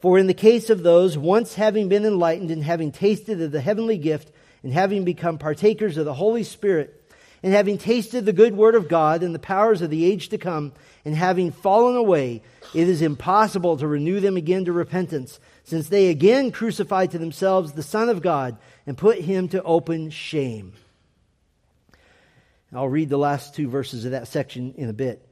For 0.00 0.18
in 0.18 0.26
the 0.26 0.34
case 0.34 0.68
of 0.68 0.82
those, 0.82 1.16
once 1.16 1.54
having 1.54 1.88
been 1.88 2.04
enlightened 2.04 2.50
and 2.50 2.62
having 2.62 2.92
tasted 2.92 3.40
of 3.40 3.50
the 3.50 3.62
heavenly 3.62 3.96
gift 3.96 4.30
and 4.62 4.74
having 4.74 5.04
become 5.04 5.38
partakers 5.38 5.96
of 5.96 6.04
the 6.04 6.12
Holy 6.12 6.42
Spirit, 6.42 6.96
and 7.42 7.54
having 7.54 7.78
tasted 7.78 8.26
the 8.26 8.32
good 8.34 8.54
word 8.54 8.74
of 8.74 8.88
God 8.88 9.22
and 9.22 9.34
the 9.34 9.38
powers 9.38 9.80
of 9.80 9.88
the 9.88 10.04
age 10.04 10.28
to 10.28 10.36
come, 10.36 10.72
and 11.06 11.16
having 11.16 11.50
fallen 11.50 11.96
away, 11.96 12.42
it 12.74 12.86
is 12.86 13.00
impossible 13.00 13.78
to 13.78 13.86
renew 13.86 14.20
them 14.20 14.36
again 14.36 14.66
to 14.66 14.72
repentance 14.72 15.40
since 15.70 15.88
they 15.88 16.08
again 16.08 16.50
crucified 16.50 17.12
to 17.12 17.18
themselves 17.18 17.72
the 17.72 17.82
Son 17.84 18.08
of 18.08 18.22
God 18.22 18.58
and 18.88 18.98
put 18.98 19.20
him 19.20 19.46
to 19.50 19.62
open 19.62 20.10
shame. 20.10 20.72
I'll 22.72 22.88
read 22.88 23.08
the 23.08 23.16
last 23.16 23.54
two 23.54 23.68
verses 23.68 24.04
of 24.04 24.10
that 24.10 24.26
section 24.26 24.74
in 24.76 24.88
a 24.88 24.92
bit. 24.92 25.24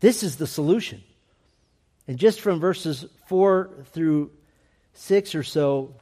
This 0.00 0.24
is 0.24 0.34
the 0.34 0.48
solution. 0.48 1.04
And 2.08 2.18
just 2.18 2.40
from 2.40 2.58
verses 2.58 3.06
4 3.28 3.84
through 3.92 4.32
6 4.94 5.34
or 5.36 5.44
so, 5.44 5.94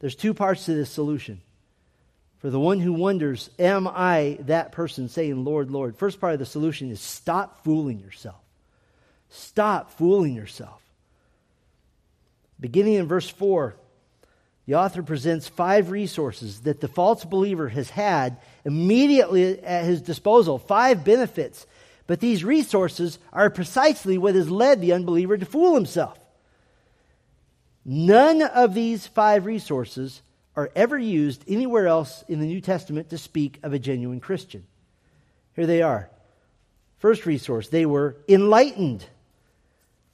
there's 0.00 0.16
two 0.16 0.34
parts 0.34 0.64
to 0.64 0.74
this 0.74 0.90
solution. 0.90 1.42
For 2.38 2.50
the 2.50 2.58
one 2.58 2.80
who 2.80 2.92
wonders, 2.92 3.50
Am 3.56 3.86
I 3.86 4.38
that 4.40 4.72
person 4.72 5.08
saying, 5.08 5.44
Lord, 5.44 5.70
Lord? 5.70 5.96
First 5.96 6.20
part 6.20 6.32
of 6.32 6.40
the 6.40 6.46
solution 6.46 6.90
is 6.90 7.00
stop 7.00 7.62
fooling 7.62 8.00
yourself. 8.00 8.42
Stop 9.28 9.92
fooling 9.92 10.34
yourself. 10.34 10.83
Beginning 12.64 12.94
in 12.94 13.06
verse 13.06 13.28
4, 13.28 13.76
the 14.64 14.76
author 14.76 15.02
presents 15.02 15.46
five 15.46 15.90
resources 15.90 16.60
that 16.60 16.80
the 16.80 16.88
false 16.88 17.22
believer 17.22 17.68
has 17.68 17.90
had 17.90 18.38
immediately 18.64 19.62
at 19.62 19.84
his 19.84 20.00
disposal, 20.00 20.58
five 20.58 21.04
benefits. 21.04 21.66
But 22.06 22.20
these 22.20 22.42
resources 22.42 23.18
are 23.34 23.50
precisely 23.50 24.16
what 24.16 24.34
has 24.34 24.50
led 24.50 24.80
the 24.80 24.94
unbeliever 24.94 25.36
to 25.36 25.44
fool 25.44 25.74
himself. 25.74 26.18
None 27.84 28.40
of 28.40 28.72
these 28.72 29.06
five 29.06 29.44
resources 29.44 30.22
are 30.56 30.70
ever 30.74 30.98
used 30.98 31.44
anywhere 31.46 31.86
else 31.86 32.24
in 32.28 32.40
the 32.40 32.46
New 32.46 32.62
Testament 32.62 33.10
to 33.10 33.18
speak 33.18 33.58
of 33.62 33.74
a 33.74 33.78
genuine 33.78 34.20
Christian. 34.20 34.64
Here 35.54 35.66
they 35.66 35.82
are. 35.82 36.08
First 36.96 37.26
resource, 37.26 37.68
they 37.68 37.84
were 37.84 38.16
enlightened. 38.26 39.04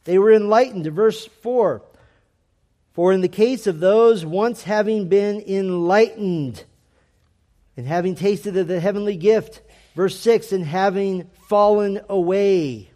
They 0.03 0.19
were 0.19 0.33
enlightened. 0.33 0.85
Verse 0.89 1.25
4 1.43 1.83
For 3.01 3.15
in 3.15 3.23
the 3.23 3.29
case 3.29 3.67
of 3.67 3.81
those 3.81 4.27
once 4.27 4.63
having 4.63 5.09
been 5.09 5.43
enlightened 5.47 6.63
and 7.75 7.87
having 7.87 8.15
tasted 8.15 8.59
of 8.59 8.69
the 8.69 8.79
heavenly 8.79 9.17
gift, 9.17 9.63
verse 9.97 10.21
6, 10.21 10.53
and 10.53 10.67
having 10.67 11.31
fallen 11.49 12.03
away. 12.11 12.91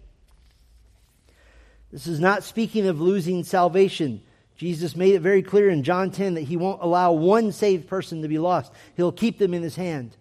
This 1.90 2.06
is 2.06 2.20
not 2.20 2.44
speaking 2.44 2.86
of 2.86 3.00
losing 3.00 3.44
salvation. 3.44 4.20
Jesus 4.58 4.94
made 4.94 5.14
it 5.14 5.20
very 5.20 5.40
clear 5.40 5.70
in 5.70 5.82
John 5.82 6.10
10 6.10 6.34
that 6.34 6.42
he 6.42 6.58
won't 6.58 6.82
allow 6.82 7.12
one 7.12 7.50
saved 7.50 7.88
person 7.88 8.20
to 8.20 8.28
be 8.28 8.38
lost. 8.38 8.74
He'll 8.98 9.10
keep 9.10 9.38
them 9.38 9.54
in 9.54 9.62
his 9.62 9.76
hand. 9.76 10.14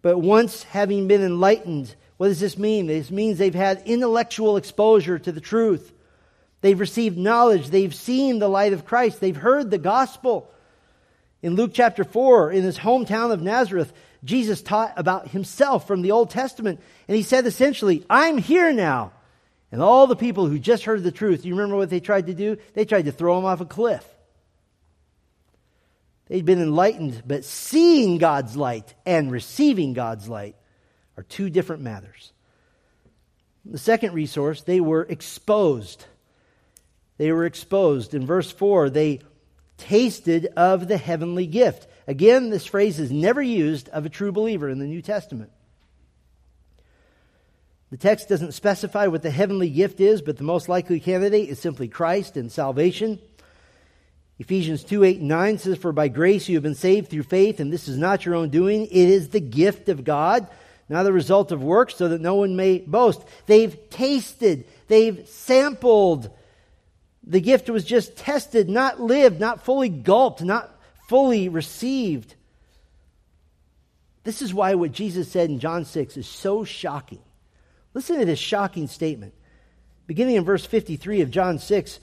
But 0.00 0.18
once 0.18 0.62
having 0.62 1.08
been 1.08 1.24
enlightened, 1.24 1.92
what 2.18 2.28
does 2.28 2.38
this 2.38 2.56
mean? 2.56 2.86
This 2.86 3.10
means 3.10 3.36
they've 3.36 3.52
had 3.52 3.82
intellectual 3.84 4.56
exposure 4.56 5.18
to 5.18 5.32
the 5.32 5.40
truth. 5.40 5.92
They've 6.66 6.80
received 6.80 7.16
knowledge. 7.16 7.68
They've 7.68 7.94
seen 7.94 8.40
the 8.40 8.48
light 8.48 8.72
of 8.72 8.84
Christ. 8.84 9.20
They've 9.20 9.36
heard 9.36 9.70
the 9.70 9.78
gospel. 9.78 10.50
In 11.40 11.54
Luke 11.54 11.70
chapter 11.72 12.02
4, 12.02 12.50
in 12.50 12.64
his 12.64 12.76
hometown 12.76 13.30
of 13.30 13.40
Nazareth, 13.40 13.92
Jesus 14.24 14.62
taught 14.62 14.92
about 14.96 15.28
himself 15.28 15.86
from 15.86 16.02
the 16.02 16.10
Old 16.10 16.30
Testament. 16.30 16.80
And 17.06 17.16
he 17.16 17.22
said 17.22 17.46
essentially, 17.46 18.04
I'm 18.10 18.36
here 18.36 18.72
now. 18.72 19.12
And 19.70 19.80
all 19.80 20.08
the 20.08 20.16
people 20.16 20.48
who 20.48 20.58
just 20.58 20.82
heard 20.82 21.04
the 21.04 21.12
truth, 21.12 21.44
you 21.44 21.54
remember 21.54 21.76
what 21.76 21.88
they 21.88 22.00
tried 22.00 22.26
to 22.26 22.34
do? 22.34 22.56
They 22.74 22.84
tried 22.84 23.04
to 23.04 23.12
throw 23.12 23.38
him 23.38 23.44
off 23.44 23.60
a 23.60 23.64
cliff. 23.64 24.04
They'd 26.26 26.44
been 26.44 26.60
enlightened, 26.60 27.22
but 27.24 27.44
seeing 27.44 28.18
God's 28.18 28.56
light 28.56 28.92
and 29.06 29.30
receiving 29.30 29.92
God's 29.92 30.28
light 30.28 30.56
are 31.16 31.22
two 31.22 31.48
different 31.48 31.82
matters. 31.82 32.32
The 33.64 33.78
second 33.78 34.14
resource, 34.14 34.62
they 34.62 34.80
were 34.80 35.04
exposed. 35.04 36.04
They 37.18 37.32
were 37.32 37.46
exposed. 37.46 38.14
In 38.14 38.26
verse 38.26 38.50
4, 38.50 38.90
they 38.90 39.20
tasted 39.78 40.46
of 40.56 40.88
the 40.88 40.96
heavenly 40.96 41.46
gift. 41.46 41.86
Again, 42.06 42.50
this 42.50 42.66
phrase 42.66 42.98
is 42.98 43.10
never 43.10 43.42
used 43.42 43.88
of 43.90 44.06
a 44.06 44.10
true 44.10 44.32
believer 44.32 44.68
in 44.68 44.78
the 44.78 44.86
New 44.86 45.02
Testament. 45.02 45.50
The 47.90 47.96
text 47.96 48.28
doesn't 48.28 48.52
specify 48.52 49.06
what 49.06 49.22
the 49.22 49.30
heavenly 49.30 49.70
gift 49.70 50.00
is, 50.00 50.20
but 50.20 50.36
the 50.36 50.44
most 50.44 50.68
likely 50.68 50.98
candidate 50.98 51.48
is 51.48 51.58
simply 51.58 51.88
Christ 51.88 52.36
and 52.36 52.50
salvation. 52.50 53.20
Ephesians 54.38 54.84
2 54.84 55.04
8 55.04 55.20
and 55.20 55.28
9 55.28 55.58
says, 55.58 55.78
For 55.78 55.92
by 55.92 56.08
grace 56.08 56.48
you 56.48 56.56
have 56.56 56.62
been 56.62 56.74
saved 56.74 57.08
through 57.08 57.22
faith, 57.22 57.60
and 57.60 57.72
this 57.72 57.88
is 57.88 57.96
not 57.96 58.26
your 58.26 58.34
own 58.34 58.50
doing. 58.50 58.86
It 58.86 58.90
is 58.90 59.28
the 59.28 59.40
gift 59.40 59.88
of 59.88 60.04
God, 60.04 60.48
not 60.88 61.04
the 61.04 61.12
result 61.12 61.52
of 61.52 61.62
works, 61.62 61.96
so 61.96 62.08
that 62.08 62.20
no 62.20 62.34
one 62.34 62.56
may 62.56 62.78
boast. 62.78 63.22
They've 63.46 63.88
tasted, 63.88 64.66
they've 64.88 65.26
sampled. 65.28 66.30
The 67.26 67.40
gift 67.40 67.68
was 67.68 67.84
just 67.84 68.16
tested, 68.16 68.68
not 68.68 69.00
lived, 69.00 69.40
not 69.40 69.64
fully 69.64 69.88
gulped, 69.88 70.42
not 70.42 70.70
fully 71.08 71.48
received. 71.48 72.34
This 74.24 74.42
is 74.42 74.54
why 74.54 74.74
what 74.74 74.92
Jesus 74.92 75.30
said 75.30 75.50
in 75.50 75.58
John 75.58 75.84
6 75.84 76.16
is 76.16 76.26
so 76.26 76.64
shocking. 76.64 77.20
Listen 77.94 78.18
to 78.18 78.24
this 78.24 78.38
shocking 78.38 78.86
statement. 78.86 79.34
Beginning 80.06 80.36
in 80.36 80.44
verse 80.44 80.64
53 80.64 81.22
of 81.22 81.30
John 81.30 81.58
6, 81.58 82.00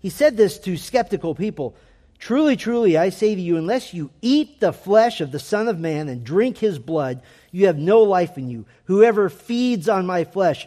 he 0.00 0.10
said 0.10 0.36
this 0.36 0.58
to 0.60 0.76
skeptical 0.76 1.34
people 1.34 1.76
Truly, 2.18 2.56
truly, 2.56 2.96
I 2.96 3.10
say 3.10 3.34
to 3.34 3.40
you, 3.40 3.58
unless 3.58 3.92
you 3.92 4.10
eat 4.22 4.58
the 4.58 4.72
flesh 4.72 5.20
of 5.20 5.32
the 5.32 5.38
Son 5.38 5.68
of 5.68 5.78
Man 5.78 6.08
and 6.08 6.24
drink 6.24 6.58
his 6.58 6.78
blood, 6.78 7.20
you 7.52 7.66
have 7.66 7.78
no 7.78 8.02
life 8.02 8.38
in 8.38 8.48
you. 8.48 8.64
Whoever 8.84 9.28
feeds 9.28 9.88
on 9.88 10.06
my 10.06 10.24
flesh 10.24 10.66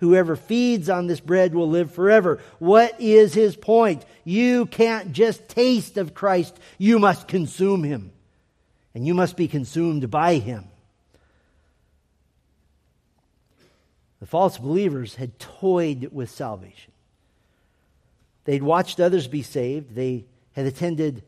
Whoever 0.00 0.36
feeds 0.36 0.90
on 0.90 1.06
this 1.06 1.20
bread 1.20 1.54
will 1.54 1.68
live 1.68 1.92
forever. 1.92 2.40
What 2.58 3.00
is 3.00 3.32
his 3.32 3.56
point? 3.56 4.04
You 4.24 4.66
can't 4.66 5.12
just 5.12 5.48
taste 5.48 5.96
of 5.96 6.14
Christ, 6.14 6.58
you 6.78 6.98
must 6.98 7.28
consume 7.28 7.82
him. 7.82 8.12
And 8.94 9.06
you 9.06 9.14
must 9.14 9.36
be 9.36 9.48
consumed 9.48 10.10
by 10.10 10.34
him. 10.34 10.64
The 14.20 14.26
false 14.26 14.58
believers 14.58 15.14
had 15.14 15.38
toyed 15.38 16.08
with 16.12 16.30
salvation. 16.30 16.92
They'd 18.44 18.62
watched 18.62 19.00
others 19.00 19.28
be 19.28 19.42
saved. 19.42 19.94
They 19.94 20.24
had 20.52 20.66
attended 20.66 21.22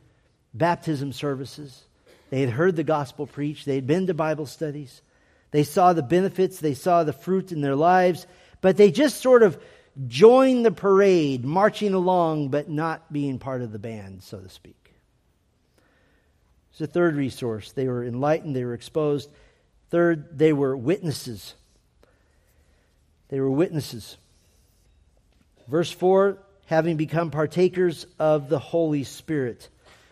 baptism 0.54 1.12
services. 1.12 1.84
They 2.30 2.40
had 2.40 2.50
heard 2.50 2.76
the 2.76 2.84
gospel 2.84 3.26
preached. 3.26 3.66
They 3.66 3.74
had 3.74 3.86
been 3.86 4.06
to 4.06 4.14
Bible 4.14 4.46
studies. 4.46 5.02
They 5.50 5.64
saw 5.64 5.92
the 5.92 6.02
benefits. 6.02 6.60
They 6.60 6.74
saw 6.74 7.04
the 7.04 7.12
fruit 7.12 7.52
in 7.52 7.60
their 7.60 7.76
lives. 7.76 8.26
But 8.60 8.76
they 8.76 8.90
just 8.90 9.20
sort 9.20 9.42
of 9.42 9.60
joined 10.06 10.64
the 10.64 10.70
parade, 10.70 11.44
marching 11.44 11.94
along, 11.94 12.48
but 12.48 12.68
not 12.68 13.12
being 13.12 13.38
part 13.38 13.62
of 13.62 13.72
the 13.72 13.78
band, 13.78 14.22
so 14.22 14.38
to 14.38 14.48
speak. 14.48 14.94
It's 16.72 16.80
a 16.80 16.86
third 16.86 17.16
resource. 17.16 17.72
They 17.72 17.88
were 17.88 18.04
enlightened, 18.04 18.54
they 18.54 18.64
were 18.64 18.74
exposed. 18.74 19.30
Third, 19.90 20.38
they 20.38 20.52
were 20.52 20.76
witnesses. 20.76 21.54
They 23.28 23.40
were 23.40 23.50
witnesses. 23.50 24.16
Verse 25.66 25.90
4 25.90 26.38
having 26.68 26.98
become 26.98 27.30
partakers 27.30 28.06
of 28.18 28.50
the 28.50 28.58
Holy 28.58 29.02
Spirit. 29.02 29.70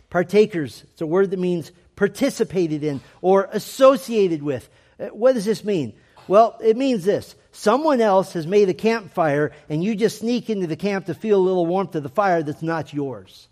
Partakers, 0.09 0.85
it's 0.91 1.03
a 1.03 1.07
word 1.07 1.31
that 1.31 1.39
means 1.39 1.71
participated 1.97 2.83
in 2.83 3.01
or 3.21 3.49
associated 3.53 4.43
with. 4.43 4.67
Uh, 4.99 5.09
what 5.09 5.35
does 5.35 5.45
this 5.45 5.65
mean? 5.65 5.93
Well, 6.29 6.59
it 6.65 6.79
means 6.79 7.05
this. 7.05 7.37
Someone 7.57 8.03
else 8.03 8.35
has 8.35 8.47
made 8.47 8.69
a 8.69 8.75
campfire 8.75 9.51
and 9.71 9.83
you 9.83 9.95
just 9.95 10.19
sneak 10.19 10.51
into 10.51 10.67
the 10.67 10.77
camp 10.77 11.07
to 11.07 11.15
feel 11.15 11.39
a 11.39 11.41
little 11.41 11.65
warmth 11.65 11.95
of 11.95 12.03
the 12.03 12.11
fire 12.11 12.43
that's 12.43 12.61
not 12.61 12.93
yours. 12.93 13.49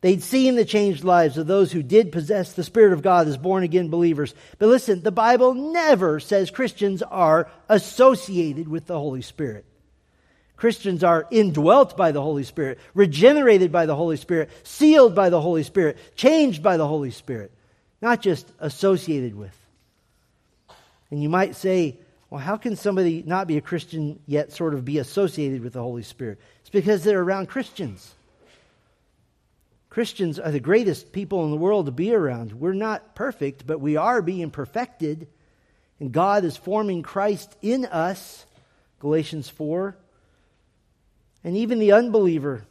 They'd 0.00 0.22
seen 0.22 0.54
the 0.54 0.64
changed 0.64 1.04
lives 1.04 1.36
of 1.36 1.46
those 1.46 1.72
who 1.72 1.82
did 1.82 2.10
possess 2.10 2.54
the 2.54 2.64
Spirit 2.64 2.94
of 2.94 3.02
God 3.02 3.28
as 3.28 3.36
born 3.36 3.64
again 3.64 3.90
believers. 3.90 4.34
But 4.58 4.70
listen, 4.70 5.02
the 5.02 5.12
Bible 5.12 5.52
never 5.52 6.20
says 6.20 6.50
Christians 6.50 7.02
are 7.02 7.50
associated 7.68 8.66
with 8.66 8.86
the 8.86 8.98
Holy 8.98 9.22
Spirit. 9.22 9.66
Christians 10.56 11.04
are 11.04 11.28
indwelt 11.30 11.98
by 11.98 12.12
the 12.12 12.22
Holy 12.22 12.44
Spirit, 12.44 12.78
regenerated 12.94 13.70
by 13.70 13.84
the 13.84 13.94
Holy 13.94 14.16
Spirit, 14.16 14.48
sealed 14.62 15.14
by 15.14 15.28
the 15.28 15.40
Holy 15.40 15.64
Spirit, 15.64 15.98
changed 16.16 16.62
by 16.62 16.78
the 16.78 16.88
Holy 16.88 17.10
Spirit, 17.10 17.52
not 18.00 18.22
just 18.22 18.50
associated 18.58 19.34
with. 19.34 19.54
And 21.10 21.22
you 21.22 21.28
might 21.28 21.56
say, 21.56 21.98
well, 22.32 22.40
how 22.40 22.56
can 22.56 22.76
somebody 22.76 23.22
not 23.26 23.46
be 23.46 23.58
a 23.58 23.60
Christian 23.60 24.18
yet 24.26 24.52
sort 24.52 24.72
of 24.72 24.86
be 24.86 24.96
associated 24.96 25.62
with 25.62 25.74
the 25.74 25.82
Holy 25.82 26.02
Spirit? 26.02 26.40
It's 26.60 26.70
because 26.70 27.04
they're 27.04 27.20
around 27.20 27.50
Christians. 27.50 28.14
Christians 29.90 30.38
are 30.38 30.50
the 30.50 30.58
greatest 30.58 31.12
people 31.12 31.44
in 31.44 31.50
the 31.50 31.58
world 31.58 31.84
to 31.84 31.92
be 31.92 32.14
around. 32.14 32.52
We're 32.54 32.72
not 32.72 33.14
perfect, 33.14 33.66
but 33.66 33.82
we 33.82 33.98
are 33.98 34.22
being 34.22 34.50
perfected. 34.50 35.28
And 36.00 36.10
God 36.10 36.46
is 36.46 36.56
forming 36.56 37.02
Christ 37.02 37.54
in 37.60 37.84
us. 37.84 38.46
Galatians 39.00 39.50
4. 39.50 39.94
And 41.44 41.54
even 41.54 41.80
the 41.80 41.92
unbeliever, 41.92 42.64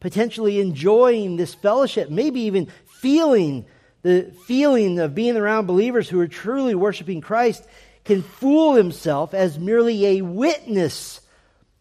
potentially 0.00 0.60
enjoying 0.60 1.36
this 1.36 1.52
fellowship, 1.52 2.08
maybe 2.08 2.40
even 2.40 2.68
feeling 2.86 3.66
the 4.00 4.32
feeling 4.46 4.98
of 4.98 5.14
being 5.14 5.36
around 5.36 5.66
believers 5.66 6.08
who 6.08 6.20
are 6.20 6.28
truly 6.28 6.74
worshiping 6.74 7.20
Christ, 7.20 7.64
can 8.08 8.22
fool 8.22 8.74
himself 8.74 9.34
as 9.34 9.58
merely 9.58 10.06
a 10.06 10.22
witness 10.22 11.20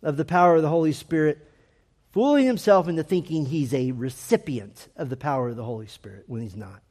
of 0.03 0.17
the 0.17 0.25
power 0.25 0.57
of 0.57 0.61
the 0.61 0.67
Holy 0.67 0.91
Spirit, 0.91 1.37
fooling 2.11 2.45
himself 2.45 2.89
into 2.89 3.01
thinking 3.01 3.45
he's 3.45 3.73
a 3.73 3.93
recipient 3.93 4.89
of 4.97 5.09
the 5.09 5.15
power 5.15 5.47
of 5.47 5.55
the 5.55 5.63
Holy 5.63 5.87
Spirit 5.87 6.25
when 6.27 6.41
he's 6.41 6.57
not. 6.57 6.81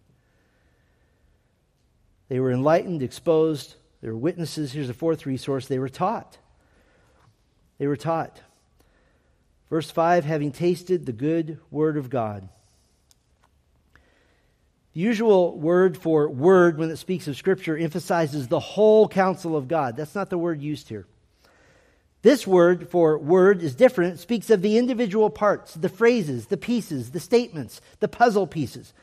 They 2.30 2.41
were 2.41 2.51
enlightened, 2.51 3.03
exposed, 3.03 3.74
they 4.01 4.09
were 4.09 4.16
witnesses. 4.16 4.72
Here's 4.72 4.89
a 4.89 4.95
fourth 4.95 5.26
resource 5.26 5.68
they 5.68 5.78
were 5.78 5.91
taught. 5.91 6.39
They 7.76 7.87
were 7.87 7.95
taught. 7.95 8.41
Verse 9.68 9.91
5 9.91 10.24
having 10.24 10.51
tasted 10.51 11.05
the 11.05 11.12
good 11.12 11.59
word 11.70 11.99
of 11.99 12.09
God. 12.09 12.49
The 14.97 15.03
usual 15.03 15.59
word 15.59 15.99
for 15.99 16.26
word 16.26 16.78
when 16.78 16.90
it 16.90 16.97
speaks 16.97 17.28
of 17.28 17.36
Scripture 17.36 17.76
emphasizes 17.76 18.49
the 18.49 18.59
whole 18.59 19.07
counsel 19.07 19.55
of 19.55 19.68
God. 19.68 19.94
That's 19.94 20.14
not 20.14 20.30
the 20.30 20.38
word 20.38 20.62
used 20.62 20.88
here. 20.88 21.05
This 22.22 22.47
word 22.47 22.88
for 22.88 23.18
word 23.18 23.62
is 23.62 23.74
different. 23.74 24.14
It 24.14 24.20
speaks 24.20 24.49
of 24.49 24.62
the 24.62 24.78
individual 24.78 25.28
parts, 25.28 25.74
the 25.74 25.90
phrases, 25.90 26.47
the 26.47 26.57
pieces, 26.57 27.11
the 27.11 27.20
statements, 27.20 27.82
the 28.01 28.09
puzzle 28.09 28.47
pieces. 28.47 28.94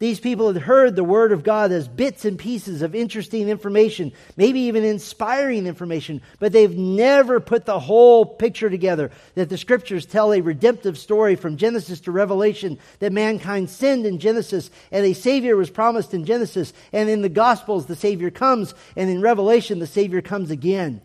These 0.00 0.18
people 0.18 0.52
had 0.52 0.62
heard 0.62 0.96
the 0.96 1.04
Word 1.04 1.30
of 1.30 1.44
God 1.44 1.70
as 1.70 1.86
bits 1.86 2.24
and 2.24 2.36
pieces 2.36 2.82
of 2.82 2.96
interesting 2.96 3.48
information, 3.48 4.12
maybe 4.36 4.60
even 4.60 4.82
inspiring 4.82 5.66
information, 5.66 6.20
but 6.40 6.52
they've 6.52 6.76
never 6.76 7.38
put 7.38 7.64
the 7.64 7.78
whole 7.78 8.26
picture 8.26 8.68
together 8.68 9.12
that 9.36 9.48
the 9.48 9.56
Scriptures 9.56 10.04
tell 10.04 10.32
a 10.32 10.40
redemptive 10.40 10.98
story 10.98 11.36
from 11.36 11.56
Genesis 11.56 12.00
to 12.00 12.10
Revelation, 12.10 12.78
that 12.98 13.12
mankind 13.12 13.70
sinned 13.70 14.04
in 14.04 14.18
Genesis, 14.18 14.68
and 14.90 15.06
a 15.06 15.12
Savior 15.12 15.56
was 15.56 15.70
promised 15.70 16.12
in 16.12 16.24
Genesis, 16.24 16.72
and 16.92 17.08
in 17.08 17.22
the 17.22 17.28
Gospels 17.28 17.86
the 17.86 17.96
Savior 17.96 18.32
comes, 18.32 18.74
and 18.96 19.08
in 19.08 19.20
Revelation 19.20 19.78
the 19.78 19.86
Savior 19.86 20.20
comes 20.20 20.50
again. 20.50 21.02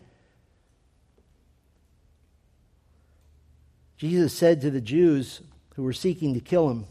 Jesus 3.96 4.32
said 4.32 4.62
to 4.62 4.70
the 4.70 4.80
Jews 4.80 5.42
who 5.76 5.84
were 5.84 5.92
seeking 5.92 6.34
to 6.34 6.40
kill 6.40 6.68
him, 6.68 6.86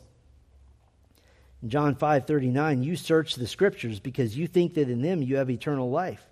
John 1.68 1.95
5:39, 1.95 2.84
you 2.84 2.95
search 2.95 3.36
the 3.36 3.47
scriptures 3.47 3.99
because 3.99 4.38
you 4.38 4.47
think 4.47 4.76
that 4.76 4.89
in 4.89 5.01
them 5.01 5.22
you 5.22 5.38
have 5.38 5.49
eternal 5.49 5.89
life. 5.89 6.26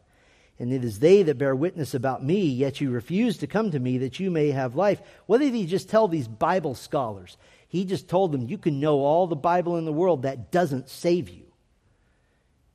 And 0.59 0.73
it 0.73 0.83
is 0.83 0.99
they 0.99 1.21
that 1.23 1.37
bear 1.37 1.55
witness 1.55 1.93
about 1.93 2.23
me, 2.23 2.45
yet 2.45 2.81
you 2.81 2.89
refuse 2.89 3.37
to 3.37 3.47
come 3.47 3.69
to 3.71 3.79
me 3.79 3.99
that 3.99 4.19
you 4.19 4.31
may 4.31 4.51
have 4.51 4.75
life. 4.75 5.01
What 5.25 5.39
did 5.39 5.53
he 5.53 5.67
just 5.67 5.89
tell 5.89 6.07
these 6.07 6.27
Bible 6.27 6.73
scholars? 6.73 7.37
He 7.67 7.85
just 7.85 8.07
told 8.07 8.31
them 8.31 8.47
you 8.47 8.57
can 8.57 8.79
know 8.79 8.99
all 8.99 9.27
the 9.27 9.35
Bible 9.35 9.77
in 9.77 9.85
the 9.85 9.91
world 9.91 10.23
that 10.23 10.51
doesn't 10.51 10.89
save 10.89 11.29
you. 11.29 11.43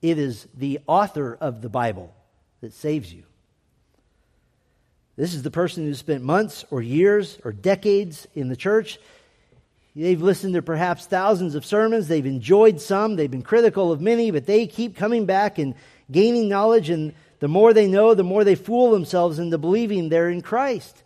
It 0.01 0.19
is 0.19 0.47
the 0.55 0.81
author 0.87 1.37
of 1.41 1.63
the 1.63 1.69
Bible 1.69 2.15
that 2.61 2.73
saves 2.73 3.13
you. 3.13 3.25
This 5.17 5.35
is 5.35 5.43
the 5.43 5.51
person 5.51 5.85
who 5.85 5.95
spent 5.95 6.23
months 6.23 6.65
or 6.71 6.83
years 6.83 7.39
or 7.45 7.53
decades 7.53 8.27
in 8.35 8.49
the 8.49 8.57
church 8.57 8.99
They've 9.95 10.21
listened 10.21 10.55
to 10.55 10.63
perhaps 10.63 11.07
thousands 11.07 11.55
of 11.55 11.67
sermons. 11.67 12.09
They've 12.09 12.25
enjoyed 12.25 12.81
some. 12.81 13.17
They've 13.17 13.31
been 13.31 13.43
critical 13.43 13.93
of 13.93 14.01
many, 14.01 14.31
but 14.31 14.47
they 14.47 14.67
keep 14.67 14.97
coming 14.97 15.27
back 15.27 15.59
and 15.59 15.75
gaining 16.11 16.49
knowledge. 16.49 16.89
And 16.89 17.13
the 17.41 17.49
more 17.49 17.75
they 17.75 17.87
know, 17.87 18.15
the 18.15 18.25
more 18.25 18.43
they 18.43 18.55
fool 18.55 18.93
themselves 18.93 19.39
into 19.39 19.59
believing 19.59 20.09
they're 20.09 20.31
in 20.31 20.41
Christ. 20.41 21.03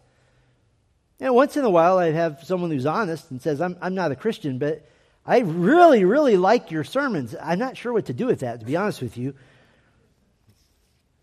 And 1.18 1.34
once 1.34 1.56
in 1.56 1.64
a 1.64 1.70
while, 1.70 1.98
I 1.98 2.12
have 2.12 2.44
someone 2.44 2.70
who's 2.70 2.86
honest 2.86 3.30
and 3.30 3.42
says, 3.42 3.60
I'm, 3.60 3.76
I'm 3.80 3.94
not 3.94 4.12
a 4.12 4.16
Christian, 4.16 4.58
but 4.58 4.88
I 5.24 5.38
really, 5.40 6.04
really 6.04 6.36
like 6.36 6.70
your 6.70 6.84
sermons. 6.84 7.34
I'm 7.42 7.58
not 7.58 7.76
sure 7.76 7.92
what 7.92 8.06
to 8.06 8.12
do 8.12 8.26
with 8.26 8.40
that, 8.40 8.60
to 8.60 8.66
be 8.66 8.76
honest 8.76 9.02
with 9.02 9.16
you. 9.16 9.34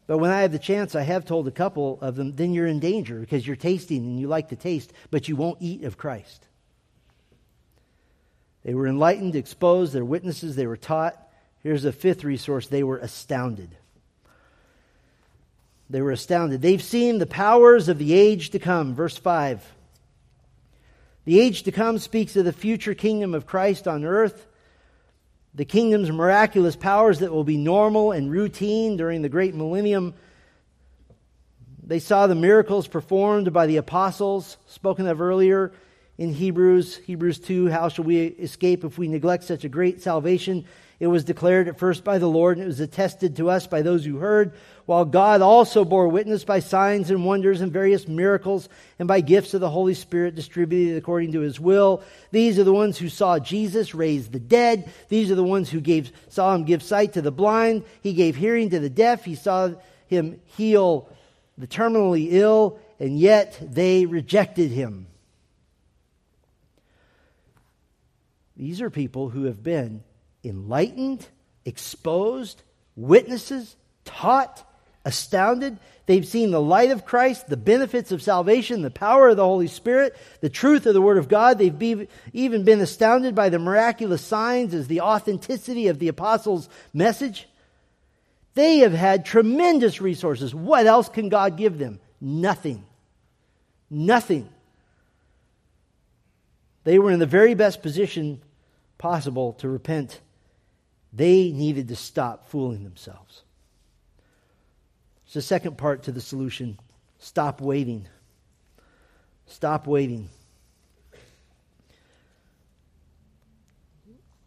But 0.05 0.17
when 0.17 0.31
I 0.31 0.41
have 0.41 0.51
the 0.51 0.59
chance, 0.59 0.95
I 0.95 1.03
have 1.03 1.25
told 1.25 1.47
a 1.47 1.51
couple 1.51 1.99
of 2.01 2.15
them, 2.15 2.35
then 2.35 2.53
you're 2.53 2.67
in 2.67 2.81
danger 2.81 3.19
because 3.19 3.47
you're 3.47 3.55
tasting 3.55 3.99
and 3.99 4.19
you 4.19 4.27
like 4.27 4.49
to 4.49 4.57
taste, 4.57 4.91
but 5.11 5.29
you 5.29 5.37
won't 5.37 5.61
eat 5.61 5.85
of 5.85 5.97
Christ. 5.97 6.45
They 8.63 8.73
were 8.73 8.87
enlightened, 8.87 9.35
exposed, 9.35 9.93
they're 9.93 10.05
witnesses, 10.05 10.55
they 10.55 10.67
were 10.67 10.77
taught. 10.77 11.19
Here's 11.59 11.85
a 11.85 11.91
fifth 11.91 12.23
resource 12.23 12.67
they 12.67 12.83
were 12.83 12.97
astounded. 12.97 13.75
They 15.89 16.01
were 16.01 16.11
astounded. 16.11 16.61
They've 16.61 16.81
seen 16.81 17.19
the 17.19 17.25
powers 17.25 17.89
of 17.89 17.97
the 17.97 18.13
age 18.13 18.51
to 18.51 18.59
come. 18.59 18.95
Verse 18.95 19.17
5. 19.17 19.63
The 21.25 21.39
age 21.39 21.63
to 21.63 21.71
come 21.71 21.99
speaks 21.99 22.35
of 22.35 22.45
the 22.45 22.53
future 22.53 22.93
kingdom 22.93 23.33
of 23.33 23.45
Christ 23.45 23.87
on 23.87 24.03
earth, 24.03 24.47
the 25.53 25.65
kingdom's 25.65 26.11
miraculous 26.11 26.75
powers 26.75 27.19
that 27.19 27.31
will 27.31 27.43
be 27.43 27.57
normal 27.57 28.11
and 28.11 28.31
routine 28.31 28.97
during 28.97 29.21
the 29.21 29.29
great 29.29 29.53
millennium. 29.53 30.15
They 31.85 31.99
saw 31.99 32.27
the 32.27 32.35
miracles 32.35 32.87
performed 32.87 33.53
by 33.53 33.67
the 33.67 33.77
apostles, 33.77 34.57
spoken 34.65 35.07
of 35.07 35.21
earlier 35.21 35.71
in 36.17 36.33
Hebrews, 36.33 36.97
Hebrews 36.97 37.39
2, 37.39 37.69
how 37.69 37.89
shall 37.89 38.05
we 38.05 38.21
escape 38.21 38.83
if 38.83 38.97
we 38.97 39.07
neglect 39.07 39.45
such 39.45 39.63
a 39.63 39.69
great 39.69 40.01
salvation? 40.01 40.65
It 40.99 41.07
was 41.07 41.23
declared 41.23 41.67
at 41.67 41.79
first 41.79 42.03
by 42.03 42.19
the 42.19 42.29
Lord, 42.29 42.57
and 42.57 42.65
it 42.65 42.67
was 42.67 42.79
attested 42.79 43.35
to 43.37 43.49
us 43.49 43.65
by 43.65 43.81
those 43.81 44.05
who 44.05 44.17
heard, 44.17 44.53
while 44.85 45.05
God 45.05 45.41
also 45.41 45.83
bore 45.83 46.07
witness 46.07 46.43
by 46.43 46.59
signs 46.59 47.09
and 47.09 47.25
wonders 47.25 47.61
and 47.61 47.73
various 47.73 48.07
miracles 48.07 48.69
and 48.99 49.07
by 49.07 49.21
gifts 49.21 49.55
of 49.55 49.59
the 49.59 49.71
Holy 49.71 49.95
Spirit 49.95 50.35
distributed 50.35 50.97
according 50.97 51.31
to 51.31 51.39
his 51.39 51.59
will. 51.59 52.03
These 52.31 52.59
are 52.59 52.63
the 52.63 52.71
ones 52.71 52.97
who 52.99 53.09
saw 53.09 53.39
Jesus 53.39 53.95
raise 53.95 54.29
the 54.29 54.39
dead. 54.39 54.91
These 55.09 55.31
are 55.31 55.35
the 55.35 55.43
ones 55.43 55.69
who 55.69 55.81
gave, 55.81 56.11
saw 56.29 56.53
him 56.53 56.63
give 56.63 56.83
sight 56.83 57.13
to 57.13 57.23
the 57.23 57.31
blind. 57.31 57.85
He 58.01 58.13
gave 58.13 58.35
hearing 58.35 58.69
to 58.69 58.79
the 58.79 58.89
deaf. 58.89 59.25
He 59.25 59.35
saw 59.35 59.71
him 60.07 60.39
heal 60.45 61.09
the 61.57 61.67
terminally 61.67 62.27
ill, 62.31 62.79
and 62.99 63.19
yet 63.19 63.57
they 63.61 64.05
rejected 64.05 64.69
him. 64.69 65.07
These 68.55 68.81
are 68.81 68.89
people 68.89 69.29
who 69.29 69.45
have 69.45 69.63
been 69.63 70.03
enlightened, 70.43 71.25
exposed, 71.65 72.61
witnesses, 72.95 73.75
taught, 74.05 74.63
astounded. 75.05 75.77
They've 76.05 76.27
seen 76.27 76.51
the 76.51 76.61
light 76.61 76.91
of 76.91 77.05
Christ, 77.05 77.47
the 77.47 77.57
benefits 77.57 78.11
of 78.11 78.21
salvation, 78.21 78.81
the 78.81 78.91
power 78.91 79.29
of 79.29 79.37
the 79.37 79.45
Holy 79.45 79.67
Spirit, 79.67 80.15
the 80.41 80.49
truth 80.49 80.85
of 80.85 80.93
the 80.93 81.01
Word 81.01 81.17
of 81.17 81.29
God. 81.29 81.57
They've 81.57 81.77
be, 81.77 82.07
even 82.33 82.63
been 82.63 82.81
astounded 82.81 83.35
by 83.35 83.49
the 83.49 83.59
miraculous 83.59 84.21
signs 84.21 84.73
as 84.73 84.87
the 84.87 85.01
authenticity 85.01 85.87
of 85.87 85.99
the 85.99 86.09
apostles' 86.09 86.69
message. 86.93 87.47
They 88.53 88.79
have 88.79 88.93
had 88.93 89.25
tremendous 89.25 89.99
resources. 89.99 90.53
What 90.53 90.85
else 90.85 91.09
can 91.09 91.29
God 91.29 91.57
give 91.57 91.77
them? 91.79 91.99
Nothing. 92.21 92.85
Nothing. 93.89 94.49
They 96.83 96.99
were 96.99 97.11
in 97.11 97.19
the 97.19 97.25
very 97.25 97.53
best 97.53 97.81
position 97.81 98.41
possible 98.97 99.53
to 99.53 99.69
repent. 99.69 100.21
They 101.11 101.51
needed 101.51 101.87
to 101.89 101.95
stop 101.95 102.47
fooling 102.47 102.83
themselves. 102.83 103.43
It's 105.25 105.33
the 105.33 105.41
second 105.41 105.77
part 105.77 106.03
to 106.03 106.11
the 106.11 106.21
solution 106.21 106.79
stop 107.19 107.61
waiting. 107.61 108.07
Stop 109.45 109.87
waiting. 109.87 110.29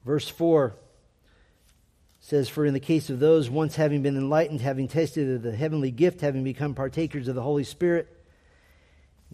Verse 0.05 0.29
4 0.29 0.75
says, 2.21 2.49
For 2.49 2.65
in 2.65 2.75
the 2.75 2.81
case 2.81 3.11
of 3.11 3.19
those 3.19 3.51
once 3.51 3.77
having 3.77 4.03
been 4.03 4.17
enlightened, 4.17 4.61
having 4.61 4.89
tasted 4.89 5.29
of 5.29 5.43
the 5.43 5.55
heavenly 5.55 5.91
gift, 5.91 6.21
having 6.21 6.45
become 6.45 6.75
partakers 6.75 7.29
of 7.29 7.35
the 7.35 7.43
Holy 7.43 7.65
Spirit, 7.65 8.16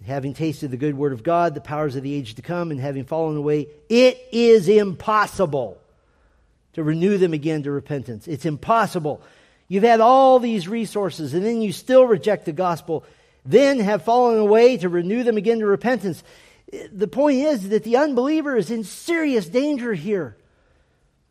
having 0.05 0.34
tasted 0.34 0.70
the 0.70 0.76
good 0.76 0.96
word 0.96 1.12
of 1.12 1.22
God, 1.22 1.55
the 1.55 1.61
powers 1.61 1.96
of 1.96 2.03
the 2.03 2.14
age 2.14 2.34
to 2.34 2.42
come, 2.42 2.70
and 2.70 2.80
having 2.80 3.05
fallen 3.05 3.36
away, 3.36 3.68
it 3.88 4.18
is 4.32 4.68
impossible 4.68 5.78
to 6.74 6.82
renew 6.82 7.18
them 7.18 7.32
again 7.32 7.62
to 7.64 7.70
repentance. 7.70 8.26
It's 8.26 8.46
impossible. 8.46 9.22
You've 9.68 9.84
had 9.84 10.00
all 10.00 10.38
these 10.38 10.68
resources, 10.68 11.34
and 11.34 11.44
then 11.44 11.62
you 11.62 11.72
still 11.72 12.05
reject 12.05 12.44
the 12.44 12.53
gospel, 12.53 13.05
then 13.44 13.80
have 13.80 14.05
fallen 14.05 14.38
away 14.38 14.76
to 14.78 14.88
renew 14.88 15.24
them 15.24 15.36
again 15.36 15.61
to 15.61 15.66
repentance. 15.66 16.22
The 16.92 17.09
point 17.09 17.38
is 17.38 17.68
that 17.68 17.84
the 17.84 17.98
unbeliever 17.98 18.57
is 18.57 18.70
in 18.70 18.84
serious 18.84 19.46
danger 19.46 19.92
here. 19.92 20.36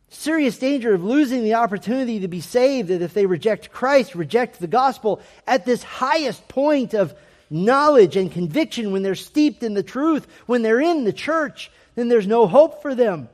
Serious 0.08 0.58
danger 0.58 0.92
of 0.92 1.02
losing 1.02 1.42
the 1.42 1.54
opportunity 1.54 2.20
to 2.20 2.28
be 2.28 2.40
saved, 2.40 2.88
that 2.88 3.00
if 3.00 3.14
they 3.14 3.26
reject 3.26 3.72
Christ, 3.72 4.14
reject 4.14 4.60
the 4.60 4.66
gospel 4.66 5.20
at 5.46 5.64
this 5.64 5.82
highest 5.82 6.46
point 6.48 6.94
of 6.94 7.14
knowledge 7.52 8.16
and 8.16 8.32
conviction, 8.32 8.90
when 8.90 9.02
they're 9.02 9.14
steeped 9.14 9.62
in 9.62 9.74
the 9.74 9.82
truth, 9.82 10.26
when 10.46 10.62
they're 10.62 10.80
in 10.80 11.04
the 11.04 11.12
church, 11.12 11.70
then 11.94 12.08
there's 12.08 12.26
no 12.26 12.46
hope 12.46 12.82
for 12.82 12.94
them. 12.94 13.28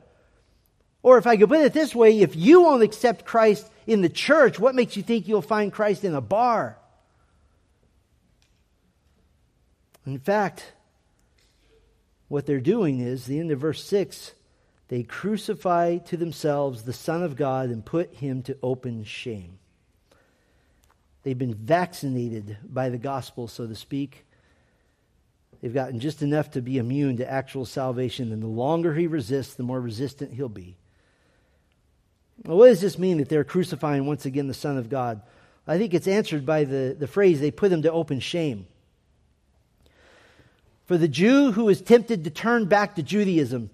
Or 1.03 1.17
if 1.17 1.27
I 1.27 1.37
could 1.37 1.49
put 1.49 1.61
it 1.61 1.73
this 1.73 1.95
way, 1.95 2.21
if 2.21 2.35
you 2.37 2.63
won't 2.63 2.83
accept 2.83 3.25
Christ 3.25 3.67
in 3.87 4.03
the 4.03 4.09
church, 4.09 4.59
what 4.59 4.75
makes 4.75 4.97
you 4.97 5.03
think 5.03 5.29
you'll 5.29 5.41
find 5.41 5.73
Christ 5.73 6.05
in 6.05 6.15
a 6.15 6.21
bar? 6.21 6.77
In 10.05 10.19
fact, 10.19 10.73
What 12.29 12.45
they're 12.45 12.61
doing 12.61 13.01
is, 13.01 13.25
the 13.25 13.41
end 13.41 13.51
of 13.51 13.61
verse 13.61 13.83
6, 13.85 14.33
they 14.89 15.03
crucify 15.03 15.99
to 15.99 16.17
themselves 16.17 16.83
the 16.83 16.93
Son 16.93 17.23
of 17.23 17.37
God 17.37 17.71
and 17.71 17.85
put 17.85 18.15
him 18.15 18.43
to 18.45 18.57
open 18.63 19.05
shame. 19.05 19.58
They've 21.29 21.37
been 21.37 21.53
vaccinated 21.53 22.57
by 22.65 22.89
the 22.89 22.97
gospel, 22.97 23.49
so 23.49 23.67
to 23.67 23.75
speak. 23.75 24.25
They've 25.61 25.75
gotten 25.75 26.01
just 26.01 26.23
enough 26.23 26.53
to 26.53 26.63
be 26.63 26.79
immune 26.79 27.19
to 27.19 27.31
actual 27.31 27.67
salvation, 27.67 28.33
and 28.33 28.43
the 28.43 28.47
longer 28.47 28.95
he 28.95 29.07
resists, 29.07 29.53
the 29.53 29.63
more 29.63 29.79
resistant 29.79 30.33
he'll 30.33 30.49
be. 30.49 30.79
Well, 32.47 32.57
what 32.57 32.69
does 32.69 32.81
this 32.81 32.99
mean 32.99 33.19
that 33.19 33.29
they're 33.29 33.45
crucifying 33.45 34.07
once 34.07 34.25
again 34.25 34.47
the 34.47 34.55
Son 34.55 34.79
of 34.79 34.89
God? 34.89 35.21
I 35.67 35.77
think 35.77 35.93
it's 35.93 36.09
answered 36.09 36.47
by 36.47 36.65
the, 36.65 36.97
the 36.99 37.07
phrase 37.07 37.43
they 37.43 37.51
put 37.51 37.73
him 37.73 37.83
to 37.83 37.93
open 37.93 38.21
shame. 38.21 38.67
For 40.87 40.97
the 40.97 41.09
Jew 41.09 41.53
who 41.53 41.69
is 41.69 41.83
tempted 41.83 42.25
to 42.25 42.31
turn 42.31 42.65
back 42.65 42.95
to 42.95 43.03
Judaism, 43.03 43.69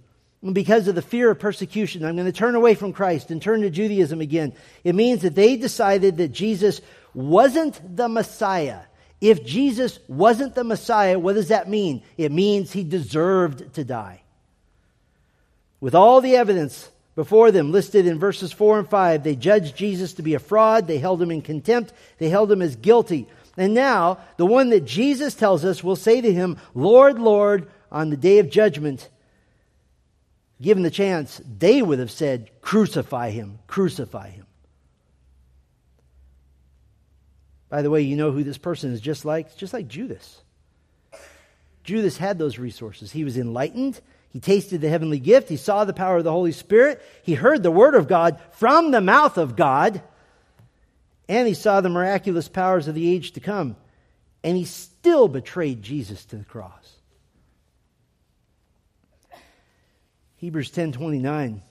because 0.53 0.89
of 0.89 0.97
the 0.97 1.03
fear 1.03 1.31
of 1.31 1.39
persecution, 1.39 2.05
I'm 2.05 2.17
going 2.17 2.27
to 2.27 2.33
turn 2.33 2.57
away 2.57 2.75
from 2.75 2.93
Christ 2.93 3.31
and 3.31 3.41
turn 3.41 3.61
to 3.61 3.71
Judaism 3.71 4.21
again. 4.21 4.55
It 4.83 4.97
means 4.97 5.23
that 5.23 5.37
they 5.37 5.57
decided 5.57 6.17
that 6.17 6.33
Jesus 6.33 6.81
wasn't 7.15 7.97
the 7.97 8.09
Messiah. 8.09 8.81
If 9.21 9.45
Jesus 9.45 9.99
wasn't 10.09 10.55
the 10.55 10.65
Messiah, 10.65 11.19
what 11.19 11.35
does 11.35 11.49
that 11.49 11.69
mean? 11.69 12.03
It 12.19 12.33
means 12.33 12.73
he 12.73 12.85
deserved 12.85 13.75
to 13.75 13.85
die. 13.85 14.23
With 15.81 15.95
all 15.95 16.21
the 16.21 16.37
evidence 16.37 16.91
before 17.15 17.51
them 17.51 17.73
listed 17.73 18.07
in 18.07 18.19
verses 18.19 18.53
4 18.53 18.81
and 18.81 18.89
5, 18.89 19.23
they 19.23 19.37
judged 19.37 19.77
Jesus 19.77 20.15
to 20.15 20.23
be 20.23 20.35
a 20.35 20.39
fraud, 20.39 20.87
they 20.87 20.99
held 20.99 21.23
him 21.23 21.31
in 21.31 21.43
contempt, 21.43 21.93
they 22.19 22.29
held 22.29 22.51
him 22.51 22.61
as 22.61 22.77
guilty. 22.77 23.29
And 23.57 23.73
now, 23.73 24.19
the 24.37 24.47
one 24.47 24.71
that 24.71 24.85
Jesus 24.85 25.35
tells 25.35 25.65
us 25.65 25.85
will 25.85 25.97
say 25.97 26.21
to 26.21 26.33
him, 26.33 26.59
Lord, 26.75 27.19
Lord, 27.19 27.69
on 27.93 28.11
the 28.11 28.17
day 28.17 28.41
of 28.41 28.51
judgment, 28.51 29.09
given 30.61 30.83
the 30.83 30.91
chance, 30.91 31.41
they 31.59 31.81
would 31.81 31.99
have 31.99 32.11
said, 32.11 32.51
Crucify 32.61 33.31
him, 33.31 33.59
crucify 33.69 34.31
him. 34.31 34.44
By 37.69 37.83
the 37.83 37.91
way, 37.91 38.03
you 38.03 38.17
know 38.17 38.31
who 38.31 38.45
this 38.45 38.59
person 38.59 38.93
is 38.93 39.01
just 39.01 39.25
like? 39.25 39.57
Just 39.57 39.73
like 39.73 39.89
Judas. 39.89 40.43
Judas 41.83 42.17
had 42.17 42.39
those 42.39 42.59
resources. 42.59 43.13
He 43.13 43.25
was 43.25 43.37
enlightened. 43.37 44.01
He 44.31 44.41
tasted 44.41 44.81
the 44.81 44.89
heavenly 44.89 45.19
gift. 45.19 45.49
He 45.49 45.57
saw 45.57 45.85
the 45.85 45.93
power 45.93 46.17
of 46.17 46.25
the 46.25 46.33
Holy 46.33 46.53
Spirit. 46.53 47.03
He 47.23 47.35
heard 47.35 47.63
the 47.63 47.71
word 47.71 47.95
of 47.95 48.09
God 48.09 48.41
from 48.53 48.91
the 48.91 49.01
mouth 49.01 49.39
of 49.39 49.55
God. 49.55 50.03
And 51.29 51.47
he 51.47 51.55
saw 51.55 51.81
the 51.81 51.89
miraculous 51.89 52.49
powers 52.49 52.89
of 52.89 52.95
the 52.95 53.11
age 53.11 53.33
to 53.33 53.41
come. 53.41 53.77
And 54.43 54.57
he 54.57 54.65
still 54.65 55.29
betrayed 55.29 55.83
Jesus 55.83 56.25
to 56.27 56.37
the 56.37 56.45
cross. 56.45 56.97
Hebrews 60.37 60.71
10:29 60.71 61.63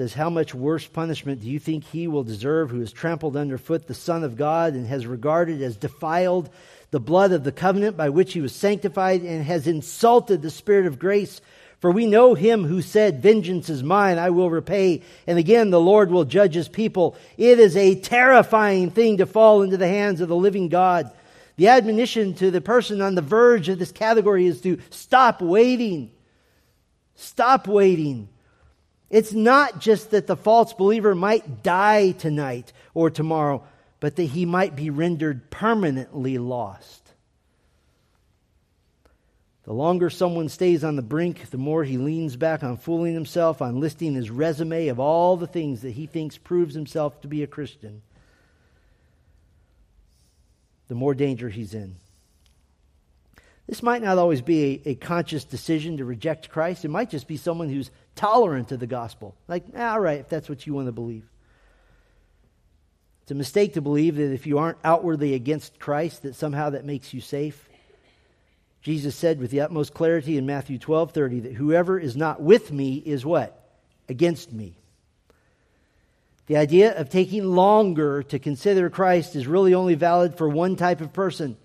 says, 0.00 0.14
How 0.14 0.30
much 0.30 0.54
worse 0.54 0.86
punishment 0.86 1.42
do 1.42 1.46
you 1.50 1.58
think 1.58 1.84
he 1.84 2.08
will 2.08 2.24
deserve 2.24 2.70
who 2.70 2.80
has 2.80 2.90
trampled 2.90 3.36
underfoot 3.36 3.86
the 3.86 3.92
Son 3.92 4.24
of 4.24 4.34
God 4.34 4.72
and 4.72 4.86
has 4.86 5.06
regarded 5.06 5.60
as 5.60 5.76
defiled 5.76 6.48
the 6.90 6.98
blood 6.98 7.32
of 7.32 7.44
the 7.44 7.52
covenant 7.52 7.98
by 7.98 8.08
which 8.08 8.32
he 8.32 8.40
was 8.40 8.54
sanctified 8.54 9.20
and 9.20 9.44
has 9.44 9.66
insulted 9.66 10.40
the 10.40 10.50
Spirit 10.50 10.86
of 10.86 10.98
grace? 10.98 11.42
For 11.80 11.90
we 11.90 12.06
know 12.06 12.32
him 12.32 12.64
who 12.64 12.80
said, 12.80 13.20
Vengeance 13.20 13.68
is 13.68 13.82
mine, 13.82 14.16
I 14.16 14.30
will 14.30 14.48
repay. 14.48 15.02
And 15.26 15.38
again, 15.38 15.68
the 15.68 15.78
Lord 15.78 16.10
will 16.10 16.24
judge 16.24 16.54
his 16.54 16.68
people. 16.68 17.14
It 17.36 17.58
is 17.58 17.76
a 17.76 17.94
terrifying 17.94 18.90
thing 18.90 19.18
to 19.18 19.26
fall 19.26 19.60
into 19.60 19.76
the 19.76 19.86
hands 19.86 20.22
of 20.22 20.30
the 20.30 20.34
living 20.34 20.70
God. 20.70 21.10
The 21.56 21.68
admonition 21.68 22.32
to 22.36 22.50
the 22.50 22.62
person 22.62 23.02
on 23.02 23.16
the 23.16 23.20
verge 23.20 23.68
of 23.68 23.78
this 23.78 23.92
category 23.92 24.46
is 24.46 24.62
to 24.62 24.78
stop 24.88 25.42
waiting. 25.42 26.10
Stop 27.16 27.68
waiting. 27.68 28.30
It's 29.10 29.32
not 29.32 29.80
just 29.80 30.12
that 30.12 30.28
the 30.28 30.36
false 30.36 30.72
believer 30.72 31.16
might 31.16 31.64
die 31.64 32.12
tonight 32.12 32.72
or 32.94 33.10
tomorrow, 33.10 33.64
but 33.98 34.16
that 34.16 34.24
he 34.24 34.46
might 34.46 34.76
be 34.76 34.88
rendered 34.88 35.50
permanently 35.50 36.38
lost. 36.38 37.00
The 39.64 39.72
longer 39.72 40.10
someone 40.10 40.48
stays 40.48 40.82
on 40.84 40.96
the 40.96 41.02
brink, 41.02 41.50
the 41.50 41.58
more 41.58 41.84
he 41.84 41.98
leans 41.98 42.36
back 42.36 42.62
on 42.62 42.76
fooling 42.76 43.14
himself, 43.14 43.60
on 43.60 43.80
listing 43.80 44.14
his 44.14 44.30
resume 44.30 44.88
of 44.88 44.98
all 44.98 45.36
the 45.36 45.46
things 45.46 45.82
that 45.82 45.92
he 45.92 46.06
thinks 46.06 46.38
proves 46.38 46.74
himself 46.74 47.20
to 47.20 47.28
be 47.28 47.42
a 47.42 47.48
Christian, 47.48 48.02
the 50.88 50.94
more 50.94 51.14
danger 51.14 51.48
he's 51.48 51.74
in. 51.74 51.96
This 53.70 53.84
might 53.84 54.02
not 54.02 54.18
always 54.18 54.42
be 54.42 54.82
a, 54.84 54.90
a, 54.90 54.94
conscious 54.96 55.44
decision 55.44 55.98
to 55.98 56.04
reject 56.04 56.48
Christ. 56.48 56.84
It 56.84 56.88
might 56.88 57.08
just 57.08 57.28
be 57.28 57.36
someone 57.36 57.68
who's 57.68 57.92
tolerant 58.16 58.72
of 58.72 58.80
the 58.80 58.88
gospel. 58.88 59.36
Like, 59.46 59.62
ah, 59.76 59.92
all 59.92 60.00
right, 60.00 60.18
if 60.18 60.28
that's 60.28 60.48
what 60.48 60.66
you 60.66 60.74
want 60.74 60.88
to 60.88 60.92
believe. 60.92 61.22
It's 63.22 63.30
a 63.30 63.36
mistake 63.36 63.74
to 63.74 63.80
believe 63.80 64.16
that 64.16 64.32
if 64.32 64.44
you 64.44 64.58
aren't 64.58 64.78
outwardly 64.82 65.34
against 65.34 65.78
Christ, 65.78 66.22
that 66.22 66.34
somehow 66.34 66.70
that 66.70 66.84
makes 66.84 67.14
you 67.14 67.20
safe. 67.20 67.68
Jesus 68.82 69.14
said 69.14 69.38
with 69.38 69.52
the 69.52 69.60
utmost 69.60 69.94
clarity 69.94 70.36
in 70.36 70.46
Matthew 70.46 70.76
12 70.76 71.12
30 71.12 71.40
that 71.40 71.52
whoever 71.52 71.96
is 71.96 72.16
not 72.16 72.42
with 72.42 72.72
me 72.72 72.96
is 72.96 73.24
what? 73.24 73.70
Against 74.08 74.52
me. 74.52 74.74
The 76.48 76.56
idea 76.56 76.98
of 76.98 77.08
taking 77.08 77.44
longer 77.44 78.24
to 78.24 78.40
consider 78.40 78.90
Christ 78.90 79.36
is 79.36 79.46
really 79.46 79.74
only 79.74 79.94
valid 79.94 80.36
for 80.36 80.48
one 80.48 80.74
type 80.74 81.00
of 81.00 81.12
person 81.12 81.56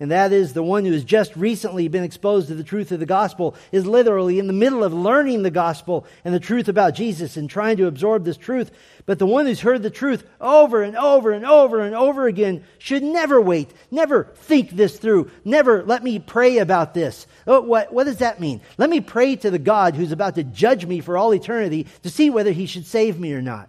and 0.00 0.10
that 0.10 0.32
is 0.32 0.52
the 0.52 0.62
one 0.62 0.84
who 0.84 0.92
has 0.92 1.04
just 1.04 1.36
recently 1.36 1.86
been 1.86 2.02
exposed 2.02 2.48
to 2.48 2.54
the 2.56 2.64
truth 2.64 2.90
of 2.90 2.98
the 2.98 3.06
gospel, 3.06 3.54
is 3.70 3.86
literally 3.86 4.40
in 4.40 4.48
the 4.48 4.52
middle 4.52 4.82
of 4.82 4.92
learning 4.92 5.42
the 5.42 5.52
gospel 5.52 6.04
and 6.24 6.34
the 6.34 6.40
truth 6.40 6.68
about 6.68 6.94
Jesus 6.94 7.36
and 7.36 7.48
trying 7.48 7.76
to 7.76 7.86
absorb 7.86 8.24
this 8.24 8.36
truth. 8.36 8.72
But 9.06 9.20
the 9.20 9.26
one 9.26 9.46
who's 9.46 9.60
heard 9.60 9.84
the 9.84 9.90
truth 9.90 10.26
over 10.40 10.82
and 10.82 10.96
over 10.96 11.30
and 11.30 11.46
over 11.46 11.80
and 11.80 11.94
over 11.94 12.26
again 12.26 12.64
should 12.78 13.04
never 13.04 13.40
wait, 13.40 13.70
never 13.92 14.24
think 14.34 14.70
this 14.70 14.98
through, 14.98 15.30
never 15.44 15.84
let 15.84 16.02
me 16.02 16.18
pray 16.18 16.58
about 16.58 16.92
this. 16.92 17.28
Oh, 17.46 17.60
what, 17.60 17.92
what 17.92 18.04
does 18.04 18.18
that 18.18 18.40
mean? 18.40 18.62
Let 18.78 18.90
me 18.90 19.00
pray 19.00 19.36
to 19.36 19.50
the 19.50 19.60
God 19.60 19.94
who's 19.94 20.12
about 20.12 20.34
to 20.34 20.42
judge 20.42 20.86
me 20.86 21.00
for 21.00 21.16
all 21.16 21.32
eternity 21.32 21.86
to 22.02 22.10
see 22.10 22.30
whether 22.30 22.50
he 22.50 22.66
should 22.66 22.86
save 22.86 23.20
me 23.20 23.32
or 23.32 23.42
not. 23.42 23.68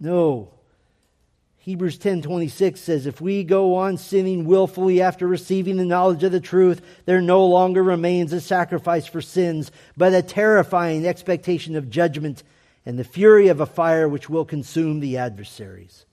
No. 0.00 0.53
Hebrews 1.64 1.96
10:26 1.96 2.76
says 2.76 3.06
if 3.06 3.22
we 3.22 3.42
go 3.42 3.76
on 3.76 3.96
sinning 3.96 4.44
willfully 4.44 5.00
after 5.00 5.26
receiving 5.26 5.78
the 5.78 5.86
knowledge 5.86 6.22
of 6.22 6.30
the 6.30 6.38
truth 6.38 6.82
there 7.06 7.22
no 7.22 7.46
longer 7.46 7.82
remains 7.82 8.34
a 8.34 8.40
sacrifice 8.42 9.06
for 9.06 9.22
sins 9.22 9.72
but 9.96 10.12
a 10.12 10.20
terrifying 10.20 11.06
expectation 11.06 11.74
of 11.74 11.88
judgment 11.88 12.42
and 12.84 12.98
the 12.98 13.02
fury 13.02 13.48
of 13.48 13.60
a 13.60 13.66
fire 13.66 14.06
which 14.06 14.28
will 14.28 14.44
consume 14.44 15.00
the 15.00 15.16
adversaries. 15.16 16.04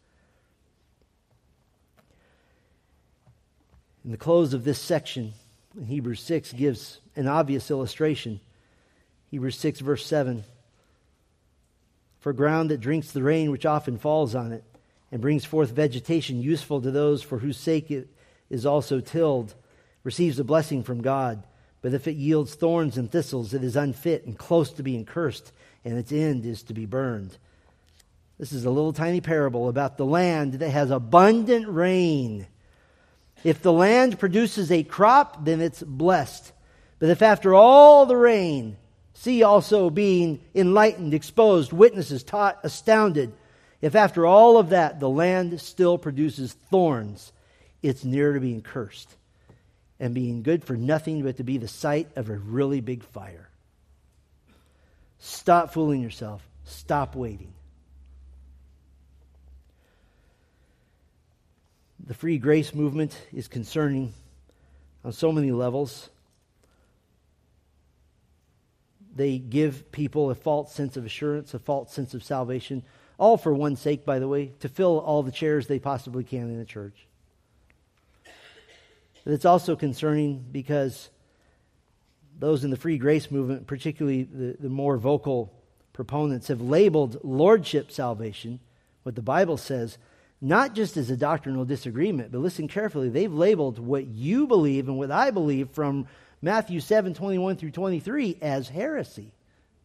In 4.06 4.12
the 4.12 4.18
close 4.18 4.54
of 4.54 4.64
this 4.64 4.80
section 4.80 5.34
Hebrews 5.86 6.22
6 6.22 6.54
gives 6.54 7.02
an 7.18 7.28
obvious 7.28 7.70
illustration. 7.70 8.40
Hebrews 9.32 9.58
6 9.58 9.82
verse 9.82 10.06
7 10.06 10.46
For 12.22 12.32
ground 12.32 12.70
that 12.70 12.80
drinks 12.80 13.12
the 13.12 13.22
rain 13.22 13.52
which 13.52 13.66
often 13.66 13.98
falls 13.98 14.34
on 14.34 14.54
it 14.54 14.64
and 15.12 15.22
brings 15.22 15.46
forth 15.46 15.72
vegetation 15.72 16.42
useful 16.42 16.82
to 16.82 16.92
those 16.92 17.22
for 17.22 17.40
whose 17.40 17.58
sake 17.58 17.92
it 17.92 18.08
is 18.50 18.66
also 18.66 19.00
tilled, 19.00 19.54
receives 20.04 20.40
a 20.40 20.44
blessing 20.44 20.84
from 20.84 21.02
God. 21.02 21.44
But 21.82 21.94
if 21.94 22.08
it 22.08 22.16
yields 22.16 22.56
thorns 22.56 22.98
and 22.98 23.12
thistles, 23.12 23.54
it 23.54 23.64
is 23.64 23.76
unfit 23.76 24.26
and 24.26 24.38
close 24.38 24.72
to 24.74 24.84
being 24.84 25.06
cursed, 25.06 25.52
and 25.84 25.98
its 25.98 26.12
end 26.12 26.46
is 26.46 26.64
to 26.64 26.74
be 26.74 26.86
burned. 26.86 27.38
This 28.38 28.54
is 28.54 28.66
a 28.66 28.72
little 28.72 28.94
tiny 28.94 29.22
parable 29.22 29.70
about 29.70 29.98
the 29.98 30.06
land 30.06 30.56
that 30.56 30.70
has 30.70 30.90
abundant 30.90 31.68
rain. 31.68 32.48
If 33.44 33.62
the 33.62 33.74
land 33.74 34.20
produces 34.20 34.72
a 34.72 34.84
crop, 34.84 35.46
then 35.46 35.62
it's 35.62 35.84
blessed. 35.84 36.52
But 37.00 37.10
if 37.10 37.22
after 37.22 37.54
all 37.54 38.06
the 38.06 38.16
rain, 38.16 38.78
see 39.14 39.44
also 39.44 39.90
being 39.90 40.40
enlightened, 40.54 41.14
exposed, 41.14 41.74
witnesses, 41.74 42.24
taught, 42.24 42.60
astounded, 42.64 43.34
if 43.82 43.96
after 43.96 44.26
all 44.26 44.58
of 44.58 44.70
that 44.70 45.00
the 45.00 45.10
land 45.10 45.60
still 45.60 45.98
produces 45.98 46.54
thorns, 46.54 47.32
it's 47.82 48.04
near 48.04 48.34
to 48.34 48.40
being 48.40 48.62
cursed 48.62 49.16
and 50.00 50.14
being 50.14 50.44
good 50.44 50.64
for 50.64 50.76
nothing 50.76 51.24
but 51.24 51.38
to 51.38 51.44
be 51.44 51.58
the 51.58 51.68
site 51.68 52.08
of 52.16 52.30
a 52.30 52.36
really 52.36 52.82
big 52.82 53.04
fire. 53.04 53.50
Stop 55.20 55.74
fooling 55.74 56.02
yourself. 56.02 56.42
Stop 56.66 57.16
waiting. 57.16 57.54
The 62.04 62.16
free 62.16 62.40
grace 62.40 62.74
movement 62.74 63.16
is 63.32 63.48
concerning 63.48 64.14
on 65.06 65.14
so 65.14 65.32
many 65.32 65.52
levels. 65.52 66.10
They 69.16 69.38
give 69.38 69.92
people 69.92 70.32
a 70.32 70.36
false 70.36 70.74
sense 70.74 70.98
of 70.98 71.06
assurance, 71.06 71.54
a 71.54 71.60
false 71.60 71.94
sense 71.94 72.14
of 72.14 72.24
salvation 72.24 72.84
all 73.22 73.38
for 73.38 73.54
one 73.54 73.76
sake, 73.76 74.04
by 74.04 74.18
the 74.18 74.28
way, 74.28 74.52
to 74.62 74.68
fill 74.68 75.00
all 75.00 75.22
the 75.22 75.32
chairs 75.32 75.68
they 75.68 75.78
possibly 75.78 76.24
can 76.24 76.50
in 76.50 76.58
the 76.58 76.66
church. 76.66 77.06
But 79.24 79.34
it's 79.34 79.46
also 79.46 79.76
concerning 79.76 80.44
because 80.52 81.12
those 82.40 82.64
in 82.64 82.72
the 82.72 82.78
free 82.78 82.98
grace 82.98 83.30
movement, 83.30 83.68
particularly 83.68 84.24
the, 84.24 84.58
the 84.60 84.70
more 84.70 84.98
vocal 84.98 85.54
proponents, 85.94 86.48
have 86.48 86.62
labeled 86.62 87.24
lordship 87.24 87.92
salvation, 87.92 88.60
what 89.04 89.14
the 89.14 89.22
Bible 89.22 89.58
says, 89.58 90.00
not 90.42 90.74
just 90.74 90.98
as 90.98 91.12
a 91.12 91.16
doctrinal 91.16 91.64
disagreement, 91.64 92.32
but 92.32 92.40
listen 92.40 92.68
carefully, 92.68 93.10
they've 93.10 93.32
labeled 93.32 93.78
what 93.78 94.08
you 94.08 94.48
believe 94.48 94.88
and 94.88 94.98
what 94.98 95.12
I 95.12 95.30
believe 95.30 95.70
from 95.70 96.08
Matthew 96.42 96.80
7 96.80 97.14
21 97.14 97.58
through 97.58 97.70
23 97.70 98.40
as 98.42 98.70
heresy. 98.70 99.32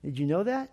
Did 0.02 0.18
you 0.18 0.24
know 0.24 0.42
that? 0.44 0.70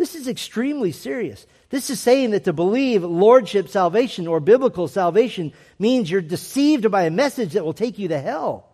This 0.00 0.14
is 0.14 0.28
extremely 0.28 0.92
serious. 0.92 1.46
This 1.68 1.90
is 1.90 2.00
saying 2.00 2.30
that 2.30 2.44
to 2.44 2.54
believe 2.54 3.04
lordship 3.04 3.68
salvation 3.68 4.26
or 4.26 4.40
biblical 4.40 4.88
salvation 4.88 5.52
means 5.78 6.10
you're 6.10 6.22
deceived 6.22 6.90
by 6.90 7.02
a 7.02 7.10
message 7.10 7.52
that 7.52 7.66
will 7.66 7.74
take 7.74 7.98
you 7.98 8.08
to 8.08 8.18
hell. 8.18 8.70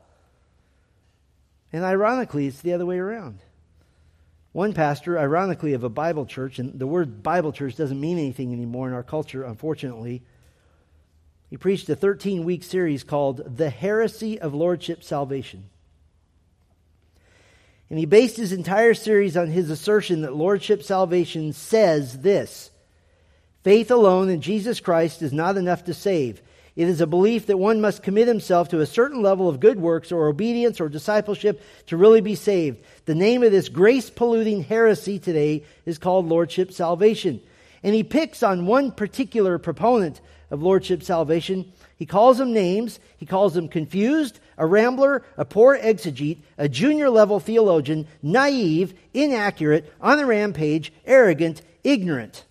And 1.73 1.83
ironically, 1.83 2.47
it's 2.47 2.61
the 2.61 2.75
other 2.75 2.87
way 2.87 2.99
around. 2.99 3.41
One 4.53 4.73
pastor, 4.73 5.19
ironically, 5.19 5.73
of 5.73 5.83
a 5.83 5.89
Bible 5.89 6.27
church, 6.27 6.61
and 6.61 6.79
the 6.79 6.87
word 6.87 7.25
Bible 7.25 7.51
church 7.51 7.75
doesn't 7.75 8.01
mean 8.01 8.19
anything 8.19 8.53
anymore 8.53 8.87
in 8.87 8.95
our 8.95 9.03
culture, 9.03 9.43
unfortunately. 9.43 10.23
He 11.51 11.57
preached 11.57 11.89
a 11.89 11.97
13 11.97 12.45
week 12.45 12.63
series 12.63 13.03
called 13.03 13.57
The 13.57 13.71
Heresy 13.71 14.41
of 14.41 14.55
Lordship 14.55 15.03
Salvation. 15.03 15.71
And 17.89 17.99
he 17.99 18.07
based 18.07 18.37
his 18.37 18.53
entire 18.53 18.95
series 18.95 19.37
on 19.37 19.49
his 19.49 19.71
assertion 19.71 20.23
that 20.23 20.35
Lordship 20.35 20.83
salvation 20.83 21.53
says 21.53 22.21
this 22.21 22.71
Faith 23.63 23.91
alone 23.91 24.29
in 24.29 24.41
Jesus 24.41 24.81
Christ 24.81 25.23
is 25.23 25.33
not 25.33 25.57
enough 25.57 25.85
to 25.85 25.95
save. 25.95 26.43
It 26.77 26.89
is 26.89 27.01
a 27.01 27.07
belief 27.07 27.47
that 27.47 27.57
one 27.57 27.81
must 27.81 28.03
commit 28.03 28.29
himself 28.29 28.69
to 28.69 28.81
a 28.81 28.87
certain 28.87 29.23
level 29.23 29.49
of 29.49 29.61
good 29.61 29.81
works 29.81 30.13
or 30.13 30.29
obedience 30.29 30.79
or 30.79 30.91
discipleship 30.91 31.63
to 31.87 31.97
really 31.97 32.21
be 32.21 32.35
saved. 32.35 32.85
The 33.07 33.15
name 33.15 33.43
of 33.43 33.51
this 33.51 33.71
grace 33.71 34.11
polluting 34.11 34.63
heresy 34.63 35.19
today 35.19 35.65
is 35.87 35.97
called 35.97 36.27
Lordship 36.27 36.73
salvation. 36.73 37.41
And 37.83 37.95
he 37.95 38.05
picks 38.05 38.43
on 38.43 38.67
one 38.67 38.93
particular 38.93 39.59
proponent 39.59 40.21
of 40.51 40.63
Lordship 40.63 41.03
salvation. 41.03 41.73
He 41.97 42.05
calls 42.05 42.37
them 42.37 42.53
names. 42.53 43.01
He 43.17 43.25
calls 43.25 43.55
them 43.55 43.69
confused, 43.69 44.39
a 44.59 44.67
rambler, 44.67 45.23
a 45.37 45.45
poor 45.45 45.79
exegete, 45.79 46.39
a 46.57 46.69
junior 46.69 47.11
level 47.11 47.41
theologian, 47.41 48.07
naive, 48.23 48.95
inaccurate, 49.13 49.93
on 50.01 50.19
the 50.19 50.27
rampage, 50.27 50.93
arrogant, 51.05 51.63
ignorant. 51.85 52.45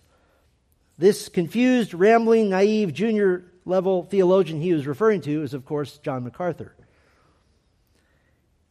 This 0.98 1.28
confused, 1.28 1.94
rambling, 1.94 2.48
naive 2.48 2.94
junior 2.94 3.44
level 3.64 4.04
theologian 4.04 4.60
he 4.60 4.72
was 4.72 4.86
referring 4.86 5.20
to 5.22 5.42
is, 5.42 5.52
of 5.52 5.64
course, 5.64 5.98
John 5.98 6.24
MacArthur. 6.24 6.74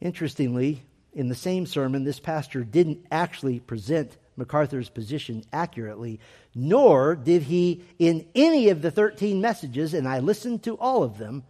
Interestingly, 0.00 0.82
in 1.12 1.28
the 1.28 1.34
same 1.34 1.66
sermon, 1.66 2.04
this 2.04 2.20
pastor 2.20 2.64
didn't 2.64 3.06
actually 3.10 3.60
present 3.60 4.16
MacArthur's 4.36 4.90
position 4.90 5.44
accurately, 5.52 6.20
nor 6.54 7.14
did 7.14 7.42
he, 7.44 7.82
in 7.98 8.26
any 8.34 8.68
of 8.68 8.82
the 8.82 8.90
13 8.90 9.40
messages, 9.40 9.94
and 9.94 10.06
I 10.06 10.18
listened 10.18 10.62
to 10.64 10.76
all 10.76 11.02
of 11.02 11.18
them, 11.18 11.44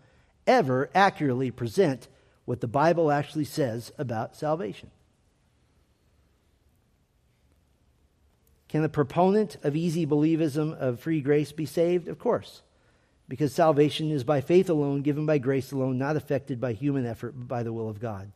ever 0.46 0.90
accurately 0.94 1.50
present 1.50 2.08
what 2.44 2.60
the 2.60 2.68
Bible 2.68 3.10
actually 3.10 3.44
says 3.44 3.92
about 3.98 4.36
salvation. 4.36 4.90
Can 8.68 8.82
the 8.82 8.88
proponent 8.88 9.56
of 9.62 9.76
easy 9.76 10.06
believism 10.06 10.76
of 10.76 11.00
free 11.00 11.20
grace 11.20 11.52
be 11.52 11.66
saved? 11.66 12.08
Of 12.08 12.18
course, 12.18 12.62
because 13.28 13.52
salvation 13.52 14.10
is 14.10 14.24
by 14.24 14.40
faith 14.40 14.68
alone, 14.68 15.02
given 15.02 15.26
by 15.26 15.38
grace 15.38 15.72
alone, 15.72 15.98
not 15.98 16.16
affected 16.16 16.60
by 16.60 16.72
human 16.72 17.06
effort, 17.06 17.34
but 17.36 17.48
by 17.48 17.62
the 17.62 17.72
will 17.72 17.88
of 17.88 18.00
God. 18.00 18.32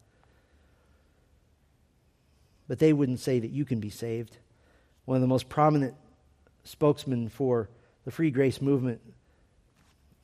But 2.69 2.79
they 2.79 2.93
wouldn't 2.93 3.21
say 3.21 3.41
that 3.41 3.51
you 3.51 3.65
can 3.65 3.81
be 3.81 3.91
saved. 3.91 4.39
One 5.05 5.17
of 5.17 5.21
the 5.21 5.27
most 5.27 5.49
prominent 5.49 5.95
spokesmen 6.63 7.29
for 7.29 7.69
the 8.05 8.11
free 8.11 8.31
grace 8.31 8.61
movement, 8.61 9.01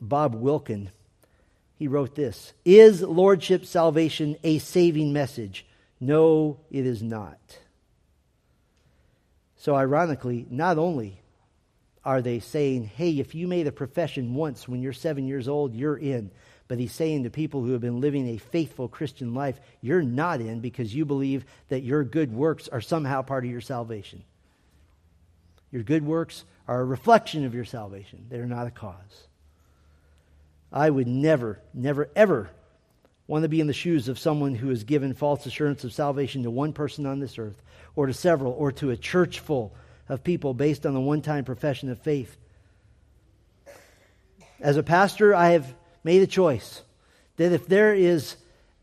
Bob 0.01 0.35
Wilkin, 0.35 0.91
he 1.77 1.89
wrote 1.89 2.15
this 2.15 2.53
Is 2.65 3.03
lordship 3.03 3.65
salvation 3.65 4.37
a 4.43 4.59
saving 4.59 5.13
message? 5.13 5.67
No, 6.01 6.59
it 6.71 6.87
is 6.87 7.03
not. 7.03 7.59
So, 9.57 9.75
ironically, 9.75 10.47
not 10.51 10.79
only 10.79 11.21
are 12.05 12.23
they 12.23 12.39
saying, 12.39 12.85
hey, 12.85 13.19
if 13.19 13.35
you 13.35 13.49
made 13.49 13.67
a 13.67 13.73
profession 13.73 14.35
once 14.35 14.69
when 14.69 14.81
you're 14.81 14.93
seven 14.93 15.27
years 15.27 15.49
old, 15.49 15.75
you're 15.75 15.97
in. 15.97 16.31
But 16.69 16.79
he's 16.79 16.93
saying 16.93 17.25
to 17.25 17.31
people 17.31 17.63
who 17.63 17.73
have 17.73 17.81
been 17.81 18.01
living 18.01 18.29
a 18.29 18.39
faithful 18.39 18.89
Christian 18.89 19.35
life, 19.35 19.59
you're 19.81 20.03
not 20.03 20.41
in 20.41 20.61
because 20.61 20.95
you 20.95 21.05
believe 21.05 21.45
that 21.69 21.83
your 21.83 22.05
good 22.05 22.33
works 22.33 22.69
are 22.69 22.81
somehow 22.81 23.23
part 23.23 23.45
of 23.45 23.51
your 23.51 23.61
salvation. 23.61 24.23
Your 25.73 25.83
good 25.83 26.05
works 26.05 26.45
are 26.69 26.81
a 26.81 26.85
reflection 26.85 27.45
of 27.45 27.55
your 27.55 27.65
salvation, 27.65 28.27
they're 28.29 28.47
not 28.47 28.67
a 28.67 28.71
cause. 28.71 29.27
I 30.73 30.91
would 30.91 31.07
never, 31.07 31.61
never, 31.73 32.09
ever 32.17 32.51
want 33.27 33.43
to 33.43 33.49
be 33.49 33.61
in 33.61 33.67
the 33.67 33.73
shoes 33.73 34.09
of 34.09 34.19
someone 34.19 34.55
who 34.55 34.69
has 34.69 34.85
given 34.85 35.15
false 35.15 35.47
assurance 35.47 35.85
of 35.85 35.93
salvation 35.93 36.43
to 36.45 36.51
one 36.51 36.73
person 36.73 37.07
on 37.07 37.19
this 37.19 37.39
earth, 37.39 37.61
or 37.95 38.07
to 38.07 38.15
several, 38.15 38.53
or 38.53 38.73
to 38.73 38.91
a 38.91 38.97
church 38.97 39.41
full 39.41 39.75
of 40.09 40.23
people 40.23 40.55
based 40.55 40.87
on 40.87 40.95
the 40.95 41.01
one 41.01 41.23
time 41.23 41.45
profession 41.45 41.91
of 41.91 41.99
faith. 42.01 42.37
As 44.61 44.77
a 44.77 44.83
pastor, 44.83 45.35
I 45.35 45.51
have 45.51 45.75
made 46.05 46.23
a 46.23 46.27
choice 46.27 46.83
that 47.37 47.53
if 47.53 47.67
there 47.67 47.95
is 47.95 48.37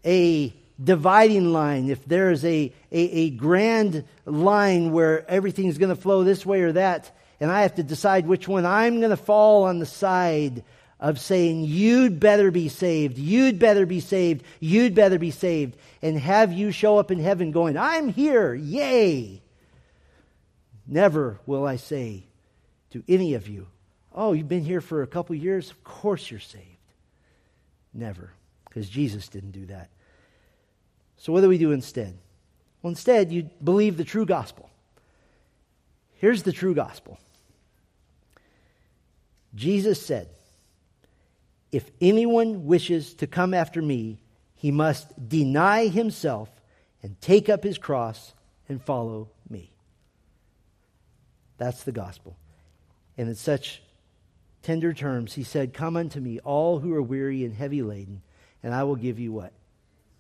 a 0.06 0.54
dividing 0.84 1.54
line, 1.54 1.90
if 1.90 2.06
there 2.06 2.32
is 2.32 2.44
a, 2.44 2.74
a, 2.92 3.00
a 3.00 3.30
grand 3.32 4.04
line 4.26 4.92
where 4.92 5.30
everything 5.30 5.68
is 5.68 5.78
going 5.78 5.96
to 5.96 6.02
flow 6.02 6.24
this 6.24 6.46
way 6.46 6.62
or 6.62 6.74
that, 6.74 7.16
and 7.40 7.52
I 7.52 7.62
have 7.62 7.76
to 7.76 7.84
decide 7.84 8.28
which 8.28 8.48
one 8.48 8.66
I'm 8.66 9.00
going 9.00 9.10
to 9.10 9.18
fall 9.18 9.64
on 9.64 9.80
the 9.80 9.86
side 9.86 10.64
of 11.04 11.20
saying, 11.20 11.66
You'd 11.66 12.20
better 12.20 12.50
be 12.50 12.70
saved, 12.70 13.18
you'd 13.20 13.60
better 13.60 13.86
be 13.86 14.00
saved, 14.00 14.44
you'd 14.62 14.96
better 14.96 15.20
be 15.20 15.32
saved, 15.32 15.78
and 16.02 16.18
have 16.18 16.54
you 16.54 16.72
show 16.72 16.98
up 16.98 17.12
in 17.12 17.20
heaven 17.20 17.52
going, 17.52 17.78
I'm 17.78 18.08
here, 18.08 18.56
yay. 18.56 19.42
Never 20.88 21.40
will 21.46 21.68
I 21.68 21.76
say 21.76 22.24
to 22.92 23.04
any 23.08 23.36
of 23.36 23.48
you, 23.48 23.68
Oh, 24.16 24.32
you've 24.34 24.48
been 24.48 24.64
here 24.64 24.82
for 24.82 25.02
a 25.02 25.08
couple 25.08 25.36
years? 25.36 25.72
Of 25.72 25.84
course 25.84 26.32
you're 26.32 26.40
saved. 26.40 26.64
Never, 27.94 28.32
because 28.66 28.88
Jesus 28.88 29.28
didn't 29.28 29.52
do 29.52 29.66
that. 29.66 29.90
So, 31.18 31.34
what 31.34 31.42
do 31.42 31.50
we 31.50 31.58
do 31.58 31.72
instead? 31.72 32.18
Well, 32.82 32.90
instead, 32.90 33.32
you 33.32 33.50
believe 33.64 33.98
the 33.98 34.04
true 34.04 34.26
gospel. 34.26 34.70
Here's 36.16 36.44
the 36.44 36.52
true 36.54 36.74
gospel 36.74 37.20
Jesus 39.56 40.04
said, 40.04 40.30
If 41.74 41.90
anyone 42.00 42.68
wishes 42.68 43.16
to 43.16 43.26
come 43.26 43.52
after 43.52 43.82
me, 43.82 44.20
he 44.54 44.70
must 44.70 45.28
deny 45.28 45.88
himself 45.88 46.48
and 47.02 47.20
take 47.20 47.50
up 47.50 47.64
his 47.64 47.80
cross 47.80 48.34
and 48.70 48.80
follow 48.80 49.32
me. 49.50 49.72
That's 51.58 51.84
the 51.84 51.92
gospel. 51.92 52.38
And 53.18 53.28
in 53.28 53.34
such 53.34 53.82
tender 54.62 54.94
terms, 54.94 55.34
he 55.34 55.42
said, 55.42 55.74
Come 55.74 55.98
unto 55.98 56.20
me, 56.20 56.40
all 56.42 56.78
who 56.78 56.94
are 56.94 57.02
weary 57.02 57.44
and 57.44 57.56
heavy 57.56 57.82
laden, 57.82 58.22
and 58.62 58.72
I 58.72 58.84
will 58.84 58.96
give 58.96 59.20
you 59.20 59.32
what? 59.32 59.52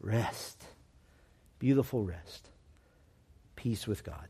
Rest. 0.01 0.65
Beautiful 1.59 2.03
rest. 2.03 2.49
Peace 3.55 3.85
with 3.85 4.03
God. 4.03 4.27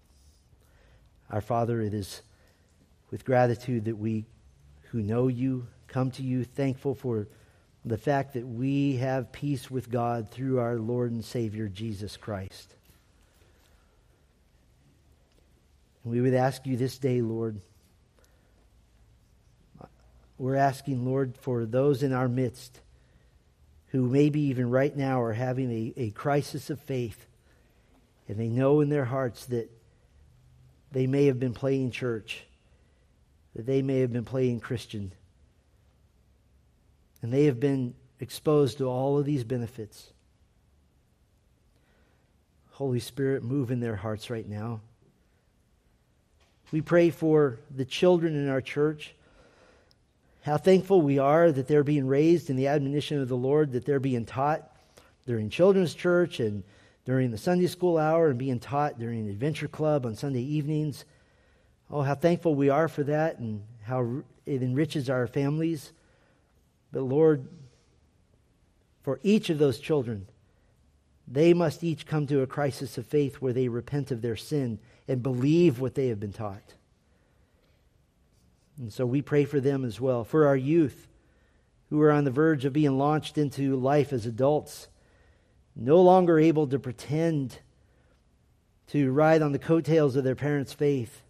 Our 1.32 1.41
Father, 1.41 1.82
it 1.82 1.93
is 1.93 2.21
with 3.11 3.24
gratitude 3.24 3.86
that 3.86 3.97
we 3.97 4.26
who 4.91 5.01
know 5.01 5.30
you 5.30 5.67
come 5.94 6.10
to 6.10 6.24
you 6.24 6.44
thankful 6.44 6.96
for 6.96 7.28
the 7.86 8.00
fact 8.00 8.34
that 8.34 8.48
we 8.48 8.96
have 8.96 9.32
peace 9.32 9.70
with 9.70 9.91
God 9.91 10.32
through 10.32 10.60
our 10.60 10.78
Lord 10.78 11.12
and 11.12 11.24
Savior 11.24 11.68
Jesus 11.68 12.18
Christ. 12.18 12.74
And 16.04 16.12
we 16.12 16.20
would 16.20 16.34
ask 16.34 16.66
you 16.66 16.78
this 16.78 16.98
day, 16.98 17.22
Lord, 17.22 17.62
we're 20.39 20.56
asking, 20.56 21.06
Lord, 21.06 21.38
for 21.38 21.66
those 21.68 22.02
in 22.02 22.12
our 22.12 22.28
midst 22.28 22.80
who 23.89 24.10
maybe 24.10 24.41
even 24.41 24.72
right 24.72 24.98
now 24.98 25.22
are 25.22 25.34
having 25.34 25.72
a, 25.72 25.94
a 25.96 26.10
crisis 26.10 26.72
of 26.72 26.80
faith, 26.80 27.28
and 28.28 28.39
they 28.39 28.48
know 28.48 28.82
in 28.82 28.89
their 28.89 29.06
hearts 29.06 29.46
that 29.46 29.70
they 30.91 31.06
may 31.06 31.28
have 31.28 31.39
been 31.39 31.54
playing 31.54 31.91
church, 31.91 32.46
that 33.56 33.68
they 33.68 33.84
may 33.84 34.00
have 34.00 34.12
been 34.12 34.26
playing 34.26 34.60
Christian, 34.60 35.12
and 37.24 37.34
they 37.34 37.45
have 37.45 37.59
been 37.59 37.95
exposed 38.19 38.78
to 38.78 38.86
all 38.86 39.17
of 39.17 39.26
these 39.26 39.43
benefits. 39.43 40.11
Holy 42.71 42.99
Spirit, 42.99 43.43
move 43.43 43.71
in 43.71 43.80
their 43.80 43.95
hearts 43.95 44.30
right 44.30 44.47
now. 44.47 44.82
We 46.71 46.82
pray 46.82 47.09
for 47.09 47.59
the 47.76 47.86
children 47.86 48.36
in 48.36 48.49
our 48.49 48.61
church 48.61 49.15
how 50.43 50.57
thankful 50.57 51.01
we 51.01 51.19
are 51.19 51.51
that 51.51 51.69
they're 51.69 51.86
being 51.86 52.05
raised 52.05 52.49
in 52.49 52.57
the 52.57 52.67
admonition 52.67 53.21
of 53.21 53.30
the 53.30 53.38
Lord, 53.38 53.71
that 53.71 53.86
they're 53.86 54.01
being 54.01 54.26
taught. 54.26 54.69
They're 55.26 55.41
children's 55.47 55.93
church 55.93 56.41
and 56.41 56.63
during 57.05 57.32
the 57.32 57.38
Sunday 57.38 57.67
school 57.67 57.97
hour 57.97 58.28
and 58.28 58.38
being 58.38 58.59
taught 58.59 58.99
during 58.99 59.30
Adventure 59.30 59.69
Club 59.69 60.05
on 60.05 60.15
Sunday 60.15 60.41
evenings. 60.41 61.05
Oh, 61.89 62.01
how 62.01 62.15
thankful 62.15 62.55
we 62.55 62.69
are 62.69 62.89
for 62.89 63.03
that 63.03 63.39
and 63.39 63.63
how 63.84 64.24
it 64.45 64.61
enriches 64.61 65.09
our 65.09 65.28
families. 65.28 65.93
But 66.94 67.02
Lord, 67.02 67.48
for 69.02 69.20
each 69.24 69.50
of 69.50 69.58
those 69.58 69.80
children, 69.80 70.28
they 71.28 71.54
must 71.54 71.84
each 71.84 72.06
come 72.06 72.28
to 72.28 72.41
a 72.41 72.48
crisis 72.48 72.98
of 72.98 73.08
faith 73.08 73.36
where 73.38 73.52
they 73.52 73.68
repent 73.68 74.12
of 74.12 74.22
their 74.22 74.36
sin 74.36 74.80
and 75.08 75.24
believe 75.24 75.80
what 75.80 75.96
they 75.96 76.08
have 76.08 76.20
been 76.20 76.32
taught. 76.32 76.76
And 78.78 78.94
so 78.94 79.06
we 79.06 79.22
pray 79.22 79.44
for 79.44 79.60
them 79.60 79.84
as 79.84 80.00
well. 80.00 80.24
For 80.24 80.48
our 80.48 80.56
youth 80.56 81.08
who 81.89 82.00
are 82.02 82.12
on 82.12 82.26
the 82.26 82.32
verge 82.32 82.64
of 82.64 82.74
being 82.74 82.98
launched 82.98 83.38
into 83.38 83.76
life 83.76 84.14
as 84.14 84.26
adults, 84.26 84.88
no 85.76 86.00
longer 86.00 86.39
able 86.39 86.68
to 86.68 86.78
pretend 86.78 87.58
to 88.88 89.12
ride 89.12 89.41
on 89.41 89.52
the 89.52 89.60
coattails 89.60 90.16
of 90.16 90.24
their 90.24 90.36
parents' 90.36 90.74
faith. 90.74 91.24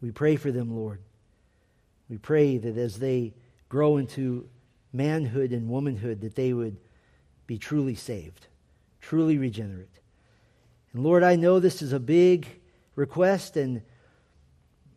We 0.00 0.10
pray 0.10 0.36
for 0.36 0.50
them, 0.50 0.74
Lord. 0.74 1.00
We 2.08 2.16
pray 2.16 2.56
that 2.56 2.78
as 2.78 2.98
they 2.98 3.34
grow 3.70 3.96
into 3.96 4.46
manhood 4.92 5.52
and 5.52 5.70
womanhood, 5.70 6.20
that 6.20 6.34
they 6.34 6.52
would 6.52 6.76
be 7.46 7.56
truly 7.56 7.94
saved, 7.94 8.48
truly 9.00 9.38
regenerate. 9.38 10.00
And 10.92 11.02
Lord, 11.02 11.22
I 11.22 11.36
know 11.36 11.58
this 11.58 11.80
is 11.80 11.92
a 11.92 12.00
big 12.00 12.46
request, 12.96 13.56
and 13.56 13.80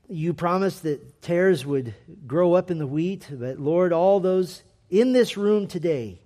you 0.09 0.33
promised 0.33 0.83
that 0.83 1.21
tares 1.21 1.65
would 1.65 1.93
grow 2.27 2.53
up 2.53 2.69
in 2.69 2.79
the 2.79 2.87
wheat. 2.87 3.27
But 3.31 3.59
Lord, 3.59 3.93
all 3.93 4.19
those 4.19 4.63
in 4.89 5.13
this 5.13 5.37
room 5.37 5.67
today 5.67 6.19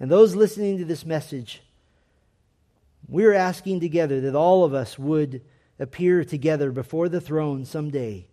and 0.00 0.10
those 0.10 0.34
listening 0.34 0.78
to 0.78 0.84
this 0.84 1.04
message, 1.04 1.62
we're 3.08 3.34
asking 3.34 3.80
together 3.80 4.20
that 4.22 4.34
all 4.34 4.64
of 4.64 4.74
us 4.74 4.98
would 4.98 5.42
appear 5.78 6.24
together 6.24 6.72
before 6.72 7.08
the 7.08 7.20
throne 7.20 7.64
someday 7.64 8.26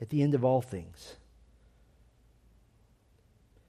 at 0.00 0.08
the 0.08 0.22
end 0.22 0.34
of 0.34 0.44
all 0.44 0.62
things. 0.62 1.16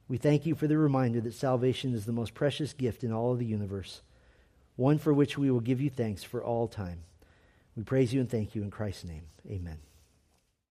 We 0.08 0.18
thank 0.18 0.46
you 0.46 0.56
for 0.56 0.68
the 0.68 0.78
reminder 0.78 1.20
that 1.22 1.34
salvation 1.34 1.94
is 1.94 2.06
the 2.06 2.12
most 2.12 2.34
precious 2.34 2.74
gift 2.74 3.04
in 3.04 3.12
all 3.12 3.32
of 3.32 3.40
the 3.40 3.46
universe, 3.46 4.02
one 4.76 5.00
for 5.00 5.14
which 5.14 5.38
we 5.38 5.50
will 5.50 5.62
give 5.62 5.82
you 5.82 5.90
thanks 5.90 6.24
for 6.24 6.44
all 6.44 6.68
time. 6.68 7.04
We 7.76 7.84
praise 7.84 8.14
you 8.14 8.22
and 8.22 8.30
thank 8.30 8.56
you 8.56 8.62
in 8.62 8.72
Christ's 8.72 9.06
name. 9.06 9.24
Amen. 9.50 9.78